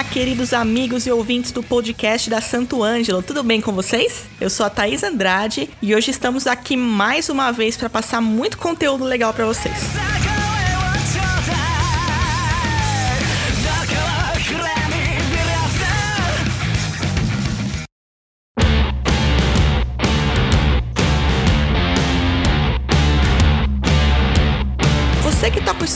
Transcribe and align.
Olá, 0.00 0.08
queridos 0.08 0.54
amigos 0.54 1.06
e 1.06 1.10
ouvintes 1.10 1.52
do 1.52 1.62
podcast 1.62 2.30
da 2.30 2.40
Santo 2.40 2.82
Ângelo, 2.82 3.22
tudo 3.22 3.42
bem 3.42 3.60
com 3.60 3.70
vocês? 3.70 4.24
Eu 4.40 4.48
sou 4.48 4.64
a 4.64 4.70
Thaís 4.70 5.02
Andrade 5.02 5.68
e 5.82 5.94
hoje 5.94 6.10
estamos 6.10 6.46
aqui 6.46 6.74
mais 6.74 7.28
uma 7.28 7.52
vez 7.52 7.76
para 7.76 7.90
passar 7.90 8.22
muito 8.22 8.56
conteúdo 8.56 9.04
legal 9.04 9.34
para 9.34 9.44
vocês. 9.44 10.09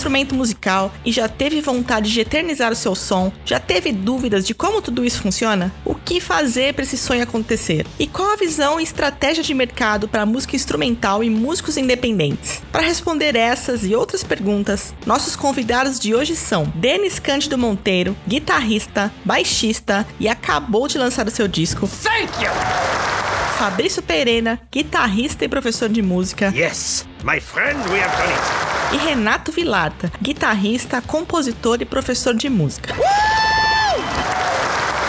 Instrumento 0.04 0.34
musical 0.34 0.92
e 1.02 1.10
já 1.10 1.26
teve 1.26 1.62
vontade 1.62 2.12
de 2.12 2.20
eternizar 2.20 2.70
o 2.70 2.76
seu 2.76 2.95
som, 2.95 3.32
já 3.46 3.58
teve 3.58 3.90
dúvidas 3.90 4.46
de 4.46 4.52
como 4.52 4.82
tudo 4.82 5.02
isso 5.02 5.22
funciona? 5.22 5.72
O 5.82 5.95
que 5.95 6.20
fazer 6.20 6.74
para 6.74 6.84
esse 6.84 6.98
sonho 6.98 7.22
acontecer? 7.22 7.86
E 7.98 8.06
qual 8.06 8.32
a 8.32 8.36
visão 8.36 8.78
e 8.78 8.82
estratégia 8.82 9.42
de 9.42 9.54
mercado 9.54 10.06
para 10.06 10.26
música 10.26 10.54
instrumental 10.54 11.24
e 11.24 11.30
músicos 11.30 11.78
independentes? 11.78 12.62
Para 12.70 12.82
responder 12.82 13.34
essas 13.34 13.82
e 13.82 13.95
outras 13.95 14.22
perguntas, 14.22 14.92
nossos 15.06 15.34
convidados 15.34 15.98
de 15.98 16.14
hoje 16.14 16.36
são 16.36 16.70
Denis 16.74 17.18
Cândido 17.18 17.56
Monteiro, 17.56 18.14
guitarrista, 18.28 19.10
baixista 19.24 20.06
e 20.20 20.28
acabou 20.28 20.86
de 20.86 20.98
lançar 20.98 21.26
o 21.26 21.30
seu 21.30 21.48
disco. 21.48 21.88
Thank 21.88 22.45
you! 22.45 23.34
Fabrício 23.58 24.02
Pereira, 24.02 24.60
guitarrista 24.70 25.45
e 25.45 25.48
professor 25.48 25.88
de 25.88 26.02
música. 26.02 26.52
Yes, 26.54 27.06
my 27.23 27.40
friend, 27.40 27.79
we 27.90 28.01
have 28.01 28.16
done 28.16 28.32
it. 28.32 28.95
E 28.95 29.09
Renato 29.09 29.52
Vilarta, 29.52 30.12
guitarrista, 30.20 31.01
compositor 31.01 31.80
e 31.80 31.84
professor 31.84 32.34
de 32.34 32.48
música. 32.48 32.95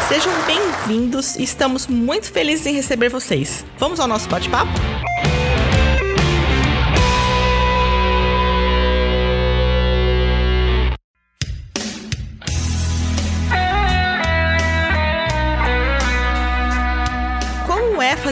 Sejam 0.07 0.31
bem-vindos 0.45 1.35
e 1.35 1.43
estamos 1.43 1.87
muito 1.87 2.31
felizes 2.31 2.67
em 2.67 2.75
receber 2.75 3.09
vocês. 3.09 3.65
Vamos 3.77 3.99
ao 3.99 4.07
nosso 4.07 4.29
bate-papo? 4.29 4.71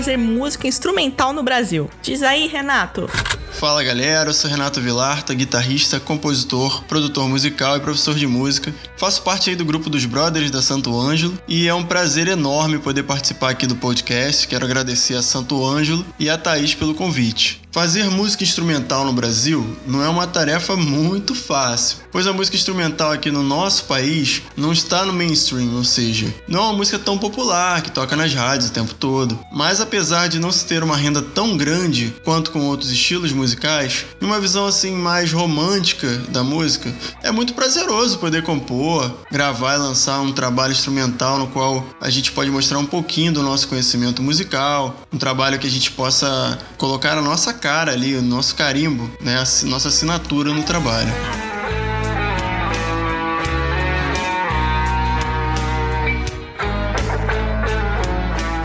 Fazer 0.04 0.18
música 0.18 0.68
instrumental 0.68 1.32
no 1.32 1.42
Brasil? 1.42 1.90
Diz 2.02 2.22
aí, 2.24 2.48
Renato. 2.48 3.10
Fala 3.54 3.82
galera, 3.82 4.32
eu 4.32 4.34
sou 4.34 4.50
Renato 4.50 4.82
Vilarta, 4.82 5.34
guitarrista, 5.34 5.98
compositor, 5.98 6.84
produtor 6.84 7.30
musical 7.30 7.78
e 7.78 7.80
professor 7.80 8.14
de 8.14 8.28
música. 8.28 8.74
Faço 9.04 9.22
parte 9.22 9.50
aí 9.50 9.56
do 9.58 9.66
grupo 9.66 9.90
dos 9.90 10.06
Brothers 10.06 10.50
da 10.50 10.62
Santo 10.62 10.98
Ângelo 10.98 11.38
e 11.46 11.68
é 11.68 11.74
um 11.74 11.84
prazer 11.84 12.30
enorme 12.30 12.80
poder 12.80 13.04
participar 13.04 13.50
aqui 13.50 13.68
do 13.68 13.76
podcast. 13.76 14.48
Quero 14.48 14.64
agradecer 14.64 15.16
a 15.16 15.22
Santo 15.22 15.62
Ângelo 15.66 16.06
e 16.18 16.30
a 16.30 16.38
Thaís 16.38 16.74
pelo 16.74 16.96
convite. 16.96 17.62
Fazer 17.74 18.08
música 18.08 18.44
instrumental 18.44 19.04
no 19.04 19.12
Brasil 19.12 19.76
não 19.88 20.04
é 20.04 20.08
uma 20.08 20.28
tarefa 20.28 20.76
muito 20.76 21.34
fácil, 21.34 21.98
pois 22.12 22.28
a 22.28 22.32
música 22.32 22.56
instrumental 22.56 23.12
aqui 23.12 23.32
no 23.32 23.42
nosso 23.42 23.86
país 23.86 24.44
não 24.56 24.72
está 24.72 25.04
no 25.04 25.12
mainstream, 25.12 25.74
ou 25.76 25.84
seja, 25.84 26.32
não 26.48 26.60
é 26.60 26.64
uma 26.66 26.74
música 26.74 27.00
tão 27.00 27.18
popular 27.18 27.82
que 27.82 27.90
toca 27.90 28.16
nas 28.16 28.32
rádios 28.32 28.70
o 28.70 28.74
tempo 28.74 28.94
todo. 28.94 29.40
Mas 29.52 29.82
apesar 29.82 30.30
de 30.30 30.38
não 30.38 30.52
se 30.52 30.68
ter 30.68 30.84
uma 30.84 30.96
renda 30.96 31.20
tão 31.20 31.58
grande 31.58 32.14
quanto 32.24 32.52
com 32.52 32.60
outros 32.68 32.92
estilos 32.92 33.32
musicais, 33.32 34.06
e 34.22 34.24
uma 34.24 34.40
visão 34.40 34.68
assim 34.68 34.94
mais 34.94 35.34
romântica 35.34 36.08
da 36.30 36.44
música, 36.44 36.94
é 37.24 37.32
muito 37.32 37.56
prazeroso 37.56 38.20
poder 38.20 38.44
compor, 38.44 38.93
gravar 39.32 39.76
e 39.76 39.78
lançar 39.78 40.20
um 40.22 40.32
trabalho 40.32 40.72
instrumental 40.72 41.38
no 41.38 41.48
qual 41.48 41.86
a 42.02 42.10
gente 42.10 42.32
pode 42.32 42.50
mostrar 42.50 42.80
um 42.80 42.86
pouquinho 42.86 43.32
do 43.32 43.44
nosso 43.44 43.68
conhecimento 43.68 44.22
musical, 44.22 44.96
um 45.12 45.18
trabalho 45.18 45.60
que 45.60 45.68
a 45.68 45.72
gente 45.72 45.92
possa 45.92 46.58
colocar 46.78 47.18
a 47.18 47.22
nossa 47.22 47.54
cara 47.54 47.92
ali, 47.92 48.16
o 48.16 48.22
nosso 48.22 48.56
carimbo, 48.56 49.10
né, 49.22 49.36
a 49.36 49.66
nossa 49.66 49.88
assinatura 49.88 50.54
no 50.54 50.64
trabalho. 50.64 51.53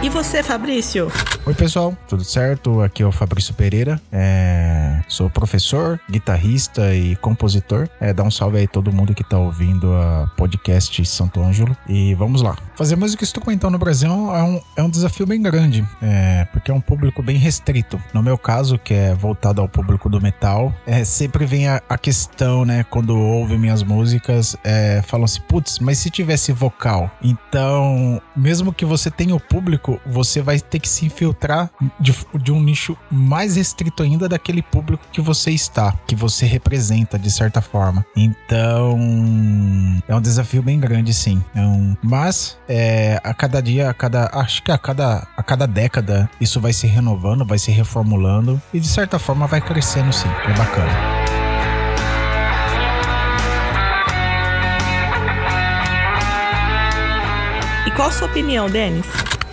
E 0.08 0.10
você, 0.10 0.42
Fabrício? 0.42 1.12
Oi, 1.44 1.52
pessoal, 1.52 1.94
tudo 2.08 2.24
certo? 2.24 2.80
Aqui 2.80 3.02
é 3.02 3.06
o 3.06 3.12
Fabrício 3.12 3.52
Pereira. 3.52 4.00
É... 4.10 5.02
Sou 5.06 5.28
professor, 5.28 6.00
guitarrista 6.10 6.94
e 6.94 7.14
compositor. 7.16 7.86
É, 8.00 8.14
dá 8.14 8.22
um 8.22 8.30
salve 8.30 8.56
aí 8.56 8.66
todo 8.66 8.90
mundo 8.90 9.14
que 9.14 9.22
tá 9.22 9.38
ouvindo 9.38 9.92
a 9.92 10.30
podcast 10.34 11.04
Santo 11.04 11.42
Ângelo. 11.42 11.76
E 11.86 12.14
vamos 12.14 12.40
lá. 12.40 12.56
Fazer 12.74 12.96
música 12.96 13.22
instrumental 13.22 13.70
no 13.70 13.78
Brasil 13.78 14.10
é 14.10 14.42
um, 14.42 14.60
é 14.76 14.82
um 14.82 14.88
desafio 14.88 15.26
bem 15.26 15.42
grande, 15.42 15.86
é, 16.00 16.46
porque 16.52 16.70
é 16.70 16.74
um 16.74 16.80
público 16.80 17.22
bem 17.22 17.36
restrito. 17.36 18.00
No 18.14 18.22
meu 18.22 18.38
caso, 18.38 18.78
que 18.78 18.94
é 18.94 19.14
voltado 19.14 19.60
ao 19.60 19.68
público 19.68 20.08
do 20.08 20.20
metal, 20.22 20.72
é, 20.86 21.04
sempre 21.04 21.44
vem 21.44 21.68
a, 21.68 21.82
a 21.86 21.98
questão, 21.98 22.64
né? 22.64 22.82
Quando 22.88 23.18
ouve 23.18 23.58
minhas 23.58 23.82
músicas, 23.82 24.56
é, 24.64 25.02
falam 25.02 25.24
assim: 25.24 25.40
putz, 25.42 25.78
mas 25.80 25.98
se 25.98 26.08
tivesse 26.08 26.50
vocal? 26.52 27.10
Então, 27.22 28.22
mesmo 28.34 28.72
que 28.72 28.86
você 28.86 29.10
tenha 29.10 29.34
o 29.34 29.40
público, 29.40 29.97
você 30.06 30.40
vai 30.40 30.58
ter 30.58 30.78
que 30.78 30.88
se 30.88 31.06
infiltrar 31.06 31.70
de, 31.98 32.14
de 32.34 32.52
um 32.52 32.60
nicho 32.60 32.96
mais 33.10 33.56
restrito 33.56 34.02
ainda 34.02 34.28
daquele 34.28 34.62
público 34.62 35.04
que 35.12 35.20
você 35.20 35.50
está, 35.50 35.92
que 36.06 36.14
você 36.14 36.46
representa 36.46 37.18
de 37.18 37.30
certa 37.30 37.60
forma. 37.60 38.04
Então, 38.16 38.98
é 40.06 40.14
um 40.14 40.20
desafio 40.20 40.62
bem 40.62 40.78
grande, 40.78 41.12
sim. 41.12 41.42
Um, 41.54 41.96
mas 42.02 42.58
é, 42.68 43.20
a 43.22 43.34
cada 43.34 43.62
dia, 43.62 43.90
a 43.90 43.94
cada, 43.94 44.30
acho 44.32 44.62
que 44.62 44.70
a 44.70 44.78
cada, 44.78 45.26
a 45.36 45.42
cada 45.42 45.66
década, 45.66 46.28
isso 46.40 46.60
vai 46.60 46.72
se 46.72 46.86
renovando, 46.86 47.44
vai 47.44 47.58
se 47.58 47.70
reformulando 47.70 48.60
e 48.72 48.80
de 48.80 48.88
certa 48.88 49.18
forma 49.18 49.46
vai 49.46 49.60
crescendo, 49.60 50.12
sim. 50.12 50.28
É 50.46 50.52
bacana. 50.54 51.28
E 57.86 57.90
qual 57.92 58.08
a 58.08 58.12
sua 58.12 58.28
opinião, 58.28 58.68
Denis? 58.68 59.06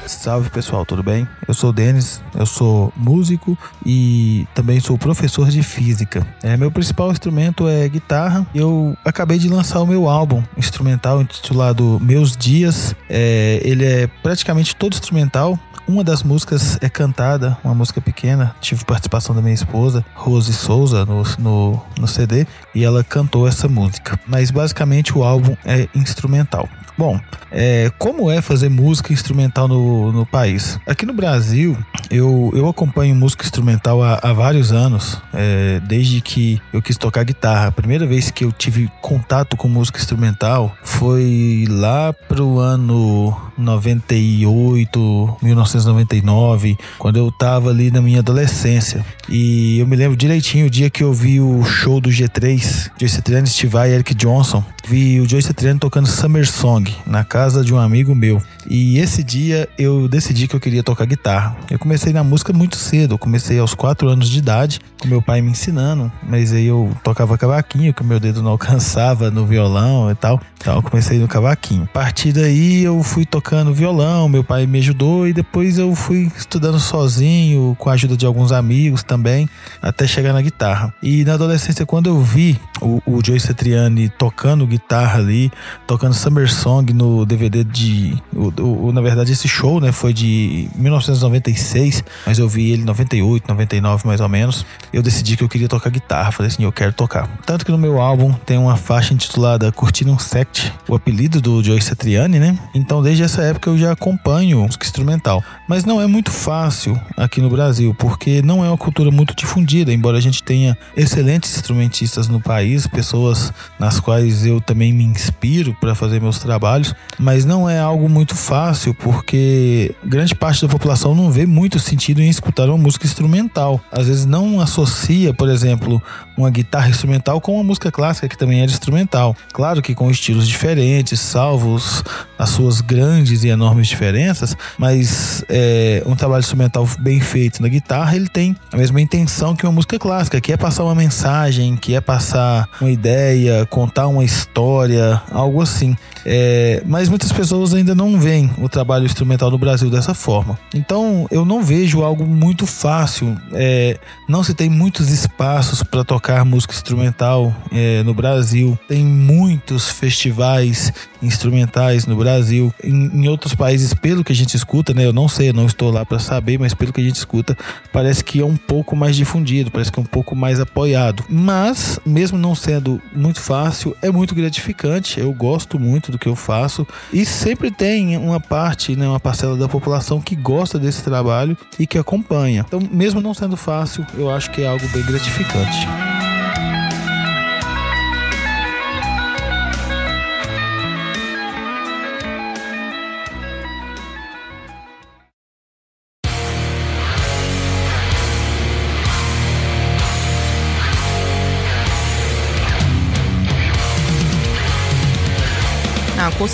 Salve 0.07 0.49
pessoal, 0.51 0.85
tudo 0.85 1.01
bem? 1.01 1.27
Eu 1.47 1.53
sou 1.53 1.71
o 1.71 1.73
Denis, 1.73 2.21
eu 2.35 2.45
sou 2.45 2.93
músico 2.95 3.57
e 3.83 4.47
também 4.53 4.79
sou 4.79 4.97
professor 4.97 5.49
de 5.49 5.63
física. 5.63 6.25
É, 6.43 6.55
meu 6.55 6.71
principal 6.71 7.11
instrumento 7.11 7.67
é 7.67 7.87
guitarra. 7.89 8.45
Eu 8.53 8.95
acabei 9.03 9.39
de 9.39 9.49
lançar 9.49 9.81
o 9.81 9.87
meu 9.87 10.07
álbum 10.07 10.43
instrumental 10.55 11.21
intitulado 11.21 11.99
Meus 12.01 12.37
Dias. 12.37 12.95
É, 13.09 13.59
ele 13.63 13.83
é 13.83 14.07
praticamente 14.21 14.75
todo 14.75 14.93
instrumental. 14.93 15.59
Uma 15.87 16.03
das 16.03 16.23
músicas 16.23 16.79
é 16.81 16.89
cantada, 16.89 17.55
uma 17.63 17.75
música 17.75 18.01
pequena. 18.01 18.55
Tive 18.59 18.83
participação 18.83 19.35
da 19.35 19.41
minha 19.41 19.53
esposa, 19.53 20.03
Rose 20.15 20.51
Souza, 20.51 21.05
no, 21.05 21.23
no, 21.37 21.81
no 21.99 22.07
CD, 22.07 22.47
e 22.73 22.83
ela 22.83 23.03
cantou 23.03 23.47
essa 23.47 23.67
música. 23.67 24.19
Mas 24.25 24.49
basicamente 24.49 25.15
o 25.15 25.23
álbum 25.23 25.55
é 25.63 25.87
instrumental. 25.93 26.67
Bom, 26.97 27.19
é, 27.51 27.91
como 27.99 28.31
é 28.31 28.41
fazer 28.41 28.69
música 28.69 29.11
instrumental 29.11 29.67
no, 29.67 30.13
no 30.13 30.25
país? 30.25 30.79
Aqui 30.87 31.05
no 31.05 31.13
Brasil, 31.13 31.77
eu, 32.09 32.51
eu 32.55 32.69
acompanho 32.69 33.13
música 33.13 33.43
instrumental 33.43 34.01
há, 34.01 34.19
há 34.23 34.31
vários 34.31 34.71
anos, 34.71 35.21
é, 35.33 35.81
desde 35.81 36.21
que 36.21 36.61
eu 36.71 36.81
quis 36.81 36.97
tocar 36.97 37.25
guitarra. 37.25 37.67
A 37.67 37.71
primeira 37.71 38.07
vez 38.07 38.31
que 38.31 38.45
eu 38.45 38.51
tive 38.51 38.89
contato 39.01 39.57
com 39.57 39.67
música 39.67 39.99
instrumental 39.99 40.75
foi 40.83 41.65
lá 41.69 42.13
pro 42.13 42.59
ano 42.59 43.35
98, 43.57 45.37
1999, 45.75 46.77
quando 46.97 47.17
eu 47.17 47.31
tava 47.31 47.69
ali 47.69 47.91
na 47.91 48.01
minha 48.01 48.19
adolescência. 48.19 49.05
E 49.29 49.79
eu 49.79 49.87
me 49.87 49.95
lembro 49.95 50.15
direitinho 50.15 50.67
o 50.67 50.69
dia 50.69 50.89
que 50.89 51.03
eu 51.03 51.13
vi 51.13 51.39
o 51.39 51.63
show 51.63 51.99
do 51.99 52.09
G3, 52.09 52.91
Joyce 52.99 53.15
Satriani, 53.15 53.47
Steve 53.47 53.77
e 53.77 53.91
Eric 53.91 54.13
Johnson. 54.13 54.63
Vi 54.87 55.19
o 55.19 55.27
Joyce 55.27 55.47
Satriani 55.47 55.79
tocando 55.79 56.07
Summer 56.07 56.47
Song 56.47 56.93
na 57.05 57.23
casa 57.23 57.63
de 57.63 57.73
um 57.73 57.79
amigo 57.79 58.13
meu. 58.15 58.41
E 58.69 58.97
esse 58.99 59.23
dia 59.23 59.67
eu 59.77 60.07
decidi 60.07 60.47
que 60.47 60.55
eu 60.55 60.59
queria 60.59 60.83
tocar 60.83 61.05
guitarra. 61.05 61.55
Eu 61.69 61.77
comecei 61.77 62.13
na 62.13 62.23
música 62.23 62.53
muito 62.53 62.77
cedo, 62.77 63.15
eu 63.15 63.17
comecei 63.17 63.59
aos 63.59 63.73
4 63.73 64.07
anos 64.07 64.29
de 64.29 64.39
idade, 64.39 64.79
com 65.05 65.09
meu 65.09 65.21
pai 65.21 65.39
me 65.39 65.51
ensinando, 65.51 66.11
mas 66.23 66.51
aí 66.51 66.65
eu 66.65 66.91
tocava 67.03 67.37
cavaquinho, 67.37 67.93
que 67.93 68.01
o 68.01 68.05
meu 68.05 68.19
dedo 68.19 68.41
não 68.41 68.51
alcançava 68.57 69.29
no 69.29 69.45
violão 69.45 70.09
e 70.09 70.15
tal. 70.15 70.41
Então 70.57 70.75
eu 70.75 70.81
comecei 70.81 71.19
no 71.19 71.27
cavaquinho. 71.27 71.83
A 71.83 71.87
partir 71.87 72.33
daí 72.33 72.83
eu 72.83 73.01
fui 73.03 73.23
tocando 73.23 73.71
violão, 73.71 74.27
meu 74.27 74.43
pai 74.43 74.65
me 74.65 74.79
ajudou 74.79 75.27
e 75.27 75.33
depois 75.33 75.77
eu 75.77 75.93
fui 75.93 76.31
estudando 76.35 76.79
sozinho, 76.79 77.75
com 77.77 77.89
a 77.89 77.93
ajuda 77.93 78.17
de 78.17 78.25
alguns 78.25 78.51
amigos 78.51 79.03
também, 79.03 79.47
até 79.79 80.07
chegar 80.07 80.33
na 80.33 80.41
guitarra. 80.41 80.91
E 81.03 81.23
na 81.23 81.35
adolescência, 81.35 81.85
quando 81.85 82.07
eu 82.07 82.19
vi 82.19 82.59
o, 82.81 82.99
o 83.05 83.23
Joey 83.23 83.39
Satriani 83.39 84.09
tocando 84.09 84.65
guitarra 84.65 85.19
ali, 85.19 85.51
tocando 85.85 86.15
Summer 86.15 86.51
Song 86.51 86.91
no 86.93 87.25
DVD 87.25 87.63
de. 87.63 88.17
O, 88.33 88.87
o, 88.87 88.91
na 88.91 89.01
verdade, 89.01 89.33
esse 89.33 89.47
show 89.47 89.79
né, 89.79 89.91
foi 89.91 90.13
de 90.13 90.67
1996, 90.75 92.03
mas 92.25 92.39
eu 92.39 92.49
vi 92.49 92.71
ele 92.71 92.81
em 92.81 92.85
98, 92.85 93.47
99 93.47 94.07
mais 94.07 94.19
ou 94.19 94.29
menos. 94.29 94.65
Eu 94.95 95.03
decidi 95.03 95.35
que 95.35 95.43
eu 95.43 95.49
queria 95.49 95.67
tocar 95.67 95.89
guitarra. 95.89 96.31
Falei 96.31 96.49
assim, 96.49 96.63
eu 96.63 96.71
quero 96.71 96.93
tocar. 96.93 97.27
Tanto 97.45 97.65
que 97.65 97.71
no 97.71 97.77
meu 97.77 97.99
álbum 97.99 98.31
tem 98.31 98.57
uma 98.57 98.77
faixa 98.77 99.13
intitulada 99.13 99.69
Curtindo 99.69 100.11
um 100.11 100.17
Sect, 100.17 100.71
o 100.87 100.95
apelido 100.95 101.41
do 101.41 101.61
Joey 101.61 101.81
Satriani, 101.81 102.39
né? 102.39 102.57
Então 102.73 103.03
desde 103.03 103.23
essa 103.23 103.41
época 103.41 103.69
eu 103.69 103.77
já 103.77 103.91
acompanho 103.91 104.61
música 104.61 104.85
instrumental. 104.85 105.43
Mas 105.67 105.83
não 105.83 106.01
é 106.01 106.07
muito 106.07 106.31
fácil 106.31 106.99
aqui 107.17 107.41
no 107.41 107.49
Brasil, 107.49 107.93
porque 107.93 108.41
não 108.41 108.63
é 108.63 108.69
uma 108.69 108.77
cultura 108.77 109.11
muito 109.11 109.35
difundida, 109.35 109.91
embora 109.91 110.17
a 110.17 110.21
gente 110.21 110.41
tenha 110.41 110.77
excelentes 110.95 111.53
instrumentistas 111.55 112.29
no 112.29 112.39
país, 112.39 112.87
pessoas 112.87 113.51
nas 113.77 113.99
quais 113.99 114.45
eu 114.45 114.61
também 114.61 114.93
me 114.93 115.03
inspiro 115.03 115.75
para 115.81 115.93
fazer 115.93 116.21
meus 116.21 116.39
trabalhos, 116.39 116.95
mas 117.19 117.43
não 117.43 117.69
é 117.69 117.79
algo 117.79 118.07
muito 118.07 118.33
fácil 118.33 118.93
porque 118.93 119.93
grande 120.05 120.33
parte 120.33 120.61
da 120.61 120.71
população 120.71 121.13
não 121.13 121.29
vê 121.29 121.45
muito 121.45 121.79
sentido 121.79 122.21
em 122.21 122.29
escutar 122.29 122.69
uma 122.69 122.77
música 122.77 123.05
instrumental. 123.05 123.81
Às 123.91 124.07
vezes 124.07 124.25
não 124.25 124.61
associa, 124.61 124.84
por 125.33 125.49
exemplo, 125.49 126.01
uma 126.37 126.49
guitarra 126.49 126.89
instrumental 126.89 127.39
com 127.39 127.55
uma 127.55 127.63
música 127.63 127.91
clássica 127.91 128.27
que 128.27 128.37
também 128.37 128.61
é 128.61 128.65
instrumental. 128.65 129.35
Claro 129.53 129.81
que 129.81 129.95
com 129.95 130.09
estilos 130.09 130.47
diferentes, 130.47 131.19
salvos 131.19 132.03
as 132.37 132.49
suas 132.49 132.81
grandes 132.81 133.43
e 133.43 133.47
enormes 133.47 133.87
diferenças, 133.87 134.57
mas 134.77 135.43
é, 135.47 136.03
um 136.05 136.15
trabalho 136.15 136.41
instrumental 136.41 136.87
bem 136.99 137.19
feito 137.21 137.61
na 137.61 137.67
guitarra, 137.67 138.15
ele 138.15 138.27
tem 138.27 138.55
a 138.71 138.77
mesma 138.77 138.99
intenção 138.99 139.55
que 139.55 139.65
uma 139.65 139.71
música 139.71 139.97
clássica, 139.97 140.41
que 140.41 140.51
é 140.51 140.57
passar 140.57 140.83
uma 140.83 140.95
mensagem, 140.95 141.77
que 141.77 141.95
é 141.95 142.01
passar 142.01 142.67
uma 142.81 142.91
ideia, 142.91 143.65
contar 143.67 144.07
uma 144.07 144.23
história, 144.23 145.21
algo 145.31 145.61
assim. 145.61 145.95
É, 146.25 146.81
mas 146.85 147.07
muitas 147.07 147.31
pessoas 147.31 147.73
ainda 147.73 147.93
não 147.93 148.19
veem 148.19 148.51
o 148.57 148.67
trabalho 148.67 149.05
instrumental 149.05 149.51
no 149.51 149.57
Brasil 149.57 149.89
dessa 149.89 150.13
forma. 150.13 150.57
Então 150.73 151.27
eu 151.31 151.45
não 151.45 151.63
vejo 151.63 152.03
algo 152.03 152.25
muito 152.25 152.65
fácil. 152.65 153.37
É, 153.53 153.97
não 154.27 154.43
se 154.43 154.53
tem 154.53 154.69
muitos 154.69 155.09
espaços 155.09 155.83
para 155.83 156.03
tocar 156.03 156.24
música 156.43 156.73
instrumental 156.73 157.53
é, 157.71 158.01
no 158.03 158.13
Brasil. 158.13 158.77
Tem 158.87 159.05
muitos 159.05 159.89
festivais 159.89 160.91
instrumentais 161.21 162.05
no 162.05 162.15
Brasil. 162.15 162.73
Em, 162.83 163.05
em, 163.13 163.27
outros 163.27 163.53
países, 163.53 163.93
pelo 163.93 164.23
que 164.23 164.31
a 164.31 164.35
gente 164.35 164.55
escuta, 164.55 164.93
né? 164.93 165.05
Eu 165.05 165.13
não 165.13 165.27
sei, 165.27 165.49
eu 165.49 165.53
não 165.53 165.65
estou 165.65 165.91
lá 165.91 166.05
para 166.05 166.19
saber, 166.19 166.59
mas 166.59 166.73
pelo 166.73 166.93
que 166.93 167.01
a 167.01 167.03
gente 167.03 167.15
escuta, 167.15 167.57
parece 167.91 168.23
que 168.23 168.39
é 168.39 168.45
um 168.45 168.55
pouco 168.55 168.95
mais 168.95 169.15
difundido, 169.15 169.71
parece 169.71 169.91
que 169.91 169.99
é 169.99 170.01
um 170.01 170.05
pouco 170.05 170.35
mais 170.35 170.59
apoiado. 170.59 171.23
Mas, 171.29 171.99
mesmo 172.05 172.37
não 172.37 172.55
sendo 172.55 173.01
muito 173.13 173.39
fácil, 173.39 173.95
é 174.01 174.09
muito 174.09 174.35
gratificante. 174.35 175.19
Eu 175.19 175.33
gosto 175.33 175.79
muito 175.79 176.11
do 176.11 176.19
que 176.19 176.27
eu 176.27 176.35
faço 176.35 176.87
e 177.11 177.25
sempre 177.25 177.71
tem 177.71 178.17
uma 178.17 178.39
parte, 178.39 178.95
né, 178.95 179.07
uma 179.07 179.19
parcela 179.19 179.57
da 179.57 179.67
população 179.67 180.21
que 180.21 180.35
gosta 180.35 180.79
desse 180.79 181.03
trabalho 181.03 181.57
e 181.79 181.85
que 181.85 181.97
acompanha. 181.97 182.65
Então, 182.67 182.79
mesmo 182.91 183.21
não 183.21 183.33
sendo 183.33 183.57
fácil, 183.57 184.05
eu 184.17 184.29
acho 184.29 184.51
que 184.51 184.61
é 184.61 184.67
algo 184.67 184.87
bem 184.89 185.03
gratificante. 185.03 186.14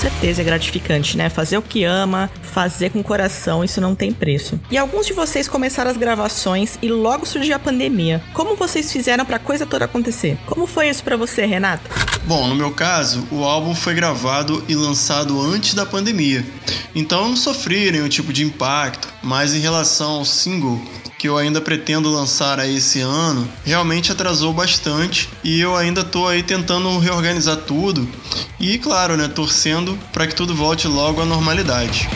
Certeza 0.02 0.42
é 0.42 0.44
gratificante, 0.44 1.16
né? 1.16 1.30
Fazer 1.30 1.58
o 1.58 1.62
que 1.62 1.84
ama, 1.84 2.28
fazer 2.42 2.90
com 2.90 3.04
coração, 3.04 3.64
isso 3.64 3.80
não 3.80 3.94
tem 3.94 4.12
preço. 4.12 4.60
E 4.72 4.78
alguns 4.78 5.06
de 5.06 5.14
vocês 5.14 5.48
começaram 5.48 5.92
as 5.92 5.98
gravações 5.98 6.80
e 6.82 6.90
logo 6.90 7.24
surgiu 7.24 7.56
a 7.56 7.60
pandemia. 7.60 8.20
Como 8.34 8.56
vocês 8.56 8.92
fizeram 8.92 9.24
para 9.24 9.36
a 9.36 9.40
coisa 9.40 9.64
toda 9.64 9.86
acontecer? 9.86 10.40
Como 10.48 10.66
foi 10.66 10.90
isso 10.90 11.04
para 11.04 11.16
você, 11.16 11.46
Renato? 11.46 11.88
Bom, 12.26 12.48
no 12.48 12.56
meu 12.56 12.72
caso, 12.72 13.28
o 13.32 13.44
álbum 13.44 13.76
foi 13.76 13.94
gravado 13.94 14.64
e 14.68 14.74
lançado 14.74 15.40
antes 15.40 15.76
da 15.76 15.86
pandemia. 15.86 16.44
Então 16.96 17.30
não 17.30 17.36
sofri 17.36 17.92
nenhum 17.92 18.10
tipo 18.10 18.34
de 18.34 18.44
impacto, 18.44 19.08
mas 19.22 19.54
em 19.54 19.60
relação 19.60 20.14
ao 20.14 20.26
single, 20.26 20.82
que 21.22 21.30
eu 21.30 21.38
ainda 21.38 21.62
pretendo 21.62 22.10
lançar 22.10 22.60
aí 22.60 22.78
esse 22.78 23.00
ano, 23.00 23.48
realmente 23.64 24.12
atrasou 24.12 24.52
bastante 24.52 25.30
e 25.44 25.62
eu 25.62 25.76
ainda 25.76 26.04
tô 26.04 26.26
aí 26.26 26.42
tentando 26.42 26.98
reorganizar 26.98 27.58
tudo 27.58 28.10
e, 28.60 28.80
claro, 28.80 29.16
né, 29.16 29.28
torcendo 29.28 29.96
para 30.12 30.26
que 30.26 30.34
tudo 30.34 30.56
volte 30.56 30.88
logo 30.88 31.22
à 31.22 31.26
normalidade. 31.26 32.10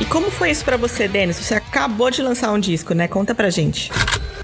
E 0.00 0.04
como 0.06 0.32
foi 0.32 0.50
isso 0.50 0.64
para 0.64 0.76
você, 0.76 1.06
Denis? 1.06 1.36
Você 1.36 1.54
acabou 1.54 2.10
de 2.10 2.20
lançar 2.20 2.50
um 2.50 2.58
disco, 2.58 2.94
né? 2.94 3.06
Conta 3.06 3.32
pra 3.32 3.48
gente. 3.48 3.92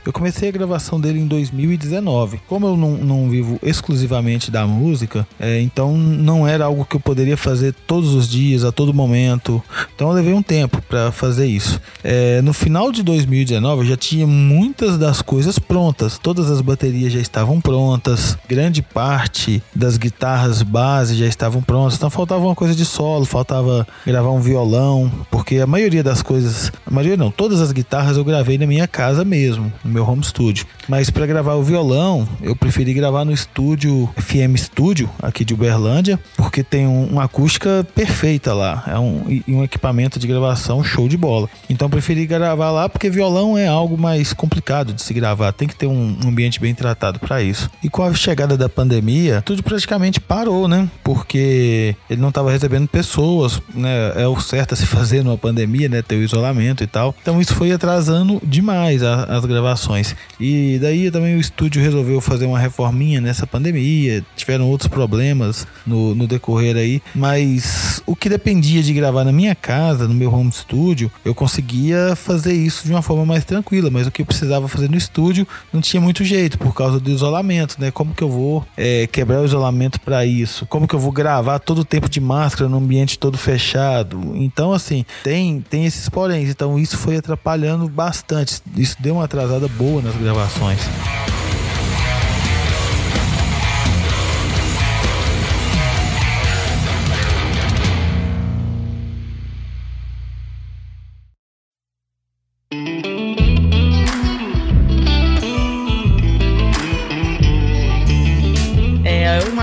Eu 0.05 0.13
comecei 0.13 0.51
a 0.51 0.53
gravação 0.53 1.01
dele 1.01 1.19
em 1.19 1.27
2019. 1.27 2.41
Como 2.47 2.67
eu 2.67 2.77
não, 2.77 2.91
não 2.91 3.31
vivo 3.31 3.59
exclusivamente 3.63 4.51
da 4.51 4.67
música, 4.67 5.27
é, 5.41 5.61
então 5.61 5.97
não 5.97 6.47
era 6.47 6.67
algo 6.67 6.85
que 6.85 6.97
eu 6.97 7.01
poderia 7.01 7.39
fazer 7.39 7.75
todos 7.87 8.13
os 8.13 8.29
dias, 8.29 8.65
a 8.65 8.73
todo 8.73 8.93
momento. 8.93 9.63
Então 9.95 10.09
eu 10.09 10.15
levei 10.15 10.35
um 10.35 10.43
tempo 10.43 10.83
para 10.83 11.11
fazer 11.11 11.47
isso. 11.47 11.81
É, 12.03 12.43
no 12.43 12.53
final 12.53 12.93
de 12.93 13.03
2019 13.03 13.83
eu 13.83 13.89
já 13.89 13.97
tinha 13.97 14.27
muitas 14.27 14.99
das 14.99 15.23
coisas 15.23 15.59
prontas. 15.59 16.19
Todas 16.19 16.51
as 16.51 16.61
baterias 16.61 17.11
já 17.11 17.21
estavam 17.21 17.59
prontas. 17.59 18.37
Grande 18.47 18.83
parte 18.83 19.63
das 19.75 19.97
guitarras 19.97 20.61
base 20.61 21.15
já 21.15 21.27
estavam 21.27 21.63
prontas. 21.63 21.97
Então 21.97 22.11
faltava 22.11 22.45
uma 22.45 22.55
coisa 22.55 22.75
de 22.75 22.85
solo, 22.85 23.25
faltava 23.25 23.87
gravar 24.05 24.31
um 24.33 24.41
violão, 24.41 25.11
porque 25.31 25.57
a 25.61 25.67
maioria 25.67 26.03
das 26.03 26.21
coisas, 26.21 26.71
a 26.87 26.91
maioria 26.91 27.17
não, 27.17 27.31
todas 27.31 27.63
as 27.63 27.73
guitarras 27.73 28.19
eu 28.19 28.25
gravei 28.25 28.59
na 28.59 28.67
minha 28.67 28.87
casa 28.87 29.25
mesmo 29.25 29.73
meu 29.95 30.07
home 30.07 30.25
studio. 30.25 30.67
Mas 30.89 31.09
para 31.09 31.25
gravar 31.25 31.55
o 31.55 31.63
violão, 31.63 32.29
eu 32.43 32.57
preferi 32.57 32.93
gravar 32.93 33.25
no 33.25 33.33
estúdio 33.33 34.11
FM 34.17 34.57
Studio, 34.57 35.09
aqui 35.23 35.45
de 35.45 35.55
Uberlândia, 35.55 36.19
porque 36.37 36.63
tem 36.63 36.87
um, 36.87 37.07
uma 37.07 37.25
acústica 37.25 37.87
perfeita 37.95 38.53
lá. 38.53 38.85
É 38.87 38.99
um, 38.99 39.25
e 39.29 39.55
um 39.55 39.63
equipamento 39.63 40.19
de 40.19 40.27
gravação 40.27 40.83
show 40.83 41.09
de 41.09 41.17
bola. 41.17 41.49
Então 41.71 41.89
preferi 41.89 42.27
gravar 42.27 42.71
lá 42.71 42.89
porque 42.89 43.09
violão 43.09 43.57
é 43.57 43.67
algo 43.67 43.97
mais 43.97 44.33
complicado 44.33 44.93
de 44.93 45.01
se 45.01 45.15
gravar. 45.15 45.53
Tem 45.53 45.69
que 45.69 45.77
ter 45.77 45.87
um 45.87 46.19
ambiente 46.27 46.61
bem 46.61 46.75
tratado 46.75 47.21
para 47.21 47.43
isso. 47.43 47.71
E 47.83 47.89
com 47.89 48.03
a 48.03 48.13
chegada 48.13 48.57
da 48.57 48.69
pandemia, 48.69 49.43
tudo 49.43 49.63
praticamente 49.63 50.21
parou, 50.21 50.67
né? 50.67 50.89
Porque 51.03 51.95
ele 52.11 52.21
não 52.21 52.31
estava 52.31 52.51
recebendo 52.51 52.89
pessoas, 52.89 53.63
né? 53.75 54.13
É 54.17 54.27
o 54.27 54.41
certo 54.41 54.75
a 54.75 54.77
se 54.77 54.87
fazer 54.87 55.23
numa 55.23 55.39
pandemia, 55.39 55.89
né? 55.89 56.03
Ter 56.03 56.17
o 56.17 56.23
isolamento 56.23 56.83
e 56.83 56.87
tal. 56.87 57.15
Então 57.23 57.41
isso 57.41 57.55
foi 57.55 57.71
atrasando 57.73 58.41
demais 58.45 59.03
as 59.03 59.45
gravações 59.45 59.84
gravações. 59.85 60.17
E 60.41 60.79
daí 60.81 61.11
também 61.11 61.37
o 61.37 61.41
estúdio 61.41 61.83
resolveu 61.83 62.21
fazer 62.21 62.47
uma 62.47 62.59
reforminha 62.59 63.21
nessa 63.21 63.47
pandemia, 63.47 64.25
tiveram 64.37 64.69
outros 64.69 64.89
problemas 64.89 65.67
no, 65.87 66.15
no 66.15 66.27
decorrer 66.27 66.77
aí, 66.77 67.03
mas 67.15 68.03
o 68.07 68.17
que 68.17 68.29
dependia 68.29 68.83
de 68.83 68.93
gravar 68.93 69.25
na 69.25 69.33
minha 69.33 69.55
casa, 69.55 70.09
no 70.09 70.15
meu 70.15 70.33
home 70.33 70.51
studio, 70.51 71.11
eu 71.25 71.35
conseguia 71.35 72.17
fazer 72.17 72.53
isso 72.53 72.85
de 72.85 72.93
uma 72.93 73.03
forma 73.03 73.25
mais 73.27 73.45
tranquila, 73.45 73.91
mas 73.91 74.07
o 74.07 74.11
que 74.11 74.23
eu 74.23 74.27
precisava 74.27 74.69
fazer 74.69 74.91
no 74.91 74.97
estúdio 74.97 75.47
não 75.73 75.81
tinha 75.81 76.01
muito 76.01 76.25
jeito 76.25 76.59
por 76.59 76.75
causa 76.75 76.99
do 76.99 77.11
isolamento, 77.11 77.77
né? 77.79 77.91
Como 77.91 78.15
que 78.15 78.23
eu 78.23 78.29
vou 78.29 78.67
é, 78.77 79.07
quebrar 79.07 79.41
o 79.41 79.45
isolamento 79.45 80.01
para 80.01 80.25
isso? 80.25 80.67
Como 80.67 80.89
que 80.89 80.95
eu 80.95 80.99
vou 80.99 81.13
gravar 81.13 81.59
todo 81.59 81.81
o 81.81 81.85
tempo 81.85 82.09
de 82.09 82.21
máscara 82.21 82.69
no 82.69 82.79
ambiente 82.79 83.19
todo 83.19 83.37
fechado? 83.37 84.33
Então, 84.35 84.73
assim, 84.73 85.05
tem, 85.23 85.61
tem 85.61 85.85
esses 85.85 86.09
poréns. 86.09 86.49
Então, 86.49 86.79
isso 86.79 86.97
foi 86.97 87.17
atrapalhando 87.17 87.89
bastante. 87.89 88.61
Isso 88.77 88.97
deu 89.01 89.15
uma 89.15 89.25
atrasada 89.25 89.69
boa 89.77 90.03
nas 90.03 90.15
gravações. 90.17 90.81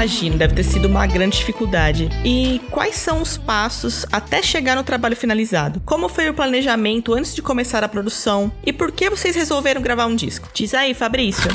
Imagino, 0.01 0.36
deve 0.36 0.55
ter 0.55 0.63
sido 0.63 0.88
uma 0.88 1.05
grande 1.05 1.38
dificuldade. 1.38 2.10
E 2.25 2.60
quais 2.72 2.96
são 2.96 3.22
os 3.22 3.38
passos 3.38 4.03
até 4.12 4.41
chegar 4.41 4.75
no 4.75 4.84
trabalho 4.84 5.15
finalizado? 5.15 5.79
Como 5.86 6.10
foi 6.10 6.27
o 6.27 6.34
planejamento 6.34 7.13
antes 7.13 7.36
de 7.36 7.41
começar 7.41 7.84
a 7.84 7.88
produção? 7.88 8.51
E 8.65 8.74
por 8.74 8.91
que 8.91 9.12
vocês 9.12 9.36
resolveram 9.36 9.79
gravar 9.79 10.08
um 10.08 10.15
disco? 10.15 10.50
Diz 10.55 10.74
aí, 10.74 10.96
Fabrício. 10.96 11.51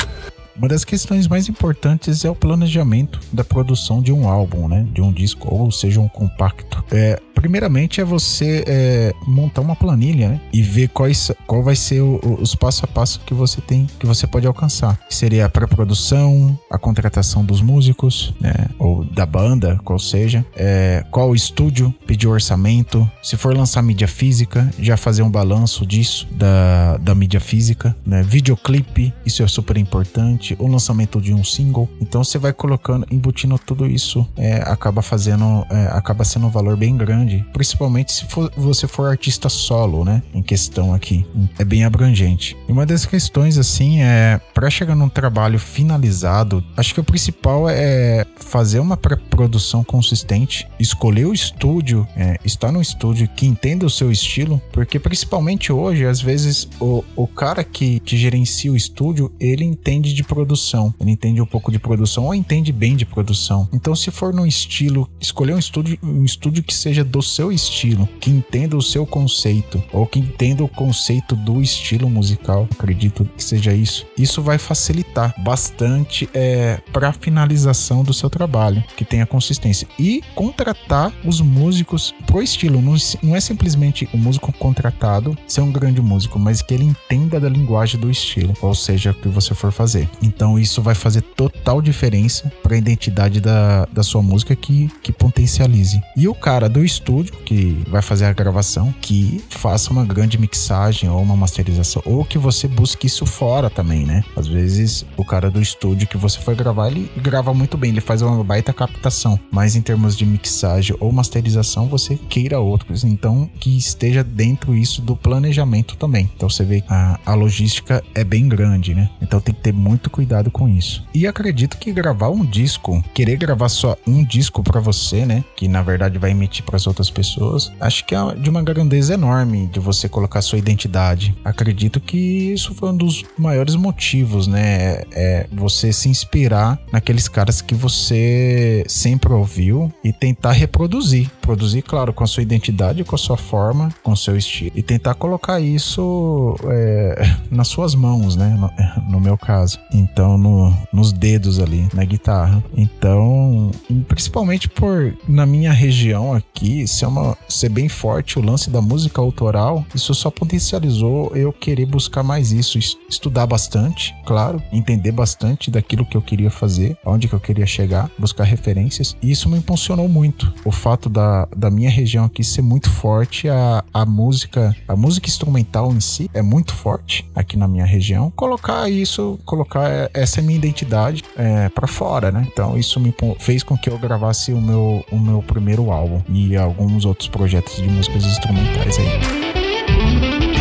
Uma 0.56 0.68
das 0.68 0.84
questões 0.84 1.26
mais 1.26 1.48
importantes 1.48 2.24
é 2.24 2.30
o 2.30 2.36
planejamento 2.36 3.20
da 3.32 3.42
produção 3.42 4.00
de 4.00 4.12
um 4.12 4.28
álbum, 4.28 4.68
né? 4.68 4.86
De 4.92 5.02
um 5.02 5.12
disco, 5.12 5.52
ou 5.52 5.70
seja, 5.72 6.00
um 6.00 6.08
compacto. 6.08 6.84
É, 6.92 7.20
primeiramente 7.36 8.00
é 8.00 8.04
você 8.04 8.64
é, 8.66 9.14
montar 9.26 9.60
uma 9.60 9.76
planilha, 9.76 10.30
né? 10.30 10.40
E 10.52 10.62
ver 10.62 10.88
quais, 10.88 11.30
qual 11.46 11.62
vai 11.62 11.76
ser 11.76 12.00
o, 12.00 12.18
os 12.40 12.54
passo 12.54 12.84
a 12.84 12.88
passo 12.88 13.20
que 13.20 13.34
você 13.34 13.60
tem, 13.60 13.86
que 14.00 14.06
você 14.06 14.26
pode 14.26 14.46
alcançar. 14.46 14.98
Seria 15.08 15.44
a 15.44 15.48
pré-produção, 15.48 16.58
a 16.70 16.78
contratação 16.78 17.44
dos 17.44 17.60
músicos, 17.60 18.34
né? 18.40 18.54
Ou 18.78 19.04
da 19.04 19.26
banda, 19.26 19.78
qual 19.84 19.98
seja. 19.98 20.44
É, 20.56 21.04
qual 21.10 21.34
estúdio, 21.34 21.94
pedir 22.06 22.26
orçamento. 22.26 23.08
Se 23.22 23.36
for 23.36 23.54
lançar 23.54 23.82
mídia 23.82 24.08
física, 24.08 24.68
já 24.80 24.96
fazer 24.96 25.22
um 25.22 25.30
balanço 25.30 25.86
disso, 25.86 26.26
da, 26.32 26.96
da 26.96 27.14
mídia 27.14 27.40
física, 27.40 27.94
né? 28.04 28.22
Videoclipe, 28.22 29.12
isso 29.26 29.42
é 29.42 29.46
super 29.46 29.76
importante. 29.76 30.56
O 30.58 30.66
lançamento 30.66 31.20
de 31.20 31.34
um 31.34 31.44
single. 31.44 31.88
Então 32.00 32.24
você 32.24 32.38
vai 32.38 32.52
colocando, 32.52 33.06
embutindo 33.10 33.58
tudo 33.58 33.86
isso, 33.86 34.26
é, 34.36 34.56
acaba 34.66 35.02
fazendo, 35.02 35.66
é, 35.70 35.88
acaba 35.92 36.24
sendo 36.24 36.46
um 36.46 36.50
valor 36.50 36.76
bem 36.76 36.96
grande. 36.96 37.25
Principalmente 37.52 38.12
se 38.12 38.24
for, 38.26 38.50
você 38.56 38.86
for 38.86 39.08
artista 39.08 39.48
solo, 39.48 40.04
né? 40.04 40.22
Em 40.34 40.42
questão 40.42 40.94
aqui. 40.94 41.26
É 41.58 41.64
bem 41.64 41.84
abrangente. 41.84 42.56
E 42.68 42.72
uma 42.72 42.86
das 42.86 43.04
questões, 43.04 43.58
assim, 43.58 44.02
é 44.02 44.40
para 44.56 44.70
chegar 44.70 44.94
num 44.94 45.10
trabalho 45.10 45.58
finalizado, 45.58 46.64
acho 46.78 46.94
que 46.94 47.00
o 47.00 47.04
principal 47.04 47.68
é 47.68 48.24
fazer 48.36 48.78
uma 48.78 48.96
pré-produção 48.96 49.84
consistente, 49.84 50.66
escolher 50.80 51.26
o 51.26 51.34
estúdio, 51.34 52.08
é, 52.16 52.40
estar 52.42 52.72
no 52.72 52.80
estúdio 52.80 53.28
que 53.36 53.44
entenda 53.44 53.84
o 53.84 53.90
seu 53.90 54.10
estilo, 54.10 54.58
porque 54.72 54.98
principalmente 54.98 55.70
hoje, 55.70 56.06
às 56.06 56.22
vezes, 56.22 56.66
o, 56.80 57.04
o 57.14 57.26
cara 57.26 57.62
que, 57.62 58.00
que 58.00 58.16
gerencia 58.16 58.72
o 58.72 58.76
estúdio, 58.76 59.30
ele 59.38 59.62
entende 59.62 60.14
de 60.14 60.24
produção, 60.24 60.94
ele 60.98 61.10
entende 61.10 61.38
um 61.42 61.46
pouco 61.46 61.70
de 61.70 61.78
produção 61.78 62.24
ou 62.24 62.34
entende 62.34 62.72
bem 62.72 62.96
de 62.96 63.04
produção. 63.04 63.68
Então, 63.74 63.94
se 63.94 64.10
for 64.10 64.32
no 64.32 64.46
estilo, 64.46 65.06
escolher 65.20 65.52
um 65.52 65.58
estúdio, 65.58 65.98
um 66.02 66.24
estúdio 66.24 66.62
que 66.62 66.72
seja 66.72 67.04
do 67.04 67.20
seu 67.20 67.52
estilo, 67.52 68.08
que 68.18 68.30
entenda 68.30 68.74
o 68.74 68.80
seu 68.80 69.04
conceito, 69.04 69.84
ou 69.92 70.06
que 70.06 70.18
entenda 70.18 70.64
o 70.64 70.68
conceito 70.68 71.36
do 71.36 71.60
estilo 71.60 72.08
musical, 72.08 72.66
acredito 72.72 73.28
que 73.36 73.44
seja 73.44 73.74
isso. 73.74 74.06
Isso 74.16 74.45
vai 74.46 74.58
facilitar 74.58 75.34
bastante 75.38 76.28
é, 76.32 76.80
para 76.92 77.08
a 77.08 77.12
finalização 77.12 78.04
do 78.04 78.14
seu 78.14 78.30
trabalho, 78.30 78.82
que 78.96 79.04
tenha 79.04 79.26
consistência. 79.26 79.88
E 79.98 80.22
contratar 80.34 81.12
os 81.24 81.40
músicos 81.40 82.14
pro 82.26 82.40
estilo. 82.40 82.80
Não, 82.80 82.94
não 83.22 83.34
é 83.34 83.40
simplesmente 83.40 84.08
o 84.14 84.16
músico 84.16 84.52
contratado 84.52 85.36
ser 85.48 85.62
um 85.62 85.72
grande 85.72 86.00
músico, 86.00 86.38
mas 86.38 86.62
que 86.62 86.72
ele 86.72 86.84
entenda 86.84 87.40
da 87.40 87.48
linguagem 87.48 88.00
do 88.00 88.08
estilo, 88.08 88.54
ou 88.62 88.74
seja, 88.74 89.10
o 89.10 89.14
que 89.14 89.28
você 89.28 89.52
for 89.54 89.72
fazer. 89.72 90.08
Então 90.22 90.58
isso 90.58 90.80
vai 90.80 90.94
fazer 90.94 91.22
total 91.22 91.82
diferença 91.82 92.52
para 92.62 92.76
a 92.76 92.78
identidade 92.78 93.40
da, 93.40 93.86
da 93.86 94.04
sua 94.04 94.22
música 94.22 94.54
que, 94.54 94.88
que 95.02 95.10
potencialize. 95.10 96.00
E 96.16 96.28
o 96.28 96.34
cara 96.34 96.68
do 96.68 96.84
estúdio 96.84 97.34
que 97.44 97.82
vai 97.88 98.00
fazer 98.00 98.26
a 98.26 98.32
gravação, 98.32 98.94
que 99.00 99.42
faça 99.50 99.90
uma 99.90 100.04
grande 100.04 100.38
mixagem 100.38 101.10
ou 101.10 101.20
uma 101.20 101.36
masterização, 101.36 102.00
ou 102.04 102.24
que 102.24 102.38
você 102.38 102.68
busque 102.68 103.08
isso 103.08 103.26
fora 103.26 103.68
também, 103.68 104.06
né? 104.06 104.22
Às 104.36 104.46
vezes 104.46 105.04
o 105.16 105.24
cara 105.24 105.50
do 105.50 105.60
estúdio 105.60 106.06
que 106.06 106.16
você 106.16 106.38
foi 106.40 106.54
gravar, 106.54 106.88
ele 106.88 107.10
grava 107.16 107.52
muito 107.54 107.76
bem, 107.76 107.90
ele 107.90 108.00
faz 108.00 108.22
uma 108.22 108.44
baita 108.44 108.72
captação, 108.72 109.38
mas 109.50 109.74
em 109.74 109.80
termos 109.80 110.16
de 110.16 110.26
mixagem 110.26 110.96
ou 111.00 111.10
masterização, 111.10 111.88
você 111.88 112.16
queira 112.16 112.60
outros, 112.60 113.04
então 113.04 113.48
que 113.58 113.76
esteja 113.76 114.22
dentro 114.22 114.74
isso 114.74 115.00
do 115.00 115.16
planejamento 115.16 115.96
também. 115.96 116.30
Então 116.36 116.48
você 116.48 116.64
vê 116.64 116.84
a, 116.88 117.18
a 117.24 117.34
logística 117.34 118.02
é 118.14 118.22
bem 118.22 118.48
grande, 118.48 118.94
né? 118.94 119.10
Então 119.20 119.40
tem 119.40 119.54
que 119.54 119.60
ter 119.60 119.72
muito 119.72 120.10
cuidado 120.10 120.50
com 120.50 120.68
isso. 120.68 121.04
E 121.14 121.26
acredito 121.26 121.78
que 121.78 121.92
gravar 121.92 122.28
um 122.28 122.44
disco, 122.44 123.02
querer 123.14 123.36
gravar 123.36 123.68
só 123.68 123.96
um 124.06 124.24
disco 124.24 124.62
para 124.62 124.80
você, 124.80 125.24
né? 125.24 125.44
Que 125.56 125.68
na 125.68 125.82
verdade 125.82 126.18
vai 126.18 126.30
emitir 126.30 126.64
para 126.64 126.76
as 126.76 126.86
outras 126.86 127.10
pessoas, 127.10 127.72
acho 127.80 128.04
que 128.04 128.14
é 128.14 128.34
de 128.34 128.50
uma 128.50 128.62
grandeza 128.62 129.14
enorme 129.14 129.66
de 129.66 129.80
você 129.80 130.08
colocar 130.08 130.42
sua 130.42 130.58
identidade. 130.58 131.34
Acredito 131.44 132.00
que 132.00 132.16
isso 132.16 132.74
foi 132.74 132.90
um 132.90 132.96
dos 132.96 133.24
maiores 133.38 133.74
motivos, 133.76 134.25
né? 134.46 135.02
É 135.12 135.46
você 135.52 135.92
se 135.92 136.08
inspirar 136.08 136.78
naqueles 136.92 137.28
caras 137.28 137.60
que 137.60 137.74
você 137.74 138.84
sempre 138.88 139.32
ouviu 139.32 139.92
e 140.02 140.12
tentar 140.12 140.52
reproduzir. 140.52 141.30
Produzir, 141.40 141.82
claro, 141.82 142.12
com 142.12 142.24
a 142.24 142.26
sua 142.26 142.42
identidade, 142.42 143.04
com 143.04 143.14
a 143.14 143.18
sua 143.18 143.36
forma, 143.36 143.92
com 144.02 144.12
o 144.12 144.16
seu 144.16 144.36
estilo. 144.36 144.72
E 144.74 144.82
tentar 144.82 145.14
colocar 145.14 145.60
isso 145.60 146.56
é, 146.64 147.36
nas 147.50 147.68
suas 147.68 147.94
mãos, 147.94 148.36
né? 148.36 148.56
No, 148.58 149.12
no 149.12 149.20
meu 149.20 149.38
caso. 149.38 149.78
Então, 149.92 150.36
no, 150.36 150.76
nos 150.92 151.12
dedos 151.12 151.58
ali, 151.58 151.88
na 151.94 152.04
guitarra. 152.04 152.62
Então, 152.76 153.70
principalmente 154.08 154.68
por, 154.68 155.16
na 155.28 155.46
minha 155.46 155.72
região 155.72 156.32
aqui, 156.34 156.86
ser, 156.86 157.06
uma, 157.06 157.36
ser 157.48 157.68
bem 157.68 157.88
forte 157.88 158.38
o 158.38 158.42
lance 158.42 158.70
da 158.70 158.80
música 158.80 159.20
autoral, 159.20 159.84
isso 159.94 160.14
só 160.14 160.30
potencializou 160.30 161.30
eu 161.34 161.52
querer 161.52 161.86
buscar 161.86 162.22
mais 162.22 162.52
isso, 162.52 162.78
estudar 163.08 163.46
bastante, 163.46 164.14
claro, 164.26 164.60
entender 164.72 165.12
bastante 165.12 165.70
daquilo 165.70 166.04
que 166.04 166.16
eu 166.16 166.22
queria 166.22 166.50
fazer, 166.50 166.98
onde 167.04 167.28
que 167.28 167.34
eu 167.34 167.40
queria 167.40 167.64
chegar, 167.64 168.10
buscar 168.18 168.44
referências. 168.44 169.16
E 169.22 169.30
isso 169.30 169.48
me 169.48 169.56
impulsionou 169.56 170.08
muito. 170.08 170.52
O 170.64 170.72
fato 170.72 171.08
da, 171.08 171.46
da 171.56 171.70
minha 171.70 171.88
região 171.88 172.24
aqui 172.24 172.42
ser 172.42 172.62
muito 172.62 172.90
forte, 172.90 173.48
a, 173.48 173.84
a 173.94 174.04
música, 174.04 174.76
a 174.88 174.96
música 174.96 175.28
instrumental 175.28 175.92
em 175.92 176.00
si 176.00 176.28
é 176.34 176.42
muito 176.42 176.74
forte 176.74 177.24
aqui 177.34 177.56
na 177.56 177.68
minha 177.68 177.86
região. 177.86 178.32
Colocar 178.34 178.90
isso, 178.90 179.38
colocar 179.44 180.10
essa 180.12 180.42
minha 180.42 180.58
identidade 180.58 181.22
é, 181.36 181.68
para 181.68 181.86
fora, 181.86 182.32
né? 182.32 182.46
Então 182.52 182.76
isso 182.76 182.98
me 182.98 183.14
fez 183.38 183.62
com 183.62 183.78
que 183.78 183.88
eu 183.88 183.98
gravasse 183.98 184.52
o 184.52 184.60
meu, 184.60 185.04
o 185.12 185.18
meu 185.18 185.42
primeiro 185.42 185.92
álbum 185.92 186.20
e 186.28 186.56
alguns 186.56 187.04
outros 187.04 187.28
projetos 187.28 187.76
de 187.76 187.88
músicas 187.88 188.24
instrumentais 188.24 188.98
aí. 188.98 190.55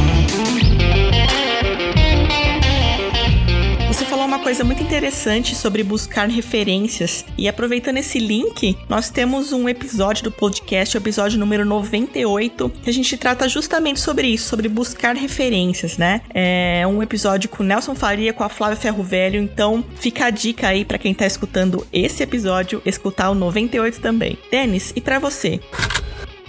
Coisa 4.46 4.64
muito 4.64 4.84
interessante 4.84 5.56
sobre 5.56 5.82
buscar 5.82 6.30
referências. 6.30 7.26
E 7.36 7.48
aproveitando 7.48 7.98
esse 7.98 8.20
link, 8.20 8.78
nós 8.88 9.10
temos 9.10 9.52
um 9.52 9.68
episódio 9.68 10.24
do 10.24 10.32
podcast, 10.32 10.96
o 10.96 11.00
episódio 11.00 11.40
número 11.40 11.66
98, 11.66 12.70
que 12.84 12.88
a 12.88 12.94
gente 12.94 13.18
trata 13.18 13.50
justamente 13.50 14.00
sobre 14.00 14.28
isso, 14.28 14.48
sobre 14.48 14.70
buscar 14.70 15.16
referências, 15.16 15.98
né? 15.98 16.22
É 16.32 16.86
um 16.86 17.02
episódio 17.02 17.50
com 17.50 17.64
Nelson 17.64 17.96
Faria, 17.96 18.34
com 18.34 18.44
a 18.44 18.50
Flávia 18.50 18.78
Ferro 18.78 19.02
Velho. 19.02 19.42
Então, 19.42 19.84
fica 19.96 20.26
a 20.26 20.30
dica 20.30 20.68
aí 20.68 20.86
para 20.86 21.00
quem 21.00 21.16
tá 21.16 21.26
escutando 21.26 21.84
esse 21.92 22.22
episódio, 22.22 22.84
escutar 22.86 23.32
o 23.32 23.34
98 23.34 24.00
também. 24.00 24.38
Denis, 24.52 24.94
e 24.96 25.02
para 25.02 25.18
você? 25.18 25.60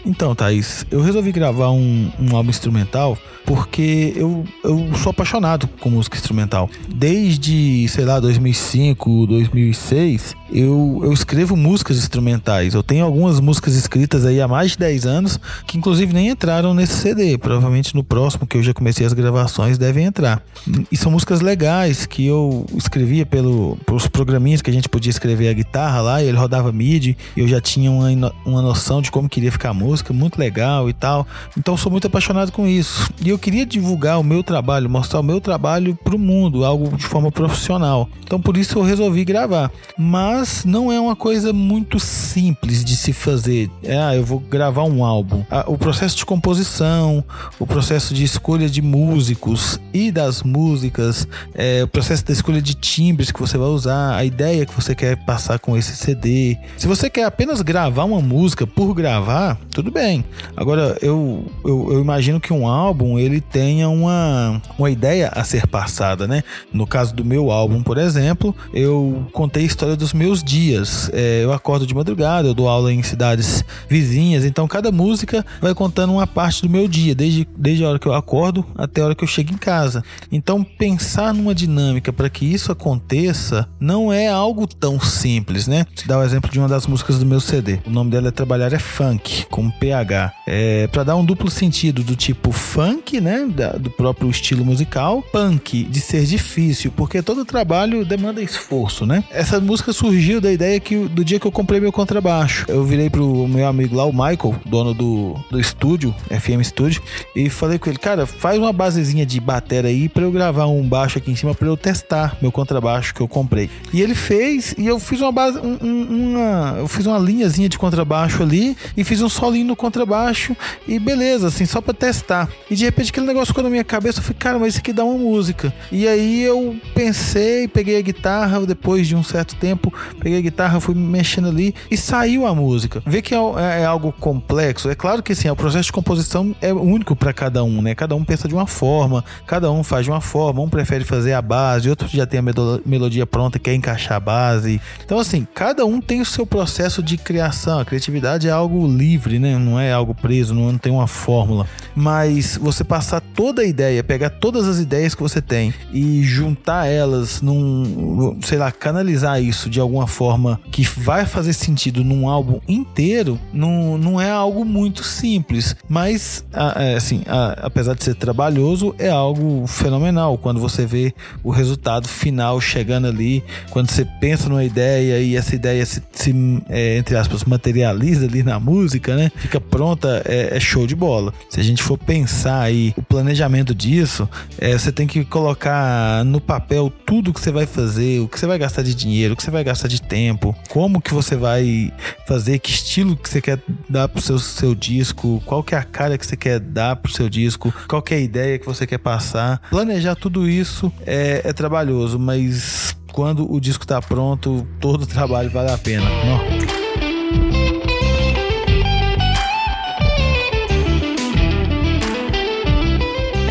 Então, 0.07 0.37
Thaís, 0.37 0.87
eu 0.89 1.01
resolvi 1.01 1.33
gravar 1.33 1.71
um, 1.71 2.11
um 2.21 2.37
álbum 2.37 2.51
instrumental 2.51 3.19
porque 3.47 4.13
eu, 4.17 4.45
eu 4.65 4.93
sou 4.97 5.11
apaixonado 5.11 5.69
com 5.81 5.89
música 5.89 6.17
instrumental. 6.17 6.69
Desde, 6.89 7.87
sei 7.89 8.05
lá, 8.05 8.19
2005, 8.19 9.27
2006, 9.29 10.35
eu, 10.53 11.01
eu 11.05 11.13
escrevo 11.13 11.57
músicas 11.57 11.97
instrumentais. 11.97 12.75
Eu 12.75 12.83
tenho 12.83 13.05
algumas 13.05 13.39
músicas 13.39 13.75
escritas 13.75 14.27
aí 14.27 14.41
há 14.41 14.49
mais 14.49 14.73
de 14.73 14.79
10 14.79 15.07
anos, 15.07 15.41
que 15.67 15.79
inclusive 15.79 16.13
nem 16.13 16.29
entraram 16.29 16.75
nesse 16.75 16.95
CD. 16.95 17.39
Provavelmente 17.39 17.95
no 17.95 18.03
próximo, 18.03 18.47
que 18.47 18.57
eu 18.57 18.63
já 18.63 18.75
comecei 18.75 19.07
as 19.07 19.13
gravações, 19.13 19.79
devem 19.79 20.05
entrar. 20.05 20.43
E 20.91 20.97
são 20.97 21.13
músicas 21.13 21.41
legais 21.41 22.05
que 22.05 22.27
eu 22.27 22.67
escrevia 22.77 23.25
pelo, 23.25 23.77
pelos 23.87 24.09
programinhas 24.09 24.61
que 24.61 24.71
a 24.71 24.75
gente 24.75 24.89
podia 24.89 25.11
escrever 25.11 25.49
a 25.49 25.53
guitarra 25.53 26.01
lá, 26.01 26.23
e 26.23 26.27
ele 26.27 26.37
rodava 26.37 26.73
MIDI. 26.73 27.17
Eu 27.37 27.47
já 27.47 27.61
tinha 27.61 27.93
uma, 27.93 28.33
uma 28.45 28.61
noção 28.61 29.01
de 29.01 29.11
como 29.11 29.29
queria 29.29 29.53
ficar 29.53 29.71
a 29.71 29.75
música, 29.75 29.96
muito 30.13 30.39
legal 30.39 30.89
e 30.89 30.93
tal. 30.93 31.27
Então 31.57 31.77
sou 31.77 31.91
muito 31.91 32.07
apaixonado 32.07 32.51
com 32.51 32.67
isso. 32.67 33.11
E 33.21 33.29
eu 33.29 33.37
eu 33.37 33.39
queria 33.39 33.67
divulgar 33.67 34.19
o 34.19 34.25
meu 34.25 34.43
trabalho, 34.43 34.89
mostrar 34.89 35.21
o 35.21 35.23
meu 35.23 35.43
trabalho 35.43 35.95
para 35.95 36.17
o 36.17 36.19
mundo, 36.19 36.65
algo 36.65 36.97
de 36.97 37.05
forma 37.05 37.31
profissional. 37.31 38.09
Então 38.25 38.41
por 38.41 38.57
isso 38.57 38.79
eu 38.79 38.83
resolvi 38.83 39.27
gravar. 39.27 39.71
Mas 39.97 40.65
não 40.65 40.91
é 40.91 40.99
uma 40.99 41.15
coisa 41.15 41.53
muito 41.53 42.01
simples 42.01 42.83
de 42.83 42.97
se 42.97 43.13
fazer. 43.13 43.71
É, 43.83 43.99
ah, 43.99 44.17
eu 44.17 44.25
vou 44.25 44.41
gravar 44.41 44.85
um 44.85 45.05
álbum. 45.05 45.45
Ah, 45.51 45.65
o 45.67 45.77
processo 45.77 46.17
de 46.17 46.25
composição, 46.25 47.23
o 47.59 47.67
processo 47.67 48.15
de 48.15 48.25
escolha 48.25 48.71
de 48.71 48.81
músicos 48.81 49.79
e 49.93 50.11
das 50.11 50.43
músicas, 50.43 51.29
é, 51.55 51.85
o 51.85 51.89
processo 51.89 52.25
da 52.25 52.33
escolha 52.33 52.63
de 52.63 52.73
timbres 52.73 53.31
que 53.31 53.39
você 53.39 53.59
vai 53.59 53.69
usar, 53.69 54.17
a 54.17 54.25
ideia 54.25 54.65
que 54.65 54.75
você 54.75 54.95
quer 54.95 55.15
passar 55.27 55.59
com 55.59 55.77
esse 55.77 55.95
CD. 55.95 56.57
Se 56.79 56.87
você 56.87 57.11
quer 57.11 57.25
apenas 57.25 57.61
gravar 57.61 58.05
uma 58.05 58.23
música 58.23 58.67
por 58.67 58.95
gravar, 58.95 59.59
tudo 59.77 59.91
bem. 59.91 60.25
Agora 60.57 60.97
eu, 61.03 61.45
eu, 61.63 61.93
eu 61.93 62.01
imagino 62.01 62.41
que 62.41 62.51
um 62.51 62.67
álbum 62.67 63.19
ele 63.19 63.43
tenha 63.43 63.91
uma, 63.91 64.63
uma 64.79 64.91
ideia 64.91 65.29
a 65.29 65.45
ser 65.45 65.67
passada, 65.67 66.27
né? 66.27 66.43
No 66.73 66.87
caso 66.87 67.15
do 67.15 67.23
meu 67.23 67.51
álbum, 67.51 67.83
por 67.83 67.99
exemplo, 67.99 68.57
eu 68.73 69.27
contei 69.35 69.65
a 69.65 69.67
história 69.67 69.95
dos 69.95 70.15
meus 70.15 70.43
dias. 70.43 71.11
É, 71.13 71.45
eu 71.45 71.53
acordo 71.53 71.87
de 71.87 71.95
madrugada, 71.95 72.49
eu 72.49 72.55
dou 72.55 72.71
aula 72.71 72.91
em 72.91 73.03
cidades 73.03 73.63
vizinhas, 73.87 74.47
então 74.47 74.67
cada 74.67 74.91
música 74.91 75.45
vai 75.61 75.75
contando 75.75 76.15
uma 76.15 76.27
parte 76.27 76.63
do 76.63 76.71
meu 76.71 76.89
dia, 76.89 77.15
desde, 77.15 77.47
desde 77.55 77.85
a 77.85 77.91
hora 77.91 77.99
que 77.99 78.07
eu 78.07 78.15
acordo 78.15 78.65
até 78.79 79.03
a 79.03 79.05
hora 79.05 79.15
que 79.15 79.25
eu 79.25 79.29
chego 79.29 79.53
em 79.53 79.59
casa. 79.59 80.03
Então, 80.33 80.65
pensar 80.65 81.35
numa 81.35 81.55
dinâmica 81.55 82.11
para 82.15 82.31
que 82.31 82.47
isso 82.47 82.73
aconteça 82.73 83.69
não 83.79 84.11
é 84.11 84.27
algo 84.27 84.67
tão 84.67 84.99
simples, 84.99 85.67
né? 85.67 85.85
Vou 85.97 86.07
dar 86.07 86.19
o 86.21 86.23
exemplo 86.23 86.51
de 86.51 86.59
uma 86.59 86.69
das 86.69 86.87
músicas 86.87 87.19
do 87.19 87.27
meu 87.27 87.41
CD. 87.41 87.79
O 87.87 87.91
nome 87.91 88.11
dela 88.11 88.29
é 88.29 88.31
Trabalhar 88.31 88.73
é 88.73 88.79
Funk, 88.79 89.45
com 89.51 89.66
um 89.67 89.71
PH. 89.71 90.33
É 90.47 90.87
para 90.89 91.05
dar 91.05 91.17
um 91.17 91.25
duplo 91.25 91.51
sentido 91.51 92.03
do 92.03 92.17
tipo 92.17 92.53
funk, 92.53 93.21
né, 93.21 93.47
da, 93.49 93.73
do 93.73 93.91
próprio 93.91 94.31
estilo 94.31 94.65
musical, 94.65 95.23
punk 95.33 95.85
de 95.85 96.01
ser 96.01 96.25
difícil, 96.25 96.93
porque 96.95 97.23
todo 97.23 97.45
trabalho 97.45 98.05
demanda 98.05 98.43
esforço, 98.43 99.07
né? 99.07 99.25
Essa 99.31 99.61
música 99.61 99.93
surgiu 99.93 100.41
da 100.41 100.53
ideia 100.53 100.79
que 100.81 100.97
do 101.09 101.25
dia 101.25 101.39
que 101.39 101.47
eu 101.47 101.53
comprei 101.53 101.81
meu 101.81 101.93
contrabaixo. 101.93 102.65
Eu 102.69 102.85
virei 102.85 103.11
pro 103.11 103.47
meu 103.49 103.67
amigo 103.67 103.97
lá, 103.97 104.05
o 104.05 104.13
Michael, 104.13 104.55
dono 104.65 104.95
do, 104.95 105.37
do 105.51 105.61
estúdio, 105.61 106.15
FM 106.31 106.63
Studio, 106.63 107.03
e 107.35 107.49
falei 107.49 107.79
com 107.79 107.89
ele, 107.89 107.99
cara, 107.99 108.27
faz 108.27 108.59
uma 108.59 108.73
basezinha 108.73 109.27
de 109.27 109.41
bateria 109.41 109.77
aí 109.87 110.09
para 110.09 110.23
eu 110.23 110.33
gravar 110.33 110.67
um 110.67 110.83
baixo 110.83 111.19
aqui 111.19 111.31
em 111.31 111.37
cima 111.37 111.55
para 111.55 111.69
eu 111.69 111.77
testar 111.77 112.37
meu 112.41 112.53
contrabaixo 112.53 113.15
que 113.15 113.21
eu 113.21 113.29
comprei. 113.29 113.71
E 113.93 114.01
ele 114.01 114.15
fez 114.15 114.75
e 114.79 114.87
eu 114.87 114.99
fiz 114.99 115.21
uma 115.21 115.33
base, 115.33 115.59
um, 115.59 115.77
uma, 115.83 116.77
eu 116.79 116.89
fiz 116.89 117.07
uma 117.07 117.19
linhazinha 117.19 117.69
de 117.69 117.79
contrabaixo 117.79 118.43
ali 118.43 118.77
e 118.97 119.05
fiz 119.05 119.21
um 119.21 119.29
solinho 119.57 119.67
no 119.67 119.77
contrabaixo 119.77 120.57
e 120.87 120.99
beleza, 120.99 121.49
assim, 121.49 121.65
só 121.65 121.81
para 121.81 121.95
testar. 121.95 122.49
E 122.71 122.75
de 122.75 122.85
repente 122.85 123.11
aquele 123.11 123.27
negócio 123.27 123.49
ficou 123.49 123.65
na 123.65 123.71
minha 123.71 123.85
cabeça, 123.85 124.19
eu 124.19 124.23
falei, 124.23 124.39
cara, 124.39 124.59
mas 124.59 124.69
isso 124.75 124.81
aqui 124.81 124.93
dá 124.93 125.05
uma 125.05 125.19
música. 125.19 125.73
E 125.91 126.07
aí 126.07 126.43
eu 126.43 126.77
pensei, 126.95 127.67
peguei 127.67 127.99
a 127.99 128.03
guitarra, 128.03 128.65
depois 128.67 129.09
de 129.09 129.17
um 129.17 129.23
certo 129.23 129.57
tempo, 129.57 129.93
peguei 130.21 130.39
a 130.39 130.43
guitarra, 130.43 130.81
fui 130.81 130.95
mexendo 130.95 131.49
ali 131.49 131.75
e 131.91 131.97
saiu 131.97 132.47
a 132.47 132.55
música. 132.55 133.03
Vê 133.07 133.23
que 133.23 133.35
é, 133.35 133.39
é, 133.39 133.83
é 133.83 133.85
algo 133.85 134.13
complexo. 134.13 134.91
É 134.91 134.95
claro 134.95 135.23
que 135.23 135.33
assim, 135.33 135.49
o 135.49 135.57
processo 135.57 135.87
de 135.87 135.93
composição 135.93 136.55
é 136.61 136.73
único 136.73 137.17
para 137.17 137.33
cada 137.33 137.65
um, 137.65 137.81
né? 137.81 137.95
Cada 137.95 138.15
um 138.15 138.25
pensa 138.25 138.47
de 138.49 138.55
uma 138.55 138.67
forma, 138.67 139.25
cada 139.47 139.71
um 139.71 139.83
faz 139.83 140.05
de 140.05 140.11
uma 140.11 140.21
forma, 140.21 140.61
um 140.61 140.69
prefere 140.69 141.05
fazer 141.05 141.33
a 141.33 141.43
base, 141.43 141.89
outro 141.89 142.09
já 142.09 142.27
tem 142.27 142.41
a 142.41 142.43
melodia 142.85 143.27
pronta, 143.27 143.59
quer 143.59 143.75
encaixar 143.75 144.17
a 144.17 144.21
base. 144.21 144.81
Então, 145.05 145.19
assim, 145.19 145.47
cada 145.55 145.85
um 145.87 146.01
tem 146.01 146.21
o 146.21 146.25
seu 146.25 146.47
processo 146.47 147.03
de 147.03 147.17
criação. 147.17 147.79
A 147.79 147.85
criatividade 147.85 148.49
é 148.49 148.51
algo 148.51 148.87
livre, 148.87 149.39
né? 149.39 149.46
Não 149.55 149.79
é 149.79 149.93
algo 149.93 150.15
preso, 150.15 150.55
não 150.55 150.77
tem 150.79 150.93
uma 150.93 151.07
fórmula. 151.07 151.67
Mas 151.95 152.57
você 152.57 152.83
passar 152.85 153.21
toda 153.21 153.63
a 153.63 153.65
ideia, 153.65 154.03
pegar 154.03 154.31
todas 154.31 154.67
as 154.67 154.79
ideias 154.79 155.15
que 155.15 155.23
você 155.23 155.41
tem 155.41 155.73
e 155.93 156.23
juntar 156.23 156.87
elas 156.87 157.41
num, 157.41 158.39
sei 158.43 158.59
lá, 158.59 158.71
canalizar 158.73 159.43
isso 159.43 159.71
de 159.71 159.81
alguma 159.81 160.07
forma 160.07 160.61
que 160.71 160.83
vai 160.83 161.25
fazer 161.25 161.53
sentido 161.53 162.05
num 162.05 162.29
álbum 162.29 162.61
inteiro, 162.69 163.39
não, 163.53 163.97
não 163.99 164.21
é 164.21 164.31
algo 164.31 164.65
muito 164.65 165.03
simples. 165.05 165.77
Mas, 165.89 166.45
é, 166.77 166.97
assim, 166.97 167.23
apesar 167.63 167.95
de 167.95 168.05
ser 168.05 168.15
trabalhoso, 168.15 168.95
é 168.99 169.09
algo 169.09 169.67
fenomenal 169.67 170.39
quando 170.39 170.61
você 170.61 170.87
vê 170.87 171.15
o 171.43 171.51
resultado 171.51 172.09
final 172.09 172.61
chegando 172.61 173.07
ali, 173.07 173.43
quando 173.71 173.91
você 173.91 174.05
pensa 174.21 174.49
numa 174.49 174.65
ideia 174.65 175.21
e 175.21 175.37
essa 175.37 175.55
ideia 175.55 175.85
se, 175.85 176.03
se 176.13 176.35
é, 176.69 176.97
entre 176.99 177.17
aspas, 177.17 177.45
materializa 177.45 178.27
ali 178.27 178.43
na 178.43 178.59
música, 178.59 179.17
né? 179.17 179.31
Fica 179.37 179.61
pronta, 179.61 180.23
é, 180.25 180.57
é, 180.57 180.61
show 180.61 180.87
de 180.87 180.95
bola. 180.95 181.33
Se 181.49 181.61
a 181.61 181.63
gente 181.63 181.83
for 181.83 181.99
pensar 181.99 182.61
aí 182.61 182.95
o 182.97 183.03
planejamento 183.03 183.75
disso, 183.75 184.29
é, 184.59 184.77
você 184.77 184.91
tem 184.91 185.07
que 185.07 185.25
colocar 185.25 186.25
no 186.25 186.41
papel 186.41 186.93
tudo 187.05 187.33
que 187.33 187.41
você 187.41 187.51
vai 187.51 187.67
fazer, 187.67 188.21
o 188.21 188.29
que 188.29 188.39
você 188.39 188.47
vai 188.47 188.59
gastar 188.59 188.83
de 188.83 188.95
dinheiro, 188.95 189.35
o 189.35 189.37
que 189.37 189.43
você 189.43 189.51
vai 189.51 189.63
gastar 189.65 189.89
de 189.89 190.01
tempo, 190.01 190.55
como 190.69 191.01
que 191.01 191.13
você 191.13 191.37
vai 191.37 191.93
fazer, 192.27 192.59
que 192.59 192.71
estilo 192.71 193.17
que 193.17 193.29
você 193.29 193.41
quer 193.41 193.59
dar 193.89 194.09
pro 194.09 194.21
seu, 194.21 194.39
seu 194.39 194.75
disco, 194.75 195.43
qual 195.45 195.63
que 195.63 195.75
é 195.75 195.79
a 195.79 195.85
cara 195.85 196.19
que 196.19 196.27
você 196.27 196.37
quer 196.37 196.59
dar 196.59 196.97
pro 196.97 197.13
seu 197.13 197.29
disco, 197.29 197.73
qual 197.89 198.03
que 198.03 198.15
é 198.15 198.17
a 198.19 198.21
ideia 198.21 198.59
que 198.59 198.67
você 198.67 198.87
quer 198.87 198.99
passar. 198.99 199.61
Planejar 199.71 200.15
tudo 200.15 200.49
isso 200.49 200.93
é, 201.07 201.43
é 201.45 201.53
trabalhoso, 201.53 202.19
mas 202.19 202.97
quando 203.13 203.51
o 203.51 203.59
disco 203.59 203.87
tá 203.87 204.01
pronto, 204.03 204.67
todo 204.81 205.03
o 205.03 205.07
trabalho 205.07 205.51
vale 205.51 205.71
a 205.71 205.79
pena. 205.79 206.05
Não? 206.05 206.76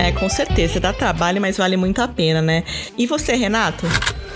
É, 0.05 0.11
com 0.11 0.29
certeza. 0.29 0.79
Dá 0.79 0.93
trabalho, 0.93 1.41
mas 1.41 1.57
vale 1.57 1.75
muito 1.75 1.99
a 1.99 2.07
pena, 2.07 2.39
né? 2.39 2.63
E 2.95 3.07
você, 3.07 3.33
Renato? 3.33 3.87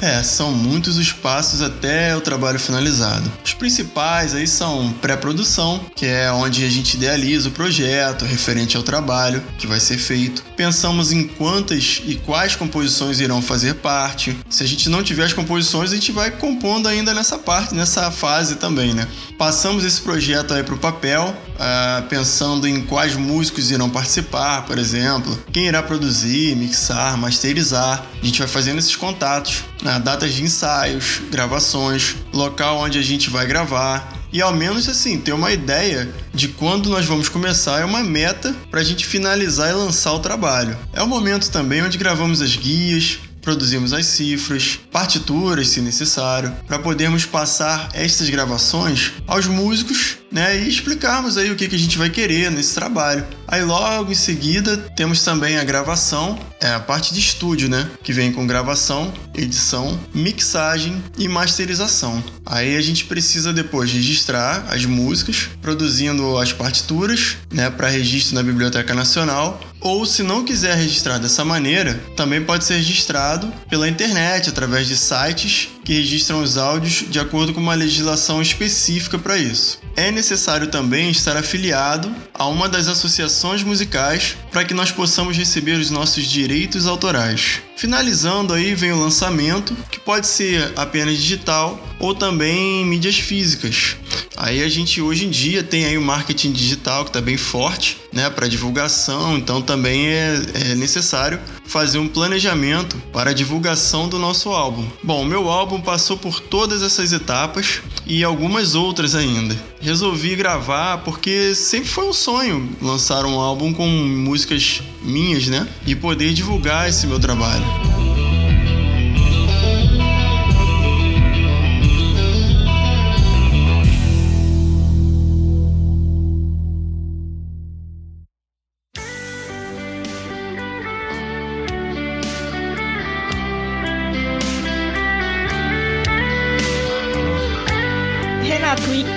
É, 0.01 0.23
são 0.23 0.51
muitos 0.51 0.97
os 0.97 1.11
passos 1.11 1.61
até 1.61 2.15
o 2.15 2.21
trabalho 2.21 2.57
finalizado. 2.57 3.31
Os 3.45 3.53
principais 3.53 4.33
aí 4.33 4.47
são 4.47 4.91
pré-produção, 4.93 5.79
que 5.93 6.07
é 6.07 6.31
onde 6.31 6.65
a 6.65 6.69
gente 6.69 6.95
idealiza 6.95 7.49
o 7.49 7.51
projeto 7.51 8.25
referente 8.25 8.77
ao 8.77 8.81
trabalho 8.81 9.43
que 9.59 9.67
vai 9.67 9.79
ser 9.79 9.99
feito. 9.99 10.43
Pensamos 10.55 11.11
em 11.11 11.27
quantas 11.27 12.01
e 12.03 12.15
quais 12.15 12.55
composições 12.55 13.19
irão 13.19 13.39
fazer 13.39 13.75
parte. 13.75 14.35
Se 14.49 14.63
a 14.63 14.67
gente 14.67 14.89
não 14.89 15.03
tiver 15.03 15.25
as 15.25 15.33
composições, 15.33 15.91
a 15.91 15.95
gente 15.95 16.11
vai 16.11 16.31
compondo 16.31 16.87
ainda 16.87 17.13
nessa 17.13 17.37
parte, 17.37 17.75
nessa 17.75 18.09
fase 18.09 18.55
também, 18.55 18.93
né? 18.95 19.07
Passamos 19.37 19.83
esse 19.83 20.01
projeto 20.01 20.53
aí 20.53 20.63
para 20.63 20.75
o 20.75 20.79
papel, 20.79 21.35
uh, 21.59 22.07
pensando 22.07 22.67
em 22.67 22.81
quais 22.81 23.15
músicos 23.15 23.69
irão 23.69 23.89
participar, 23.89 24.65
por 24.65 24.77
exemplo, 24.77 25.37
quem 25.51 25.67
irá 25.67 25.83
produzir, 25.83 26.55
mixar, 26.55 27.17
masterizar. 27.17 28.05
A 28.21 28.25
gente 28.25 28.39
vai 28.39 28.47
fazendo 28.47 28.79
esses 28.79 28.95
contatos 28.95 29.63
né, 29.83 29.99
datas 29.99 30.33
de 30.33 30.43
ensaios, 30.43 31.21
gravações, 31.29 32.15
local 32.33 32.79
onde 32.79 32.97
a 32.97 33.03
gente 33.03 33.29
vai 33.29 33.45
gravar. 33.45 34.17
E 34.31 34.41
ao 34.41 34.53
menos 34.53 34.87
assim, 34.87 35.19
ter 35.19 35.33
uma 35.33 35.51
ideia 35.51 36.07
de 36.33 36.49
quando 36.49 36.87
nós 36.89 37.05
vamos 37.05 37.27
começar 37.27 37.81
é 37.81 37.85
uma 37.85 38.03
meta 38.03 38.55
para 38.69 38.79
a 38.79 38.83
gente 38.83 39.05
finalizar 39.05 39.71
e 39.71 39.73
lançar 39.73 40.13
o 40.13 40.19
trabalho. 40.19 40.77
É 40.93 41.01
o 41.01 41.07
momento 41.07 41.49
também 41.49 41.81
onde 41.81 41.97
gravamos 41.97 42.39
as 42.39 42.55
guias, 42.55 43.19
produzimos 43.41 43.93
as 43.93 44.05
cifras, 44.05 44.79
partituras, 44.91 45.69
se 45.69 45.81
necessário, 45.81 46.51
para 46.67 46.79
podermos 46.79 47.25
passar 47.25 47.89
estas 47.93 48.29
gravações 48.29 49.13
aos 49.27 49.45
músicos 49.45 50.17
né, 50.31 50.59
e 50.59 50.69
explicarmos 50.69 51.37
aí 51.37 51.51
o 51.51 51.55
que, 51.55 51.67
que 51.67 51.75
a 51.75 51.79
gente 51.79 51.97
vai 51.97 52.09
querer 52.09 52.51
nesse 52.51 52.75
trabalho. 52.75 53.25
Aí 53.47 53.63
logo 53.63 54.11
em 54.11 54.15
seguida 54.15 54.77
temos 54.95 55.23
também 55.23 55.57
a 55.57 55.63
gravação, 55.63 56.39
é 56.61 56.71
a 56.71 56.79
parte 56.79 57.13
de 57.13 57.19
estúdio, 57.19 57.69
né, 57.69 57.89
que 58.03 58.13
vem 58.13 58.31
com 58.31 58.45
gravação, 58.45 59.11
edição, 59.35 59.99
mixagem 60.13 61.01
e 61.17 61.27
masterização. 61.27 62.23
Aí 62.45 62.75
a 62.75 62.81
gente 62.81 63.05
precisa 63.05 63.51
depois 63.51 63.91
registrar 63.91 64.65
as 64.69 64.85
músicas, 64.85 65.49
produzindo 65.61 66.37
as 66.37 66.53
partituras, 66.53 67.37
né, 67.51 67.69
para 67.69 67.87
registro 67.89 68.35
na 68.35 68.43
Biblioteca 68.43 68.93
Nacional 68.93 69.59
ou 69.81 70.05
se 70.05 70.23
não 70.23 70.43
quiser 70.43 70.75
registrar 70.75 71.17
dessa 71.17 71.45
maneira, 71.45 71.93
também 72.15 72.43
pode 72.43 72.65
ser 72.65 72.75
registrado 72.75 73.51
pela 73.69 73.87
internet 73.87 74.49
através 74.49 74.87
de 74.87 74.97
sites 74.97 75.69
que 75.89 75.95
registram 75.95 76.43
os 76.43 76.55
áudios 76.55 77.03
de 77.09 77.19
acordo 77.19 77.51
com 77.51 77.59
uma 77.59 77.73
legislação 77.73 78.43
específica 78.43 79.17
para 79.17 79.39
isso. 79.39 79.79
É 79.95 80.11
necessário 80.11 80.67
também 80.67 81.09
estar 81.09 81.35
afiliado 81.35 82.13
a 82.31 82.45
uma 82.45 82.69
das 82.69 82.87
associações 82.87 83.63
musicais 83.63 84.37
para 84.51 84.63
que 84.63 84.75
nós 84.75 84.91
possamos 84.91 85.35
receber 85.35 85.79
os 85.79 85.89
nossos 85.89 86.25
direitos 86.25 86.85
autorais. 86.85 87.61
Finalizando 87.75 88.53
aí 88.53 88.75
vem 88.75 88.91
o 88.91 88.99
lançamento, 88.99 89.75
que 89.89 89.99
pode 89.99 90.27
ser 90.27 90.73
apenas 90.75 91.17
digital 91.17 91.81
ou 91.99 92.13
também 92.13 92.81
em 92.81 92.85
mídias 92.85 93.17
físicas. 93.17 93.95
Aí 94.37 94.63
a 94.63 94.69
gente 94.69 95.01
hoje 95.01 95.25
em 95.25 95.29
dia 95.29 95.63
tem 95.63 95.85
aí 95.85 95.97
o 95.97 96.01
marketing 96.01 96.51
digital 96.51 97.03
que 97.03 97.09
está 97.09 97.19
bem 97.19 97.35
forte, 97.35 97.97
né, 98.11 98.29
para 98.29 98.47
divulgação. 98.47 99.37
Então 99.37 99.61
também 99.61 100.07
é, 100.07 100.41
é, 100.53 100.75
necessário 100.75 101.39
fazer 101.65 101.99
um 101.99 102.07
planejamento 102.07 102.97
para 103.13 103.31
a 103.31 103.33
divulgação 103.33 104.07
do 104.07 104.17
nosso 104.17 104.49
álbum. 104.49 104.85
Bom, 105.03 105.23
meu 105.23 105.49
álbum 105.49 105.78
passou 105.81 106.17
por 106.17 106.39
todas 106.39 106.81
essas 106.81 107.13
etapas 107.13 107.81
e 108.05 108.23
algumas 108.23 108.75
outras 108.75 109.15
ainda. 109.15 109.55
Resolvi 109.81 110.35
gravar 110.35 110.99
porque 110.99 111.53
sempre 111.55 111.89
foi 111.89 112.07
um 112.07 112.13
sonho 112.13 112.69
lançar 112.81 113.25
um 113.25 113.39
álbum 113.39 113.73
com 113.73 113.87
músicas 113.87 114.81
minhas, 115.01 115.47
né, 115.47 115.67
e 115.85 115.95
poder 115.95 116.33
divulgar 116.33 116.89
esse 116.89 117.07
meu 117.07 117.19
trabalho. 117.19 117.98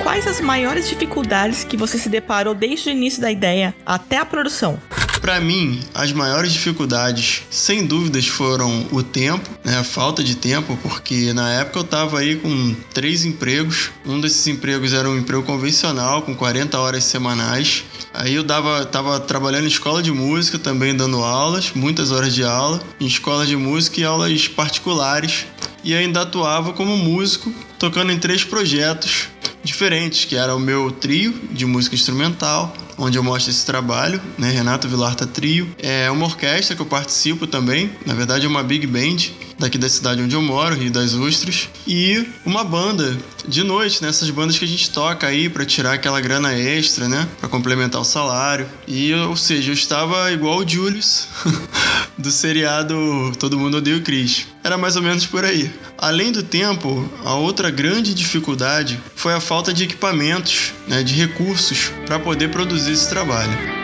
Quais 0.02 0.26
as 0.26 0.40
maiores 0.40 0.88
dificuldades 0.88 1.62
que 1.62 1.76
você 1.76 1.98
se 1.98 2.08
deparou 2.08 2.54
desde 2.54 2.88
o 2.88 2.92
início 2.92 3.20
da 3.20 3.30
ideia 3.30 3.74
até 3.84 4.16
a 4.16 4.24
produção? 4.24 4.80
Para 5.20 5.40
mim, 5.40 5.78
as 5.94 6.10
maiores 6.10 6.54
dificuldades, 6.54 7.42
sem 7.50 7.84
dúvidas, 7.84 8.26
foram 8.26 8.86
o 8.90 9.02
tempo, 9.02 9.48
né? 9.62 9.76
A 9.76 9.84
falta 9.84 10.24
de 10.24 10.36
tempo, 10.36 10.76
porque 10.82 11.34
na 11.34 11.52
época 11.52 11.80
eu 11.80 11.84
tava 11.84 12.18
aí 12.18 12.36
com 12.36 12.74
três 12.94 13.26
empregos. 13.26 13.90
Um 14.06 14.20
desses 14.20 14.46
empregos 14.46 14.94
era 14.94 15.08
um 15.08 15.18
emprego 15.18 15.42
convencional, 15.42 16.22
com 16.22 16.34
40 16.34 16.78
horas 16.80 17.04
semanais. 17.04 17.84
Aí 18.14 18.34
eu 18.34 18.42
dava, 18.42 18.86
tava 18.86 19.20
trabalhando 19.20 19.64
em 19.64 19.68
escola 19.68 20.02
de 20.02 20.10
música, 20.10 20.58
também 20.58 20.96
dando 20.96 21.22
aulas, 21.22 21.72
muitas 21.74 22.10
horas 22.10 22.34
de 22.34 22.42
aula, 22.42 22.82
em 22.98 23.06
escola 23.06 23.46
de 23.46 23.54
música 23.54 24.00
e 24.00 24.04
aulas 24.04 24.48
particulares. 24.48 25.46
E 25.84 25.94
ainda 25.94 26.22
atuava 26.22 26.72
como 26.72 26.96
músico, 26.96 27.52
tocando 27.83 28.12
em 28.12 28.18
três 28.18 28.45
projetos 28.45 29.27
diferentes, 29.64 30.25
que 30.25 30.37
era 30.37 30.55
o 30.55 30.61
meu 30.61 30.92
trio 30.92 31.35
de 31.51 31.66
música 31.66 31.97
instrumental, 31.97 32.73
onde 32.97 33.18
eu 33.18 33.25
mostro 33.25 33.51
esse 33.51 33.66
trabalho, 33.66 34.23
né? 34.38 34.53
Renato 34.53 34.88
Vilarta 34.88 35.27
Trio. 35.27 35.68
É 35.83 36.09
uma 36.09 36.27
orquestra 36.27 36.77
que 36.77 36.83
eu 36.83 36.87
participo 36.87 37.45
também, 37.45 37.90
na 38.07 38.14
verdade 38.14 38.47
é 38.47 38.49
uma 38.49 38.62
big 38.62 38.87
band 38.87 39.16
daqui 39.62 39.79
da 39.79 39.88
cidade 39.88 40.20
onde 40.20 40.35
eu 40.35 40.42
moro, 40.42 40.75
Rio 40.75 40.90
das 40.90 41.14
Ostras, 41.14 41.68
e 41.87 42.27
uma 42.44 42.64
banda 42.64 43.16
de 43.46 43.62
noite, 43.62 44.03
né? 44.03 44.09
Essas 44.09 44.29
bandas 44.31 44.59
que 44.59 44.64
a 44.64 44.68
gente 44.68 44.90
toca 44.90 45.27
aí 45.27 45.48
para 45.48 45.64
tirar 45.64 45.94
aquela 45.94 46.20
grana 46.20 46.53
extra, 46.53 47.09
né? 47.09 47.27
Para 47.40 47.48
complementar 47.48 48.01
o 48.01 48.05
salário. 48.05 48.68
E, 48.87 49.14
ou 49.14 49.37
seja, 49.37 49.70
eu 49.70 49.75
estava 49.75 50.31
igual 50.33 50.59
o 50.59 50.68
Julius 50.68 51.29
do 52.18 52.31
seriado 52.31 53.33
Todo 53.38 53.59
Mundo 53.59 53.79
Odeia 53.79 53.96
o 53.96 54.03
Chris. 54.03 54.46
Era 54.62 54.77
mais 54.77 54.96
ou 54.96 55.03
menos 55.03 55.27
por 55.27 55.44
aí. 55.44 55.72
Além 55.96 56.33
do 56.33 56.42
tempo, 56.42 57.09
a 57.25 57.35
outra 57.35 57.70
grande 57.70 58.14
dificuldade 58.14 59.01
foi 59.14 59.33
a 59.33 59.40
falta 59.40 59.72
de 59.72 59.85
equipamentos, 59.85 60.72
né, 60.88 61.03
de 61.03 61.14
recursos 61.14 61.90
para 62.07 62.18
poder 62.18 62.51
produzir 62.51 62.92
esse 62.92 63.09
trabalho. 63.09 63.82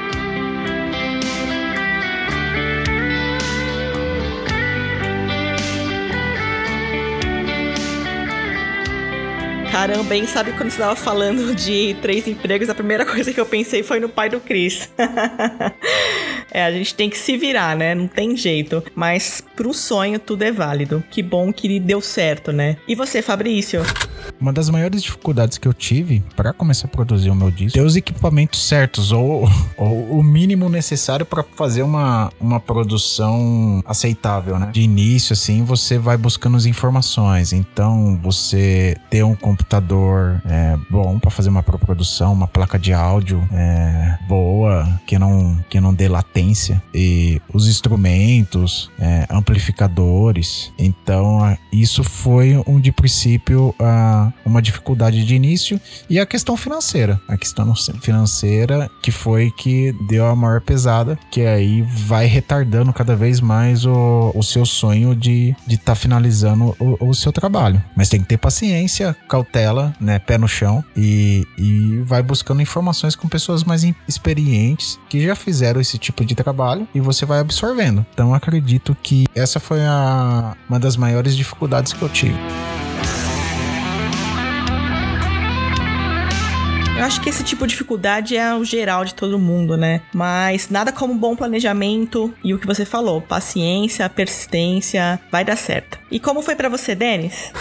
Caramba, 9.78 10.02
bem 10.02 10.26
sabe 10.26 10.50
quando 10.54 10.70
você 10.70 10.80
estava 10.80 10.96
falando 10.96 11.54
de 11.54 11.94
três 12.02 12.26
empregos, 12.26 12.68
a 12.68 12.74
primeira 12.74 13.06
coisa 13.06 13.32
que 13.32 13.38
eu 13.38 13.46
pensei 13.46 13.80
foi 13.84 14.00
no 14.00 14.08
pai 14.08 14.28
do 14.28 14.40
Chris. 14.40 14.90
é, 16.50 16.64
a 16.64 16.72
gente 16.72 16.96
tem 16.96 17.08
que 17.08 17.16
se 17.16 17.36
virar, 17.36 17.76
né? 17.76 17.94
Não 17.94 18.08
tem 18.08 18.36
jeito. 18.36 18.82
Mas 18.92 19.44
pro 19.54 19.72
sonho 19.72 20.18
tudo 20.18 20.42
é 20.42 20.50
válido. 20.50 21.04
Que 21.08 21.22
bom 21.22 21.52
que 21.52 21.78
deu 21.78 22.00
certo, 22.00 22.50
né? 22.50 22.76
E 22.88 22.96
você, 22.96 23.22
Fabrício? 23.22 23.80
Uma 24.40 24.52
das 24.52 24.70
maiores 24.70 25.02
dificuldades 25.02 25.58
que 25.58 25.66
eu 25.66 25.74
tive 25.74 26.22
para 26.36 26.52
começar 26.52 26.86
a 26.86 26.90
produzir 26.90 27.30
o 27.30 27.34
meu 27.34 27.50
disco 27.50 27.78
ter 27.78 27.84
os 27.84 27.96
equipamentos 27.96 28.66
certos 28.66 29.12
ou, 29.12 29.48
ou 29.76 30.18
o 30.18 30.22
mínimo 30.22 30.68
necessário 30.68 31.24
para 31.24 31.42
fazer 31.42 31.82
uma, 31.82 32.32
uma 32.40 32.60
produção 32.60 33.82
aceitável, 33.86 34.58
né? 34.58 34.70
De 34.72 34.82
início, 34.82 35.32
assim, 35.32 35.62
você 35.62 35.98
vai 35.98 36.16
buscando 36.16 36.56
as 36.56 36.66
informações. 36.66 37.52
Então, 37.52 38.18
você 38.22 38.96
ter 39.10 39.22
um 39.24 39.34
computador 39.34 40.40
é, 40.44 40.76
bom 40.90 41.18
para 41.18 41.30
fazer 41.30 41.48
uma 41.48 41.62
produção, 41.62 42.32
uma 42.32 42.46
placa 42.46 42.78
de 42.78 42.92
áudio 42.92 43.46
é, 43.52 44.18
boa, 44.28 44.88
que 45.06 45.18
não, 45.18 45.58
que 45.68 45.80
não 45.80 45.94
dê 45.94 46.08
latência, 46.08 46.82
e 46.92 47.40
os 47.52 47.68
instrumentos, 47.68 48.90
é, 48.98 49.26
amplificadores. 49.30 50.72
Então, 50.78 51.56
isso 51.72 52.02
foi 52.02 52.62
um 52.66 52.80
de 52.80 52.90
princípio. 52.92 53.74
Uh, 53.80 54.17
uma, 54.44 54.62
dificuldade 54.62 55.24
de 55.24 55.34
início 55.34 55.80
e 56.08 56.18
a 56.18 56.26
questão 56.26 56.56
financeira. 56.56 57.20
A 57.28 57.36
questão 57.36 57.74
financeira 58.00 58.90
que 59.02 59.10
foi 59.10 59.50
que 59.50 59.94
deu 60.08 60.26
a 60.26 60.34
maior 60.34 60.60
pesada, 60.60 61.18
que 61.30 61.42
aí 61.42 61.82
vai 61.82 62.26
retardando 62.26 62.92
cada 62.92 63.14
vez 63.14 63.40
mais 63.40 63.84
o, 63.86 64.32
o 64.34 64.42
seu 64.42 64.64
sonho 64.66 65.14
de 65.14 65.50
estar 65.50 65.66
de 65.66 65.78
tá 65.78 65.94
finalizando 65.94 66.76
o, 66.78 67.08
o, 67.08 67.14
seu 67.14 67.32
trabalho. 67.32 67.82
Mas 67.96 68.08
tem 68.08 68.20
que 68.20 68.26
ter 68.26 68.36
paciência, 68.36 69.16
cautela, 69.28 69.94
né, 70.00 70.18
pé 70.18 70.36
no 70.38 70.48
chão 70.48 70.84
e, 70.96 71.46
e 71.56 72.00
vai 72.04 72.22
buscando 72.22 72.60
informações 72.60 73.14
com 73.14 73.28
pessoas 73.28 73.64
mais 73.64 73.84
experientes 74.06 74.98
que 75.08 75.24
já 75.24 75.34
fizeram 75.34 75.80
esse 75.80 75.98
tipo 75.98 76.24
de 76.24 76.34
trabalho 76.34 76.86
e 76.94 77.00
você 77.00 77.24
vai 77.24 77.40
absorvendo. 77.40 78.04
Então 78.12 78.34
acredito 78.34 78.96
que 79.02 79.26
essa 79.34 79.60
foi 79.60 79.80
a, 79.84 80.56
uma 80.68 80.78
das 80.78 80.96
maiores 80.96 81.36
dificuldades 81.36 81.92
que 81.92 82.02
eu 82.02 82.08
tive. 82.08 82.38
Eu 86.98 87.04
acho 87.04 87.20
que 87.20 87.28
esse 87.30 87.44
tipo 87.44 87.64
de 87.64 87.70
dificuldade 87.70 88.36
é 88.36 88.52
o 88.56 88.64
geral 88.64 89.04
de 89.04 89.14
todo 89.14 89.38
mundo, 89.38 89.76
né? 89.76 90.00
Mas 90.12 90.68
nada 90.68 90.90
como 90.90 91.14
bom 91.14 91.36
planejamento 91.36 92.34
e 92.42 92.52
o 92.52 92.58
que 92.58 92.66
você 92.66 92.84
falou, 92.84 93.20
paciência, 93.20 94.08
persistência, 94.10 95.20
vai 95.30 95.44
dar 95.44 95.54
certo. 95.54 95.96
E 96.10 96.18
como 96.18 96.42
foi 96.42 96.56
para 96.56 96.68
você, 96.68 96.96
Denis? 96.96 97.52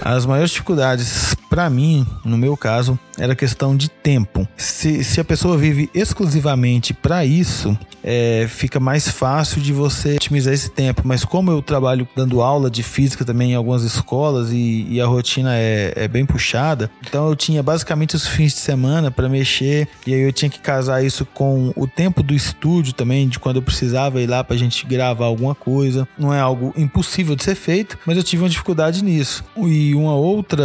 As 0.00 0.24
maiores 0.24 0.50
dificuldades 0.50 1.36
para 1.50 1.68
mim, 1.68 2.06
no 2.24 2.38
meu 2.38 2.56
caso, 2.56 2.98
era 3.18 3.34
questão 3.34 3.76
de 3.76 3.88
tempo. 3.88 4.46
Se, 4.56 5.02
se 5.02 5.20
a 5.20 5.24
pessoa 5.24 5.56
vive 5.56 5.90
exclusivamente 5.94 6.92
para 6.92 7.24
isso, 7.24 7.76
é, 8.02 8.46
fica 8.48 8.78
mais 8.78 9.08
fácil 9.08 9.60
de 9.60 9.72
você 9.72 10.14
otimizar 10.14 10.52
esse 10.52 10.70
tempo. 10.70 11.02
Mas 11.04 11.24
como 11.24 11.50
eu 11.50 11.60
trabalho 11.60 12.08
dando 12.14 12.42
aula 12.42 12.70
de 12.70 12.82
física 12.82 13.24
também 13.24 13.52
em 13.52 13.54
algumas 13.54 13.82
escolas 13.82 14.52
e, 14.52 14.86
e 14.88 15.00
a 15.00 15.06
rotina 15.06 15.54
é, 15.54 15.92
é, 15.96 16.08
bem 16.08 16.24
puxada, 16.24 16.90
então 17.06 17.28
eu 17.28 17.36
tinha 17.36 17.62
basicamente 17.62 18.14
os 18.14 18.26
fins 18.26 18.52
de 18.52 18.60
semana 18.60 19.10
para 19.10 19.28
mexer 19.28 19.88
e 20.06 20.14
aí 20.14 20.20
eu 20.20 20.32
tinha 20.32 20.50
que 20.50 20.60
casar 20.60 21.04
isso 21.04 21.26
com 21.26 21.72
o 21.76 21.86
tempo 21.86 22.22
do 22.22 22.34
estúdio 22.34 22.92
também, 22.92 23.28
de 23.28 23.38
quando 23.38 23.56
eu 23.56 23.62
precisava 23.62 24.20
ir 24.20 24.26
lá 24.26 24.44
para 24.44 24.54
a 24.54 24.58
gente 24.58 24.86
gravar 24.86 25.26
alguma 25.26 25.54
coisa. 25.54 26.06
Não 26.18 26.32
é 26.32 26.40
algo 26.40 26.72
impossível 26.76 27.34
de 27.34 27.42
ser 27.42 27.54
feito, 27.54 27.98
mas 28.06 28.16
eu 28.16 28.22
tive 28.22 28.42
uma 28.42 28.48
dificuldade 28.48 29.02
nisso. 29.02 29.44
E 29.56 29.94
uma 29.94 30.14
outra, 30.14 30.64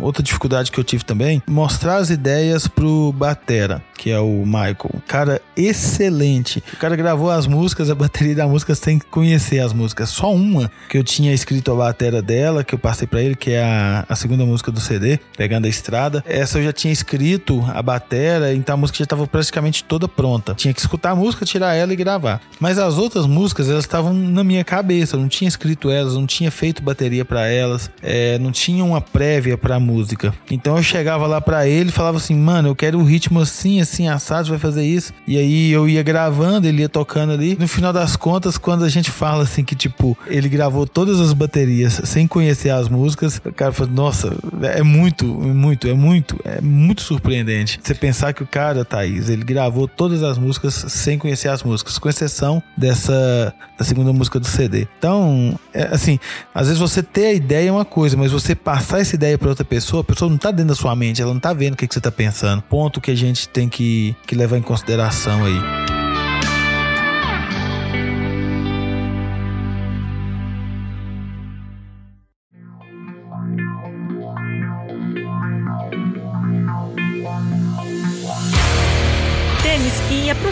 outra 0.00 0.22
dificuldade 0.22 0.70
que 0.70 0.78
eu 0.78 0.84
tive 0.84 1.04
também, 1.04 1.42
mostrar 1.48 1.83
as 1.92 2.10
ideias 2.10 2.66
pro 2.66 3.12
Batera, 3.12 3.82
que 3.96 4.10
é 4.10 4.18
o 4.18 4.44
Michael. 4.44 5.02
Cara, 5.06 5.40
excelente. 5.56 6.62
O 6.72 6.76
cara 6.76 6.96
gravou 6.96 7.30
as 7.30 7.46
músicas, 7.46 7.90
a 7.90 7.94
bateria 7.94 8.34
da 8.34 8.46
música 8.46 8.74
sem 8.74 8.98
conhecer 8.98 9.60
as 9.60 9.72
músicas. 9.72 10.10
Só 10.10 10.32
uma 10.32 10.70
que 10.88 10.96
eu 10.96 11.04
tinha 11.04 11.32
escrito 11.32 11.72
a 11.72 11.74
bateria 11.74 12.22
dela, 12.22 12.64
que 12.64 12.74
eu 12.74 12.78
passei 12.78 13.06
para 13.06 13.22
ele, 13.22 13.34
que 13.34 13.50
é 13.50 13.62
a, 13.62 14.04
a 14.08 14.16
segunda 14.16 14.44
música 14.44 14.70
do 14.70 14.80
CD, 14.80 15.18
Pegando 15.36 15.66
a 15.66 15.68
Estrada. 15.68 16.24
Essa 16.26 16.58
eu 16.58 16.64
já 16.64 16.72
tinha 16.72 16.92
escrito 16.92 17.64
a 17.74 17.82
bateria, 17.82 18.54
então 18.54 18.74
a 18.74 18.76
música 18.76 18.98
já 18.98 19.04
estava 19.04 19.26
praticamente 19.26 19.84
toda 19.84 20.08
pronta. 20.08 20.54
Tinha 20.54 20.72
que 20.72 20.80
escutar 20.80 21.10
a 21.10 21.16
música, 21.16 21.44
tirar 21.44 21.74
ela 21.74 21.92
e 21.92 21.96
gravar. 21.96 22.40
Mas 22.58 22.78
as 22.78 22.98
outras 22.98 23.26
músicas, 23.26 23.68
elas 23.68 23.84
estavam 23.84 24.12
na 24.12 24.42
minha 24.42 24.64
cabeça. 24.64 25.16
Eu 25.16 25.20
não 25.20 25.28
tinha 25.28 25.48
escrito 25.48 25.90
elas, 25.90 26.14
não 26.14 26.26
tinha 26.26 26.50
feito 26.50 26.82
bateria 26.82 27.24
para 27.24 27.46
elas, 27.46 27.90
é, 28.02 28.38
não 28.38 28.50
tinha 28.50 28.84
uma 28.84 29.00
prévia 29.00 29.58
pra 29.58 29.78
música. 29.78 30.34
Então 30.50 30.76
eu 30.76 30.82
chegava 30.82 31.26
lá 31.26 31.40
para 31.40 31.66
ele 31.66 31.73
e 31.80 31.92
falava 31.92 32.18
assim, 32.18 32.34
mano, 32.34 32.68
eu 32.68 32.76
quero 32.76 32.98
um 32.98 33.04
ritmo 33.04 33.40
assim, 33.40 33.80
assim, 33.80 34.08
assado, 34.08 34.48
vai 34.48 34.58
fazer 34.58 34.84
isso. 34.84 35.12
E 35.26 35.38
aí 35.38 35.70
eu 35.70 35.88
ia 35.88 36.02
gravando 36.02 36.66
ele 36.68 36.82
ia 36.82 36.88
tocando 36.88 37.32
ali. 37.32 37.56
No 37.58 37.68
final 37.68 37.92
das 37.92 38.16
contas, 38.16 38.58
quando 38.58 38.84
a 38.84 38.88
gente 38.88 39.10
fala 39.10 39.42
assim 39.42 39.64
que, 39.64 39.74
tipo, 39.74 40.16
ele 40.26 40.48
gravou 40.48 40.86
todas 40.86 41.20
as 41.20 41.32
baterias 41.32 42.00
sem 42.04 42.26
conhecer 42.26 42.70
as 42.70 42.88
músicas, 42.88 43.40
o 43.44 43.52
cara 43.52 43.72
fala, 43.72 43.90
nossa, 43.90 44.36
é 44.62 44.82
muito, 44.82 45.24
muito, 45.26 45.88
é 45.88 45.94
muito, 45.94 46.40
é 46.44 46.60
muito 46.60 47.02
surpreendente. 47.02 47.80
Você 47.82 47.94
pensar 47.94 48.32
que 48.32 48.42
o 48.42 48.46
cara, 48.46 48.84
Thaís, 48.84 49.28
ele 49.28 49.44
gravou 49.44 49.88
todas 49.88 50.22
as 50.22 50.38
músicas 50.38 50.74
sem 50.88 51.18
conhecer 51.18 51.48
as 51.48 51.62
músicas, 51.62 51.98
com 51.98 52.08
exceção 52.08 52.62
dessa, 52.76 53.54
da 53.78 53.84
segunda 53.84 54.12
música 54.12 54.38
do 54.38 54.46
CD. 54.46 54.86
Então, 54.98 55.58
é, 55.72 55.84
assim, 55.84 56.18
às 56.54 56.66
vezes 56.66 56.80
você 56.80 57.02
ter 57.02 57.26
a 57.26 57.32
ideia 57.32 57.68
é 57.68 57.72
uma 57.72 57.84
coisa, 57.84 58.16
mas 58.16 58.32
você 58.32 58.54
passar 58.54 59.00
essa 59.00 59.14
ideia 59.14 59.38
para 59.38 59.48
outra 59.48 59.64
pessoa, 59.64 60.02
a 60.02 60.04
pessoa 60.04 60.30
não 60.30 60.38
tá 60.38 60.50
dentro 60.50 60.68
da 60.68 60.74
sua 60.74 60.94
mente, 60.94 61.22
ela 61.22 61.32
não 61.32 61.40
tá 61.40 61.52
vendo 61.52 61.63
o 61.72 61.76
que, 61.76 61.88
que 61.88 61.94
você 61.94 62.00
tá 62.00 62.12
pensando. 62.12 62.62
Ponto 62.62 63.00
que 63.00 63.10
a 63.10 63.14
gente 63.14 63.48
tem 63.48 63.68
que, 63.68 64.14
que 64.26 64.34
levar 64.34 64.58
em 64.58 64.62
consideração 64.62 65.44
aí. 65.44 65.93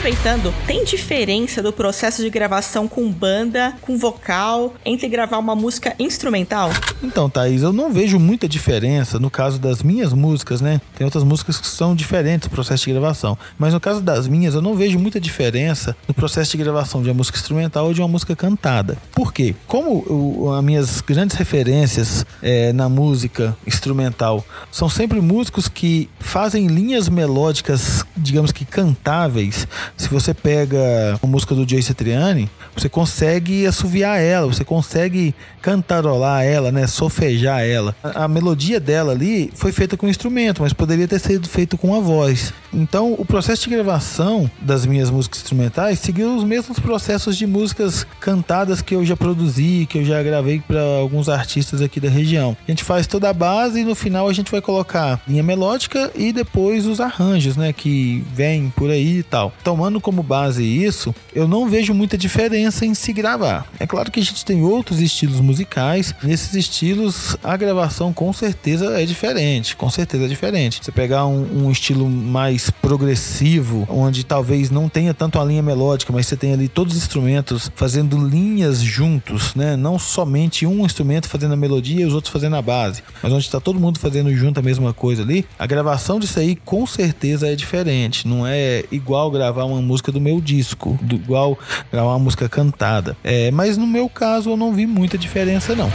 Aproveitando, 0.03 0.53
tem 0.67 0.85
diferença 0.85 1.63
do 1.63 1.73
processo 1.73 2.23
de 2.23 2.29
gravação 2.29 2.89
com 2.89 3.09
banda, 3.09 3.73
com 3.81 3.97
vocal, 3.97 4.75
entre 4.85 5.09
gravar 5.09 5.39
uma 5.39 5.55
música 5.55 5.95
instrumental? 5.97 6.71
Então, 7.01 7.31
Thaís, 7.31 7.63
eu 7.63 7.73
não 7.73 7.93
vejo 7.93 8.19
muita 8.19 8.49
diferença 8.49 9.21
no 9.21 9.31
caso 9.31 9.61
das 9.61 9.81
minhas 9.81 10.13
músicas, 10.13 10.61
né? 10.61 10.81
Tem 10.97 11.05
outras 11.05 11.23
músicas 11.23 11.61
que 11.61 11.69
são 11.69 11.95
diferentes 11.95 12.49
do 12.49 12.51
processo 12.53 12.85
de 12.85 12.91
gravação. 12.91 13.39
Mas 13.57 13.73
no 13.73 13.79
caso 13.79 14.01
das 14.01 14.27
minhas, 14.27 14.57
eu 14.57 14.61
não 14.61 14.75
vejo 14.75 14.99
muita 14.99 15.21
diferença 15.21 15.97
no 16.09 16.13
processo 16.13 16.51
de 16.51 16.57
gravação 16.57 17.01
de 17.01 17.09
uma 17.09 17.15
música 17.15 17.39
instrumental 17.39 17.87
ou 17.87 17.95
de 17.95 18.01
uma 18.01 18.09
música 18.09 18.35
cantada. 18.35 18.99
Por 19.13 19.33
quê? 19.33 19.55
Como 19.69 20.53
as 20.53 20.65
minhas 20.65 21.01
grandes 21.01 21.37
referências 21.37 22.27
é, 22.43 22.73
na 22.73 22.89
música 22.89 23.57
instrumental 23.65 24.45
são 24.69 24.89
sempre 24.89 25.21
músicos 25.21 25.69
que 25.69 26.11
fazem 26.19 26.67
linhas 26.67 27.09
melódicas, 27.09 28.05
digamos 28.17 28.51
que 28.51 28.65
cantáveis. 28.65 29.69
Se 29.97 30.09
você 30.09 30.35
pega 30.35 31.19
a 31.23 31.27
música 31.27 31.55
do 31.55 31.69
Jay 31.69 31.83
Satriani, 31.83 32.51
você 32.77 32.89
consegue 32.89 33.67
assoviar 33.67 34.21
ela, 34.21 34.47
você 34.47 34.65
consegue 34.65 35.35
cantarolar 35.61 36.45
ela, 36.45 36.73
né, 36.73 36.87
sofejar 36.87 37.63
ela. 37.63 37.95
A, 38.03 38.25
a 38.25 38.29
melodia 38.29 38.81
dela 38.81 39.13
ali 39.13 39.51
foi 39.55 39.73
feita 39.73 39.97
com 39.97 40.09
instrumento, 40.09 40.63
mas 40.63 40.73
poderia 40.73 41.07
ter 41.07 41.19
sido 41.19 41.49
feito 41.49 41.77
com 41.79 41.95
a 41.95 42.01
voz. 42.01 42.53
Então, 42.73 43.15
o 43.19 43.25
processo 43.25 43.69
de 43.69 43.75
gravação 43.75 44.51
das 44.61 44.87
minhas 44.87 45.11
músicas 45.11 45.41
instrumentais 45.41 45.99
seguiu 45.99 46.35
os 46.35 46.45
mesmos 46.45 46.79
processos 46.79 47.37
de 47.37 47.47
músicas 47.47 48.07
cantadas 48.19 48.81
que 48.81 48.95
eu 48.95 49.05
já 49.05 49.17
produzi, 49.17 49.87
que 49.89 49.99
eu 49.99 50.05
já 50.05 50.23
gravei 50.23 50.61
para 50.61 50.81
alguns 50.81 51.29
artistas 51.29 51.83
aqui 51.83 52.01
da 52.01 52.09
região. 52.09 52.57
A 52.67 52.71
gente 52.71 52.83
faz 52.83 53.07
toda 53.07 53.29
a 53.29 53.33
base 53.33 53.81
e 53.81 53.85
no 53.85 53.95
final 53.95 54.29
a 54.29 54.33
gente 54.33 54.51
vai 54.51 54.61
colocar 54.61 55.21
linha 55.29 55.43
melódica 55.43 56.11
e 56.15 56.33
depois 56.33 56.87
os 56.87 57.01
arranjos, 57.01 57.57
né, 57.57 57.73
que 57.73 58.25
vem 58.35 58.73
por 58.75 58.91
aí 58.91 59.19
e 59.19 59.23
tal. 59.23 59.53
Tomando 59.63 60.01
como 60.01 60.23
base 60.23 60.65
isso, 60.65 61.15
eu 61.35 61.47
não 61.47 61.69
vejo 61.69 61.93
muita 61.93 62.17
diferença 62.17 62.87
em 62.87 62.95
se 62.95 63.13
gravar. 63.13 63.67
É 63.79 63.87
claro 63.87 64.11
que 64.11 64.21
a 64.21 64.23
gente 64.23 64.45
tem 64.45 64.63
outros 64.63 65.01
estilos 65.01 65.41
musicais, 65.41 66.15
nesses 66.23 66.55
estilos 66.55 67.37
a 67.43 67.57
gravação 67.57 68.13
com 68.13 68.33
certeza 68.33 69.01
é 69.01 69.05
diferente, 69.05 69.77
com 69.77 69.91
certeza 69.91 70.25
é 70.25 70.29
diferente. 70.29 70.81
Você 70.83 70.91
pegar 70.91 71.27
um, 71.27 71.67
um 71.67 71.71
estilo 71.71 72.09
mais 72.09 72.62
progressivo, 72.71 73.87
onde 73.89 74.25
talvez 74.25 74.71
não 74.71 74.89
tenha 74.89 75.15
tanto 75.15 75.39
a 75.39 75.45
linha 75.45 75.63
melódica, 75.63 76.13
mas 76.13 76.27
você 76.27 76.37
tem 76.37 76.53
ali 76.53 76.69
todos 76.69 76.95
os 76.95 77.03
instrumentos 77.03 77.71
fazendo 77.75 78.17
linhas 78.17 78.81
juntos, 78.81 79.55
né? 79.55 79.77
Não 79.77 79.99
somente 79.99 80.67
um 80.67 80.85
instrumento 80.85 81.29
fazendo 81.29 81.55
a 81.55 81.57
melodia 81.57 82.03
e 82.03 82.05
os 82.05 82.15
outros 82.15 82.33
fazendo 82.33 82.57
a 82.57 82.63
base, 82.63 83.03
mas 83.23 83.33
onde 83.33 83.45
está 83.45 83.61
todo 83.61 83.81
mundo 83.81 83.99
fazendo 83.99 84.35
junto 84.35 84.61
a 84.61 84.63
mesma 84.63 84.93
coisa 84.93 85.23
ali. 85.23 85.47
A 85.59 85.67
gravação 85.67 86.19
disso 86.19 86.39
aí 86.39 86.57
com 86.57 86.87
certeza 86.87 87.49
é 87.49 87.55
diferente, 87.55 88.27
não 88.27 88.47
é 88.47 88.85
igual 88.91 89.31
gravar 89.31 89.65
uma 89.65 89.81
música 89.81 90.13
do 90.13 90.21
meu 90.21 90.41
disco, 90.41 90.99
do, 91.03 91.17
igual 91.17 91.59
gravar 91.91 92.11
uma 92.11 92.19
música 92.19 92.49
cantada. 92.49 93.17
É, 93.25 93.51
mas 93.51 93.77
no 93.77 93.87
meu 93.87 94.09
caso 94.09 94.51
eu 94.51 94.57
não 94.57 94.73
vi 94.73 94.87
muita 94.87 95.17
diferença 95.17 95.75
não. 95.75 95.91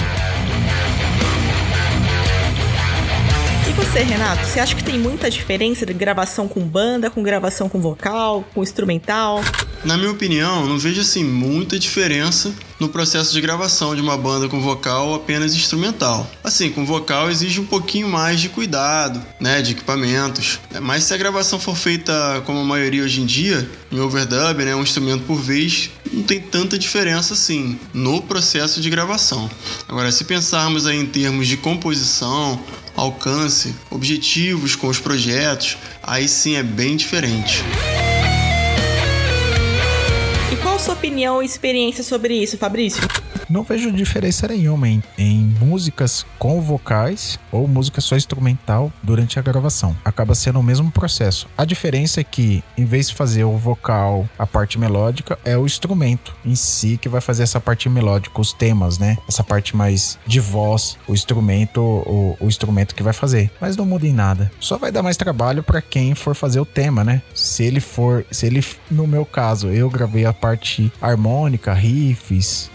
Você, 3.97 4.03
Renato, 4.03 4.45
você 4.45 4.59
acha 4.59 4.75
que 4.75 4.83
tem 4.83 4.99
muita 4.99 5.27
diferença 5.27 5.83
de 5.83 5.91
gravação 5.91 6.47
com 6.47 6.61
banda, 6.61 7.09
com 7.09 7.23
gravação 7.23 7.67
com 7.67 7.81
vocal, 7.81 8.45
com 8.53 8.61
instrumental? 8.61 9.43
Na 9.83 9.97
minha 9.97 10.11
opinião, 10.11 10.67
não 10.67 10.77
vejo 10.77 11.01
assim 11.01 11.23
muita 11.23 11.79
diferença 11.79 12.53
no 12.79 12.89
processo 12.89 13.33
de 13.33 13.41
gravação 13.41 13.95
de 13.95 14.01
uma 14.01 14.15
banda 14.15 14.47
com 14.47 14.61
vocal 14.61 15.15
apenas 15.15 15.55
instrumental. 15.55 16.29
Assim, 16.43 16.69
com 16.69 16.85
vocal 16.85 17.31
exige 17.31 17.59
um 17.59 17.65
pouquinho 17.65 18.07
mais 18.07 18.39
de 18.39 18.49
cuidado, 18.49 19.19
né, 19.39 19.63
de 19.63 19.71
equipamentos. 19.71 20.59
Mas 20.79 21.05
se 21.05 21.15
a 21.15 21.17
gravação 21.17 21.59
for 21.59 21.75
feita 21.75 22.43
como 22.45 22.59
a 22.59 22.63
maioria 22.63 23.03
hoje 23.03 23.21
em 23.21 23.25
dia, 23.25 23.67
em 23.91 23.99
overdub, 23.99 24.63
né, 24.63 24.75
um 24.75 24.83
instrumento 24.83 25.23
por 25.23 25.39
vez, 25.41 25.89
não 26.13 26.21
tem 26.21 26.39
tanta 26.39 26.77
diferença 26.77 27.33
assim 27.33 27.79
no 27.95 28.21
processo 28.21 28.79
de 28.79 28.91
gravação. 28.91 29.49
Agora, 29.87 30.11
se 30.11 30.23
pensarmos 30.23 30.85
aí 30.85 30.99
em 30.99 31.05
termos 31.07 31.47
de 31.47 31.57
composição, 31.57 32.61
alcance, 32.97 33.75
objetivos 33.91 34.75
com 34.75 34.87
os 34.87 34.99
projetos, 34.99 35.77
aí 36.01 36.27
sim 36.27 36.55
é 36.55 36.63
bem 36.63 36.97
diferente. 36.97 37.63
E 40.51 40.55
qual 40.57 40.75
a 40.75 40.79
sua 40.79 40.95
opinião 40.95 41.41
e 41.41 41.45
experiência 41.45 42.03
sobre 42.03 42.33
isso, 42.33 42.57
Fabrício? 42.57 43.03
Não 43.49 43.63
vejo 43.63 43.91
diferença 43.91 44.47
nenhuma 44.47 44.89
em, 44.89 45.01
em 45.17 45.39
músicas 45.59 46.25
com 46.37 46.61
vocais 46.61 47.39
ou 47.49 47.67
música 47.67 48.01
só 48.01 48.17
instrumental 48.17 48.91
durante 49.01 49.39
a 49.39 49.41
gravação. 49.41 49.95
Acaba 50.03 50.35
sendo 50.35 50.59
o 50.59 50.63
mesmo 50.63 50.91
processo. 50.91 51.47
A 51.57 51.63
diferença 51.63 52.19
é 52.19 52.23
que, 52.23 52.61
em 52.77 52.83
vez 52.83 53.07
de 53.07 53.15
fazer 53.15 53.45
o 53.45 53.57
vocal, 53.57 54.27
a 54.37 54.45
parte 54.45 54.77
melódica, 54.77 55.39
é 55.45 55.57
o 55.57 55.65
instrumento 55.65 56.35
em 56.45 56.55
si 56.55 56.97
que 57.01 57.07
vai 57.07 57.21
fazer 57.21 57.43
essa 57.43 57.59
parte 57.59 57.87
melódica, 57.87 58.41
os 58.41 58.51
temas, 58.51 58.97
né? 58.97 59.17
Essa 59.29 59.43
parte 59.43 59.77
mais 59.77 60.19
de 60.27 60.41
voz, 60.41 60.97
o 61.07 61.13
instrumento, 61.13 61.81
o, 61.81 62.37
o 62.39 62.47
instrumento 62.47 62.93
que 62.93 63.03
vai 63.03 63.13
fazer. 63.13 63.49
Mas 63.61 63.77
não 63.77 63.85
muda 63.85 64.05
em 64.05 64.13
nada. 64.13 64.51
Só 64.59 64.77
vai 64.77 64.91
dar 64.91 65.01
mais 65.01 65.15
trabalho 65.15 65.63
para 65.63 65.81
quem 65.81 66.13
for 66.15 66.35
fazer 66.35 66.59
o 66.59 66.65
tema, 66.65 67.03
né? 67.03 67.21
Se 67.33 67.63
ele 67.63 67.79
for, 67.79 68.25
se 68.29 68.45
ele, 68.45 68.65
no 68.91 69.07
meu 69.07 69.25
caso, 69.25 69.69
eu 69.69 69.89
gravei 69.89 70.25
a 70.25 70.33
parte 70.33 70.91
harmônica, 71.01 71.73
riffs, 71.73 72.69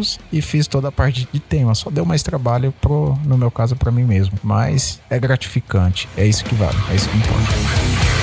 arranjos 0.00 0.18
e 0.32 0.40
fiz 0.40 0.66
toda 0.66 0.88
a 0.88 0.92
parte 0.92 1.28
de 1.30 1.40
tema. 1.40 1.74
Só 1.74 1.90
deu 1.90 2.04
mais 2.04 2.22
trabalho 2.22 2.72
pro, 2.80 3.16
no 3.24 3.36
meu 3.36 3.50
caso, 3.50 3.76
para 3.76 3.92
mim 3.92 4.04
mesmo. 4.04 4.38
Mas 4.42 5.00
é 5.08 5.18
gratificante. 5.18 6.08
É 6.16 6.26
isso 6.26 6.44
que 6.44 6.54
vale. 6.54 6.76
É 6.90 6.94
isso 6.94 7.08
que 7.08 7.16
importa. 7.16 8.19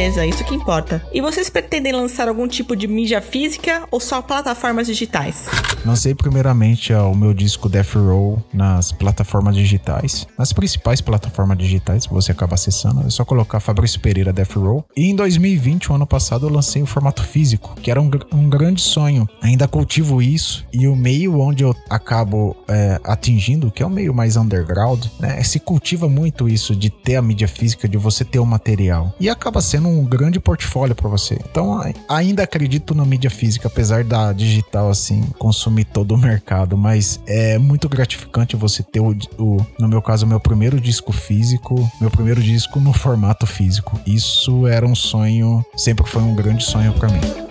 Certeza, 0.00 0.26
isso 0.26 0.44
que 0.44 0.54
importa. 0.54 1.02
E 1.12 1.20
vocês 1.20 1.50
pretendem 1.50 1.92
lançar 1.92 2.28
algum 2.28 2.48
tipo 2.48 2.74
de 2.74 2.88
mídia 2.88 3.20
física 3.20 3.82
ou 3.90 4.00
só 4.00 4.22
plataformas 4.22 4.86
digitais? 4.86 5.46
Lancei 5.84 6.14
primeiramente 6.14 6.92
o 6.92 7.14
meu 7.14 7.34
disco 7.34 7.68
Death 7.68 7.94
Row 7.94 8.42
nas 8.52 8.92
plataformas 8.92 9.54
digitais, 9.54 10.26
nas 10.38 10.52
principais 10.52 11.00
plataformas 11.00 11.58
digitais 11.58 12.06
que 12.06 12.12
você 12.12 12.32
acaba 12.32 12.54
acessando, 12.54 13.06
é 13.06 13.10
só 13.10 13.24
colocar 13.24 13.60
Fabrício 13.60 14.00
Pereira 14.00 14.32
Death 14.32 14.54
Row. 14.54 14.84
E 14.96 15.10
em 15.10 15.16
2020, 15.16 15.92
o 15.92 15.94
ano 15.94 16.06
passado, 16.06 16.46
eu 16.46 16.50
lancei 16.50 16.82
o 16.82 16.86
formato 16.86 17.22
físico, 17.22 17.74
que 17.82 17.90
era 17.90 18.00
um, 18.00 18.10
um 18.32 18.48
grande 18.48 18.80
sonho. 18.80 19.28
Ainda 19.42 19.68
cultivo 19.68 20.22
isso 20.22 20.64
e 20.72 20.86
o 20.86 20.96
meio 20.96 21.38
onde 21.40 21.62
eu 21.62 21.74
acabo 21.88 22.56
é, 22.68 23.00
atingindo, 23.04 23.70
que 23.70 23.82
é 23.82 23.86
o 23.86 23.90
meio 23.90 24.14
mais 24.14 24.36
underground, 24.36 25.04
né, 25.18 25.42
se 25.42 25.58
cultiva 25.58 26.08
muito 26.08 26.48
isso 26.48 26.74
de 26.74 26.88
ter 26.88 27.16
a 27.16 27.22
mídia 27.22 27.48
física, 27.48 27.88
de 27.88 27.98
você 27.98 28.24
ter 28.24 28.38
o 28.38 28.46
material. 28.46 29.14
E 29.18 29.28
acaba 29.28 29.60
sendo 29.60 29.89
um 29.90 30.04
grande 30.04 30.38
portfólio 30.38 30.94
para 30.94 31.08
você. 31.08 31.38
Então, 31.50 31.80
ainda 32.08 32.42
acredito 32.42 32.94
na 32.94 33.04
mídia 33.04 33.30
física, 33.30 33.68
apesar 33.68 34.04
da 34.04 34.32
digital, 34.32 34.90
assim, 34.90 35.22
consumir 35.38 35.84
todo 35.84 36.12
o 36.14 36.18
mercado. 36.18 36.76
Mas 36.76 37.20
é 37.26 37.58
muito 37.58 37.88
gratificante 37.88 38.56
você 38.56 38.82
ter, 38.82 39.00
o, 39.00 39.16
o 39.38 39.66
no 39.78 39.88
meu 39.88 40.02
caso, 40.02 40.24
o 40.24 40.28
meu 40.28 40.40
primeiro 40.40 40.80
disco 40.80 41.12
físico, 41.12 41.90
meu 42.00 42.10
primeiro 42.10 42.42
disco 42.42 42.80
no 42.80 42.92
formato 42.92 43.46
físico. 43.46 43.98
Isso 44.06 44.66
era 44.66 44.86
um 44.86 44.94
sonho, 44.94 45.64
sempre 45.76 46.06
foi 46.06 46.22
um 46.22 46.34
grande 46.34 46.64
sonho 46.64 46.92
para 46.92 47.08
mim. 47.08 47.49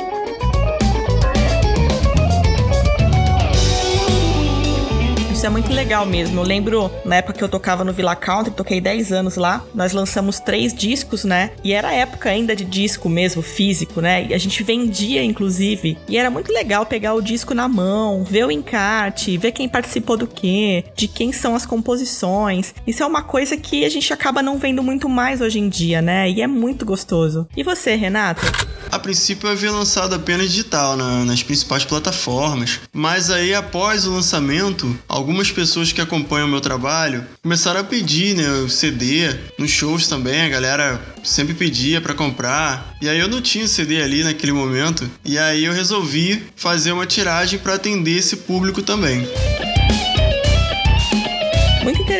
É 5.49 5.51
muito 5.51 5.73
legal 5.73 6.05
mesmo. 6.05 6.39
Eu 6.39 6.43
lembro 6.43 6.91
na 7.03 7.15
época 7.15 7.33
que 7.33 7.43
eu 7.43 7.49
tocava 7.49 7.83
no 7.83 7.91
Villa 7.91 8.15
Country, 8.15 8.53
toquei 8.53 8.79
10 8.79 9.11
anos 9.11 9.35
lá. 9.35 9.65
Nós 9.73 9.93
lançamos 9.93 10.39
três 10.39 10.71
discos, 10.71 11.23
né? 11.23 11.51
E 11.63 11.73
era 11.73 11.91
época 11.91 12.29
ainda 12.29 12.55
de 12.55 12.63
disco 12.63 13.09
mesmo, 13.09 13.41
físico, 13.41 13.99
né? 13.99 14.27
E 14.27 14.33
a 14.35 14.37
gente 14.37 14.61
vendia, 14.61 15.23
inclusive. 15.23 15.97
E 16.07 16.17
era 16.19 16.29
muito 16.29 16.53
legal 16.53 16.85
pegar 16.85 17.15
o 17.15 17.21
disco 17.21 17.55
na 17.55 17.67
mão, 17.67 18.23
ver 18.23 18.45
o 18.45 18.51
encarte, 18.51 19.39
ver 19.39 19.51
quem 19.51 19.67
participou 19.67 20.15
do 20.15 20.27
quê, 20.27 20.83
de 20.95 21.07
quem 21.07 21.31
são 21.31 21.55
as 21.55 21.65
composições. 21.65 22.75
Isso 22.85 23.01
é 23.01 23.05
uma 23.05 23.23
coisa 23.23 23.57
que 23.57 23.83
a 23.83 23.89
gente 23.89 24.13
acaba 24.13 24.43
não 24.43 24.59
vendo 24.59 24.83
muito 24.83 25.09
mais 25.09 25.41
hoje 25.41 25.57
em 25.57 25.67
dia, 25.67 25.99
né? 25.99 26.29
E 26.29 26.43
é 26.43 26.47
muito 26.47 26.85
gostoso. 26.85 27.47
E 27.57 27.63
você, 27.63 27.95
Renato? 27.95 28.45
A 28.91 28.97
princípio 28.97 29.49
havia 29.49 29.71
lançado 29.71 30.15
apenas 30.15 30.49
digital 30.49 30.97
na, 30.97 31.23
nas 31.23 31.43
principais 31.43 31.85
plataformas, 31.85 32.79
mas 32.91 33.29
aí 33.29 33.53
após 33.53 34.05
o 34.05 34.11
lançamento, 34.11 34.97
algumas 35.07 35.51
pessoas 35.51 35.91
que 35.91 36.01
acompanham 36.01 36.47
o 36.47 36.51
meu 36.51 36.59
trabalho 36.61 37.25
começaram 37.43 37.81
a 37.81 37.83
pedir 37.83 38.35
né, 38.35 38.49
o 38.49 38.69
CD, 38.69 39.35
nos 39.57 39.69
shows 39.69 40.07
também, 40.07 40.41
a 40.41 40.49
galera 40.49 40.99
sempre 41.23 41.53
pedia 41.53 42.01
para 42.01 42.13
comprar. 42.13 42.95
E 43.01 43.07
aí 43.07 43.19
eu 43.19 43.27
não 43.27 43.41
tinha 43.41 43.67
CD 43.67 44.01
ali 44.01 44.23
naquele 44.23 44.51
momento, 44.51 45.09
e 45.23 45.37
aí 45.37 45.65
eu 45.65 45.73
resolvi 45.73 46.43
fazer 46.55 46.91
uma 46.91 47.05
tiragem 47.05 47.59
para 47.59 47.75
atender 47.75 48.17
esse 48.17 48.37
público 48.37 48.81
também. 48.81 49.27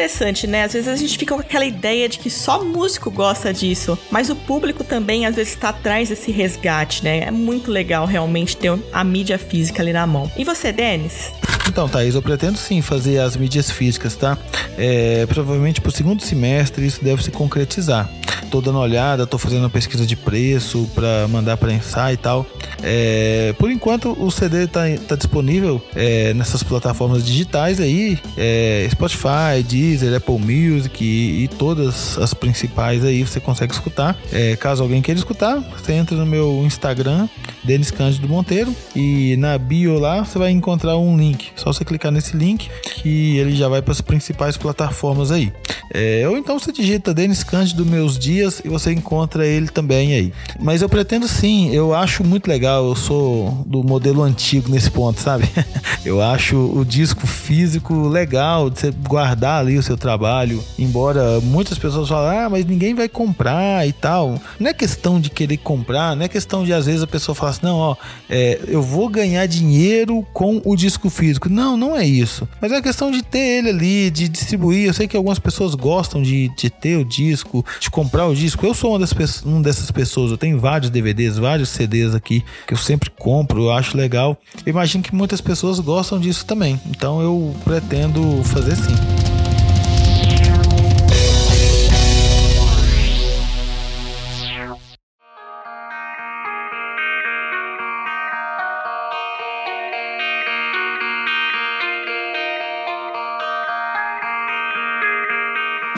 Interessante, 0.10 0.48
né? 0.48 0.64
Às 0.64 0.74
vezes 0.74 0.88
a 0.88 0.96
gente 0.96 1.20
fica 1.20 1.36
com 1.36 1.42
aquela 1.42 1.66
ideia 1.66 2.10
de 2.10 2.18
que 2.18 2.32
só 2.32 2.64
músico 2.64 3.12
gosta 3.12 3.54
disso, 3.54 3.98
mas 4.10 4.32
o 4.32 4.36
público 4.36 4.84
também 4.84 5.28
às 5.28 5.36
vezes 5.36 5.54
está 5.54 5.70
atrás 5.70 6.10
desse 6.10 6.32
resgate, 6.32 7.04
né? 7.04 7.20
É 7.20 7.32
muito 7.32 7.70
legal 7.70 8.08
realmente 8.08 8.58
ter 8.58 8.76
a 8.92 9.04
mídia 9.04 9.38
física 9.38 9.84
ali 9.84 9.94
na 9.94 10.08
mão. 10.08 10.30
E 10.36 10.44
você, 10.44 10.72
Denis? 10.72 11.32
Então, 11.68 11.88
Thaís, 11.88 12.16
eu 12.16 12.24
pretendo 12.24 12.58
sim 12.58 12.82
fazer 12.82 13.20
as 13.20 13.38
mídias 13.38 13.70
físicas, 13.70 14.16
tá? 14.16 14.36
É, 14.76 15.28
provavelmente 15.28 15.80
pro 15.80 15.92
segundo 15.92 16.24
semestre 16.24 16.88
isso 16.88 17.04
deve 17.04 17.24
se 17.24 17.30
concretizar. 17.30 18.10
Tô 18.50 18.62
dando 18.62 18.78
uma 18.78 18.84
olhada, 18.84 19.28
tô 19.28 19.38
fazendo 19.38 19.60
uma 19.60 19.70
pesquisa 19.70 20.08
de 20.08 20.16
preço 20.16 20.90
para 20.96 21.28
mandar 21.28 21.56
prensar 21.58 22.12
e 22.12 22.18
tal. 22.18 22.48
É, 22.82 23.54
por 23.60 23.70
enquanto 23.70 24.16
o 24.20 24.32
CD 24.32 24.66
tá, 24.66 24.82
tá 25.08 25.16
disponível 25.16 25.82
é, 25.96 26.34
nessas 26.34 26.64
plataformas 26.64 27.24
digitais 27.26 27.80
aí, 27.80 28.18
é, 28.38 28.88
Spotify, 28.90 29.62
Deezer, 29.68 29.99
Apple 30.08 30.40
Music 30.40 31.04
e, 31.04 31.44
e, 31.44 31.48
todas 31.48 32.18
as 32.18 32.34
principais 32.34 33.04
aí 33.04 33.24
você 33.24 33.40
consegue 33.40 33.74
escutar. 33.74 34.18
É, 34.32 34.56
caso 34.56 34.84
alguém 34.84 35.02
queira 35.02 35.18
escutar, 35.18 35.60
você 35.60 35.94
entra 35.94 36.16
no 36.16 36.26
meu 36.26 36.64
Instagram, 36.66 37.28
Denis 37.64 37.92
Cândido 37.92 38.28
Monteiro, 38.28 38.74
e 38.96 39.36
na 39.38 39.58
bio 39.58 40.00
lá 40.00 40.24
você 40.24 40.38
vai 40.38 40.52
encontrar 40.52 40.98
um 40.98 41.18
link. 41.18 41.50
Só 41.56 41.72
você 41.72 41.84
clicar 41.84 42.12
nesse 42.12 42.36
link 42.36 42.70
que 42.84 43.38
ele 43.38 43.56
já 43.56 43.68
vai 43.68 43.82
para 43.82 43.92
as 43.92 44.02
principais 44.02 44.58
plataformas 44.58 45.32
aí. 45.32 45.52
É, 45.92 46.28
ou 46.28 46.38
então 46.38 46.60
você 46.60 46.72
digita 46.72 47.14
Denis 47.14 47.44
Cândido 47.44 47.86
Meus 47.86 48.18
Dias 48.18 48.62
e 48.64 48.70
você 48.70 48.92
encontra 48.92 49.46
ele 49.46 49.68
também 49.68 50.14
aí. 50.14 50.34
Mas 50.60 50.82
eu 50.82 50.90
pretendo 50.90 51.28
sim, 51.28 51.74
eu 51.74 51.94
acho 51.94 52.24
muito 52.24 52.48
legal, 52.48 52.88
eu 52.88 52.96
sou 52.96 53.64
do 53.66 53.84
modelo 53.84 54.22
antigo 54.22 54.70
nesse 54.70 54.92
ponto, 54.92 55.20
sabe? 55.20 55.50
eu 56.06 56.22
acho 56.22 56.58
o 56.58 56.86
disco 56.86 57.26
físico 57.26 58.08
legal 58.08 58.70
de 58.70 58.80
você 58.80 58.92
guardar 58.92 59.62
ali 59.62 59.78
o 59.78 59.84
seu 59.84 59.98
trabalho, 59.98 60.64
embora 60.78 61.40
muitas 61.42 61.78
pessoas 61.78 62.10
falem, 62.10 62.40
ah, 62.40 62.50
mas 62.50 62.66
ninguém 62.66 62.94
vai 62.94 63.10
comprar 63.10 63.88
e 63.88 63.94
tal. 63.94 64.40
Não 64.60 64.70
é 64.70 64.74
questão 64.74 65.20
de 65.20 65.30
querer 65.30 65.58
comprar, 65.58 66.16
não 66.16 66.24
é 66.24 66.28
questão 66.28 66.64
de 66.64 66.74
às 66.74 66.86
vezes 66.86 67.02
a 67.02 67.08
pessoa 67.08 67.36
falar 67.36 67.52
assim, 67.52 67.62
não, 67.64 67.78
ó, 67.78 67.96
é, 68.30 68.60
eu 68.68 68.82
vou 68.82 69.10
ganhar 69.10 69.46
dinheiro 69.48 70.26
com 70.34 70.62
o 70.64 70.76
disco 70.76 71.10
físico. 71.10 71.50
Não, 71.50 71.76
não 71.76 71.96
é 71.96 72.06
isso. 72.06 72.48
Mas 72.62 72.72
é 72.72 72.82
questão 72.82 73.12
de 73.12 73.24
ter 73.24 73.40
ele 73.40 73.70
ali, 73.70 74.12
de 74.12 74.28
distribuir. 74.28 74.88
Eu 74.88 74.94
sei 74.94 75.08
que 75.08 75.18
algumas 75.18 75.40
pessoas 75.40 75.76
gostam 75.80 76.22
de, 76.22 76.50
de 76.56 76.70
ter 76.70 76.98
o 76.98 77.06
disco, 77.06 77.66
de 77.80 77.90
comprar 77.90 78.28
o 78.28 78.36
disco. 78.36 78.66
Eu 78.66 78.74
sou 78.74 78.92
uma, 78.92 79.00
das, 79.00 79.42
uma 79.44 79.62
dessas 79.62 79.90
pessoas. 79.90 80.32
Eu 80.32 80.38
tenho 80.38 80.60
vários 80.60 80.90
DVDs, 80.90 81.38
vários 81.38 81.70
CDs 81.70 82.14
aqui 82.14 82.44
que 82.68 82.74
eu 82.74 82.78
sempre 82.78 83.10
compro, 83.10 83.64
eu 83.64 83.72
acho 83.72 83.98
legal. 83.98 84.38
Eu 84.66 84.72
imagino 84.72 85.04
que 85.04 85.16
muitas 85.16 85.42
pessoas 85.42 85.80
gostam 85.80 86.20
disso 86.20 86.46
também. 86.46 86.80
Então 86.88 87.22
eu 87.22 87.56
pretendo 87.64 88.44
fazer 88.44 88.76
sim. 88.76 89.39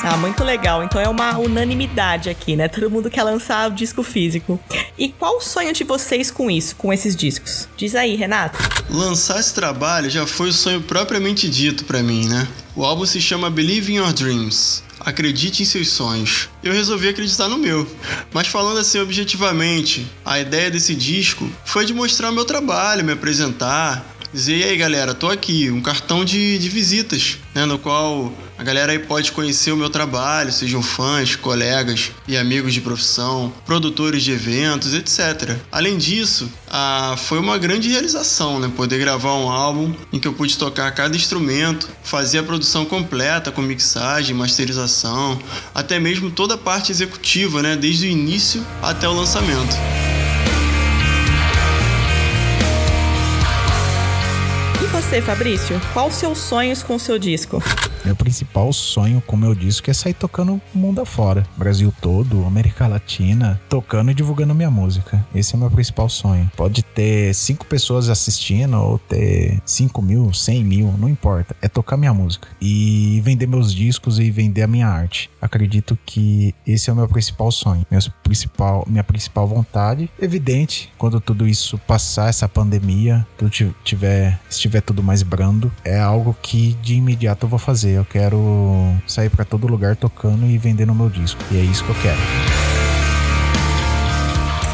Ah, 0.03 0.17
muito 0.17 0.43
legal. 0.43 0.83
Então 0.83 0.99
é 0.99 1.07
uma 1.07 1.37
unanimidade 1.37 2.29
aqui, 2.29 2.55
né? 2.55 2.67
Todo 2.67 2.89
mundo 2.89 3.09
quer 3.09 3.23
lançar 3.23 3.69
o 3.69 3.73
disco 3.73 4.01
físico. 4.01 4.59
E 4.97 5.09
qual 5.09 5.37
o 5.37 5.41
sonho 5.41 5.71
de 5.73 5.83
vocês 5.83 6.31
com 6.31 6.49
isso, 6.49 6.75
com 6.75 6.91
esses 6.91 7.15
discos? 7.15 7.67
Diz 7.77 7.93
aí, 7.93 8.15
Renato. 8.15 8.57
Lançar 8.89 9.39
esse 9.39 9.53
trabalho 9.53 10.09
já 10.09 10.25
foi 10.25 10.49
o 10.49 10.53
sonho 10.53 10.81
propriamente 10.81 11.47
dito 11.47 11.85
para 11.85 12.01
mim, 12.01 12.27
né? 12.27 12.47
O 12.75 12.83
álbum 12.83 13.05
se 13.05 13.21
chama 13.21 13.49
Believe 13.49 13.91
in 13.91 13.97
Your 13.97 14.11
Dreams. 14.11 14.83
Acredite 14.99 15.61
em 15.61 15.65
seus 15.65 15.89
sonhos. 15.89 16.49
Eu 16.63 16.73
resolvi 16.73 17.09
acreditar 17.09 17.47
no 17.47 17.57
meu. 17.57 17.87
Mas 18.33 18.47
falando 18.47 18.79
assim 18.79 18.99
objetivamente, 18.99 20.07
a 20.25 20.39
ideia 20.39 20.71
desse 20.71 20.95
disco 20.95 21.47
foi 21.63 21.85
de 21.85 21.93
mostrar 21.93 22.29
o 22.29 22.33
meu 22.33 22.45
trabalho, 22.45 23.03
me 23.03 23.11
apresentar, 23.11 24.05
dizer, 24.33 24.57
e 24.57 24.63
aí 24.63 24.77
galera, 24.77 25.13
tô 25.13 25.27
aqui, 25.27 25.69
um 25.69 25.81
cartão 25.81 26.23
de, 26.23 26.57
de 26.57 26.69
visitas, 26.69 27.37
né, 27.53 27.65
no 27.65 27.77
qual 27.77 28.31
a 28.61 28.63
galera 28.63 28.91
aí 28.91 28.99
pode 28.99 29.31
conhecer 29.31 29.71
o 29.71 29.75
meu 29.75 29.89
trabalho, 29.89 30.51
sejam 30.51 30.83
fãs, 30.83 31.35
colegas 31.35 32.11
e 32.27 32.37
amigos 32.37 32.75
de 32.75 32.79
profissão, 32.79 33.51
produtores 33.65 34.21
de 34.21 34.33
eventos, 34.33 34.93
etc. 34.93 35.57
Além 35.71 35.97
disso, 35.97 36.47
ah, 36.69 37.15
foi 37.17 37.39
uma 37.39 37.57
grande 37.57 37.89
realização, 37.89 38.59
né, 38.59 38.71
poder 38.77 38.99
gravar 38.99 39.33
um 39.33 39.49
álbum 39.49 39.95
em 40.13 40.19
que 40.19 40.27
eu 40.27 40.33
pude 40.33 40.55
tocar 40.59 40.91
cada 40.91 41.15
instrumento, 41.15 41.89
fazer 42.03 42.37
a 42.37 42.43
produção 42.43 42.85
completa 42.85 43.51
com 43.51 43.63
mixagem, 43.63 44.35
masterização, 44.35 45.41
até 45.73 45.99
mesmo 45.99 46.29
toda 46.29 46.53
a 46.53 46.57
parte 46.57 46.91
executiva, 46.91 47.63
né, 47.63 47.75
desde 47.75 48.05
o 48.05 48.09
início 48.11 48.63
até 48.79 49.09
o 49.09 49.13
lançamento. 49.13 49.75
você, 55.11 55.21
Fabrício? 55.21 55.81
Qual 55.93 56.07
os 56.07 56.15
seus 56.15 56.37
sonhos 56.37 56.83
com 56.83 56.95
o 56.95 56.99
seu 56.99 57.19
disco? 57.19 57.61
Meu 58.03 58.15
principal 58.15 58.73
sonho 58.73 59.21
com 59.21 59.37
meu 59.37 59.53
disco 59.53 59.89
é 59.89 59.93
sair 59.93 60.13
tocando 60.13 60.59
o 60.73 60.77
mundo 60.77 61.01
afora. 61.01 61.45
Brasil 61.55 61.93
todo, 62.01 62.45
América 62.45 62.87
Latina, 62.87 63.61
tocando 63.69 64.09
e 64.09 64.13
divulgando 64.13 64.55
minha 64.55 64.71
música. 64.71 65.25
Esse 65.35 65.55
é 65.55 65.57
meu 65.57 65.69
principal 65.69 66.09
sonho. 66.09 66.49
Pode 66.55 66.81
ter 66.81 67.33
cinco 67.35 67.65
pessoas 67.65 68.09
assistindo 68.09 68.75
ou 68.77 68.97
ter 68.97 69.61
cinco 69.65 70.01
mil, 70.01 70.33
cem 70.33 70.63
mil, 70.63 70.93
não 70.97 71.07
importa. 71.07 71.55
É 71.61 71.67
tocar 71.67 71.95
minha 71.95 72.13
música. 72.13 72.47
E 72.59 73.21
vender 73.23 73.47
meus 73.47 73.73
discos 73.73 74.17
e 74.17 74.31
vender 74.31 74.63
a 74.63 74.67
minha 74.67 74.87
arte. 74.87 75.29
Acredito 75.39 75.97
que 76.05 76.55
esse 76.65 76.89
é 76.89 76.93
o 76.93 76.95
meu 76.95 77.07
principal 77.07 77.51
sonho. 77.51 77.85
Meu 77.89 77.99
principal, 78.23 78.83
minha 78.87 79.03
principal 79.03 79.47
vontade. 79.47 80.09
Evidente, 80.19 80.91
quando 80.97 81.21
tudo 81.21 81.47
isso 81.47 81.77
passar, 81.77 82.29
essa 82.29 82.49
pandemia, 82.49 83.25
tudo 83.37 83.51
tiver, 83.83 84.39
estiver 84.49 84.81
tudo 84.81 85.03
mais 85.03 85.21
brando, 85.21 85.71
é 85.83 85.99
algo 85.99 86.35
que 86.41 86.73
de 86.81 86.95
imediato 86.95 87.45
eu 87.45 87.49
vou 87.49 87.59
fazer. 87.59 87.90
Eu 87.91 88.05
quero 88.05 88.95
sair 89.07 89.29
para 89.29 89.45
todo 89.45 89.67
lugar 89.67 89.95
tocando 89.95 90.45
e 90.45 90.57
vendendo 90.57 90.93
meu 90.93 91.09
disco. 91.09 91.41
E 91.51 91.57
é 91.57 91.61
isso 91.61 91.83
que 91.83 91.89
eu 91.89 91.95
quero. 92.01 92.60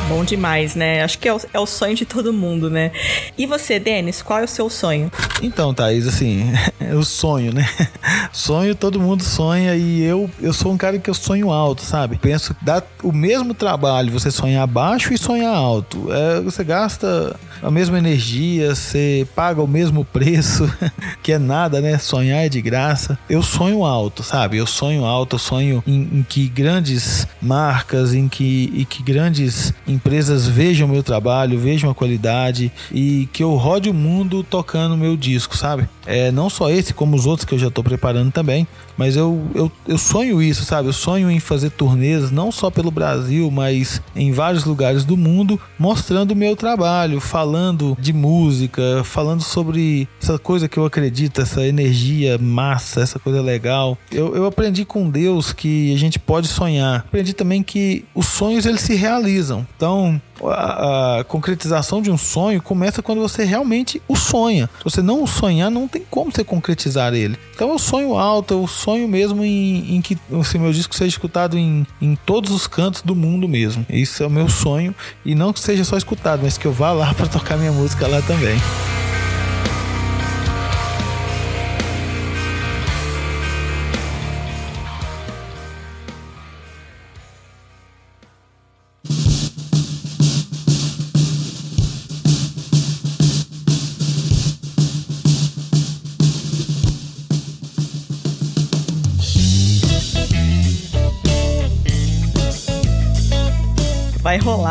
Bom 0.10 0.24
demais, 0.24 0.74
né? 0.74 1.04
Acho 1.04 1.20
que 1.20 1.28
é 1.28 1.34
o, 1.34 1.42
é 1.54 1.60
o 1.60 1.66
sonho 1.66 1.94
de 1.94 2.06
todo 2.06 2.32
mundo, 2.32 2.70
né? 2.70 2.94
E 3.38 3.46
você, 3.46 3.78
Denis, 3.78 4.22
qual 4.22 4.40
é 4.40 4.44
o 4.46 4.48
seu 4.48 4.70
sonho? 4.70 5.12
Então, 5.42 5.74
Thaís, 5.74 6.08
assim, 6.08 6.50
é 6.80 6.96
o 6.96 7.04
sonho, 7.04 7.54
né? 7.54 7.68
Sonho, 8.32 8.76
todo 8.76 9.00
mundo 9.00 9.24
sonha 9.24 9.76
e 9.76 10.04
eu, 10.04 10.30
eu 10.40 10.54
sou 10.54 10.72
um 10.72 10.78
cara 10.78 11.00
que 11.00 11.10
eu 11.10 11.14
sonho 11.14 11.52
alto, 11.52 11.82
sabe? 11.82 12.18
Penso 12.18 12.54
que 12.54 12.64
dá 12.64 12.84
o 13.04 13.12
mesmo 13.12 13.54
trabalho 13.54 14.12
você 14.12 14.30
sonhar 14.30 14.66
baixo 14.68 15.14
e 15.14 15.18
sonhar 15.18 15.54
alto. 15.54 16.08
É, 16.12 16.42
você 16.42 16.64
gasta 16.64 17.36
a 17.62 17.72
mesma 17.72 17.98
energia, 17.98 18.76
você 18.76 19.28
paga 19.36 19.62
o 19.62 19.68
mesmo 19.68 20.06
preço, 20.06 20.72
que 21.24 21.32
é 21.32 21.40
nada, 21.40 21.82
né? 21.82 21.98
Sonhar 21.98 22.46
é 22.46 22.50
de 22.50 22.62
graça. 22.62 23.18
Eu 23.30 23.42
sonho 23.42 23.84
alto, 23.84 24.24
sabe? 24.24 24.58
Eu 24.58 24.68
sonho 24.68 25.04
alto, 25.04 25.36
eu 25.36 25.40
sonho 25.40 25.84
em, 25.88 26.20
em 26.20 26.24
que 26.28 26.48
grandes 26.48 27.28
marcas, 27.42 28.14
em 28.14 28.28
que, 28.28 28.72
em 28.76 28.86
que 28.86 29.02
grandes 29.02 29.74
empresas 29.98 30.48
vejam 30.48 30.88
meu 30.88 31.02
trabalho, 31.02 31.60
vejam 31.60 31.90
a 31.90 31.96
qualidade 31.96 32.72
e 32.92 33.28
que 33.34 33.44
eu 33.44 33.56
rode 33.56 33.90
o 33.90 33.94
mundo 33.94 34.44
tocando 34.44 34.96
meu 34.96 35.18
disco, 35.18 35.58
sabe? 35.58 35.90
É, 36.08 36.32
não 36.32 36.50
só 36.50 36.70
esse, 36.70 36.94
como 36.94 37.16
os 37.16 37.26
outros 37.26 37.46
que 37.46 37.54
eu 37.54 37.60
já 37.60 37.68
estou 37.68 37.84
preparando 37.84 38.32
também, 38.32 38.66
mas 38.98 39.16
eu, 39.16 39.40
eu, 39.54 39.72
eu 39.88 39.98
sonho 39.98 40.42
isso, 40.42 40.64
sabe? 40.64 40.88
Eu 40.88 40.94
sonho 40.94 41.30
em 41.30 41.40
fazer 41.40 41.70
turnês 41.70 42.32
não 42.32 42.52
só 42.52 42.72
pelo 42.72 42.90
Brasil, 42.90 43.52
mas 43.52 44.02
em 44.16 44.32
vários 44.32 44.64
lugares 44.64 45.04
do 45.04 45.18
mundo, 45.18 45.60
mostrando 45.78 46.32
o 46.32 46.36
meu 46.36 46.56
trabalho, 46.56 47.20
falando 47.20 47.96
de 48.00 48.14
música, 48.14 49.04
falando 49.04 49.42
sobre 49.42 50.08
essa 50.22 50.40
coisa 50.40 50.68
que 50.68 50.78
eu 50.78 50.86
acredito, 50.86 51.42
essa 51.42 51.66
energia 51.66 52.38
massa, 52.38 53.02
essa 53.02 53.20
coisa 53.20 53.42
legal. 53.42 53.98
Eu, 54.12 54.36
eu 54.36 54.46
aprendi 54.46 54.86
com 54.86 55.10
Deus 55.10 55.52
que 55.52 55.94
a 55.94 55.98
gente 55.98 56.18
pode 56.18 56.48
sonhar. 56.48 57.00
Aprendi 57.00 57.34
também 57.34 57.62
que 57.62 58.06
os 58.16 58.28
sonhos 58.28 58.66
eles 58.66 58.82
se 58.82 58.96
realizam. 58.96 59.68
Então, 59.76 60.20
a, 60.44 61.20
a, 61.20 61.24
concretização 61.24 62.02
de 62.02 62.12
um 62.12 62.18
sonho 62.18 62.62
começa 62.62 63.02
quando 63.02 63.22
você 63.22 63.44
realmente 63.44 64.02
o 64.08 64.16
sonha. 64.16 64.70
Se 64.78 64.84
você 64.84 65.02
não 65.02 65.24
o 65.24 65.28
sonhar, 65.28 65.72
não 65.72 65.88
tem 65.88 66.04
como 66.10 66.32
você 66.32 66.44
concretizar 66.44 67.14
ele. 67.14 67.38
Então 67.56 67.70
eu 67.70 67.80
sonho 67.80 68.16
alto, 68.16 68.54
eu 68.54 68.68
sonho 68.68 69.08
mesmo 69.08 69.44
em, 69.44 69.96
em 69.96 70.02
que 70.02 70.18
o 70.30 70.60
meu 70.60 70.72
disco 70.72 70.96
seja 70.96 71.10
escutado 71.10 71.58
em, 71.58 71.86
em 72.02 72.16
todos 72.16 72.52
os 72.52 72.68
cantos 72.68 73.02
do 73.02 73.16
mundo 73.16 73.48
mesmo. 73.48 73.86
Isso 73.90 74.24
é 74.24 74.28
o 74.28 74.30
meu 74.30 74.50
sonho. 74.50 74.94
E 75.26 75.36
não 75.36 75.54
que 75.54 75.60
seja 75.60 75.84
só 75.84 75.98
escutado, 75.98 76.42
mas 76.44 76.58
que 76.58 76.66
eu 76.66 76.72
vá 76.72 76.92
lá 76.92 77.14
para 77.16 77.28
tocar 77.28 77.58
minha 77.58 77.72
música 77.72 78.08
lá 78.08 78.22
também. 78.22 78.58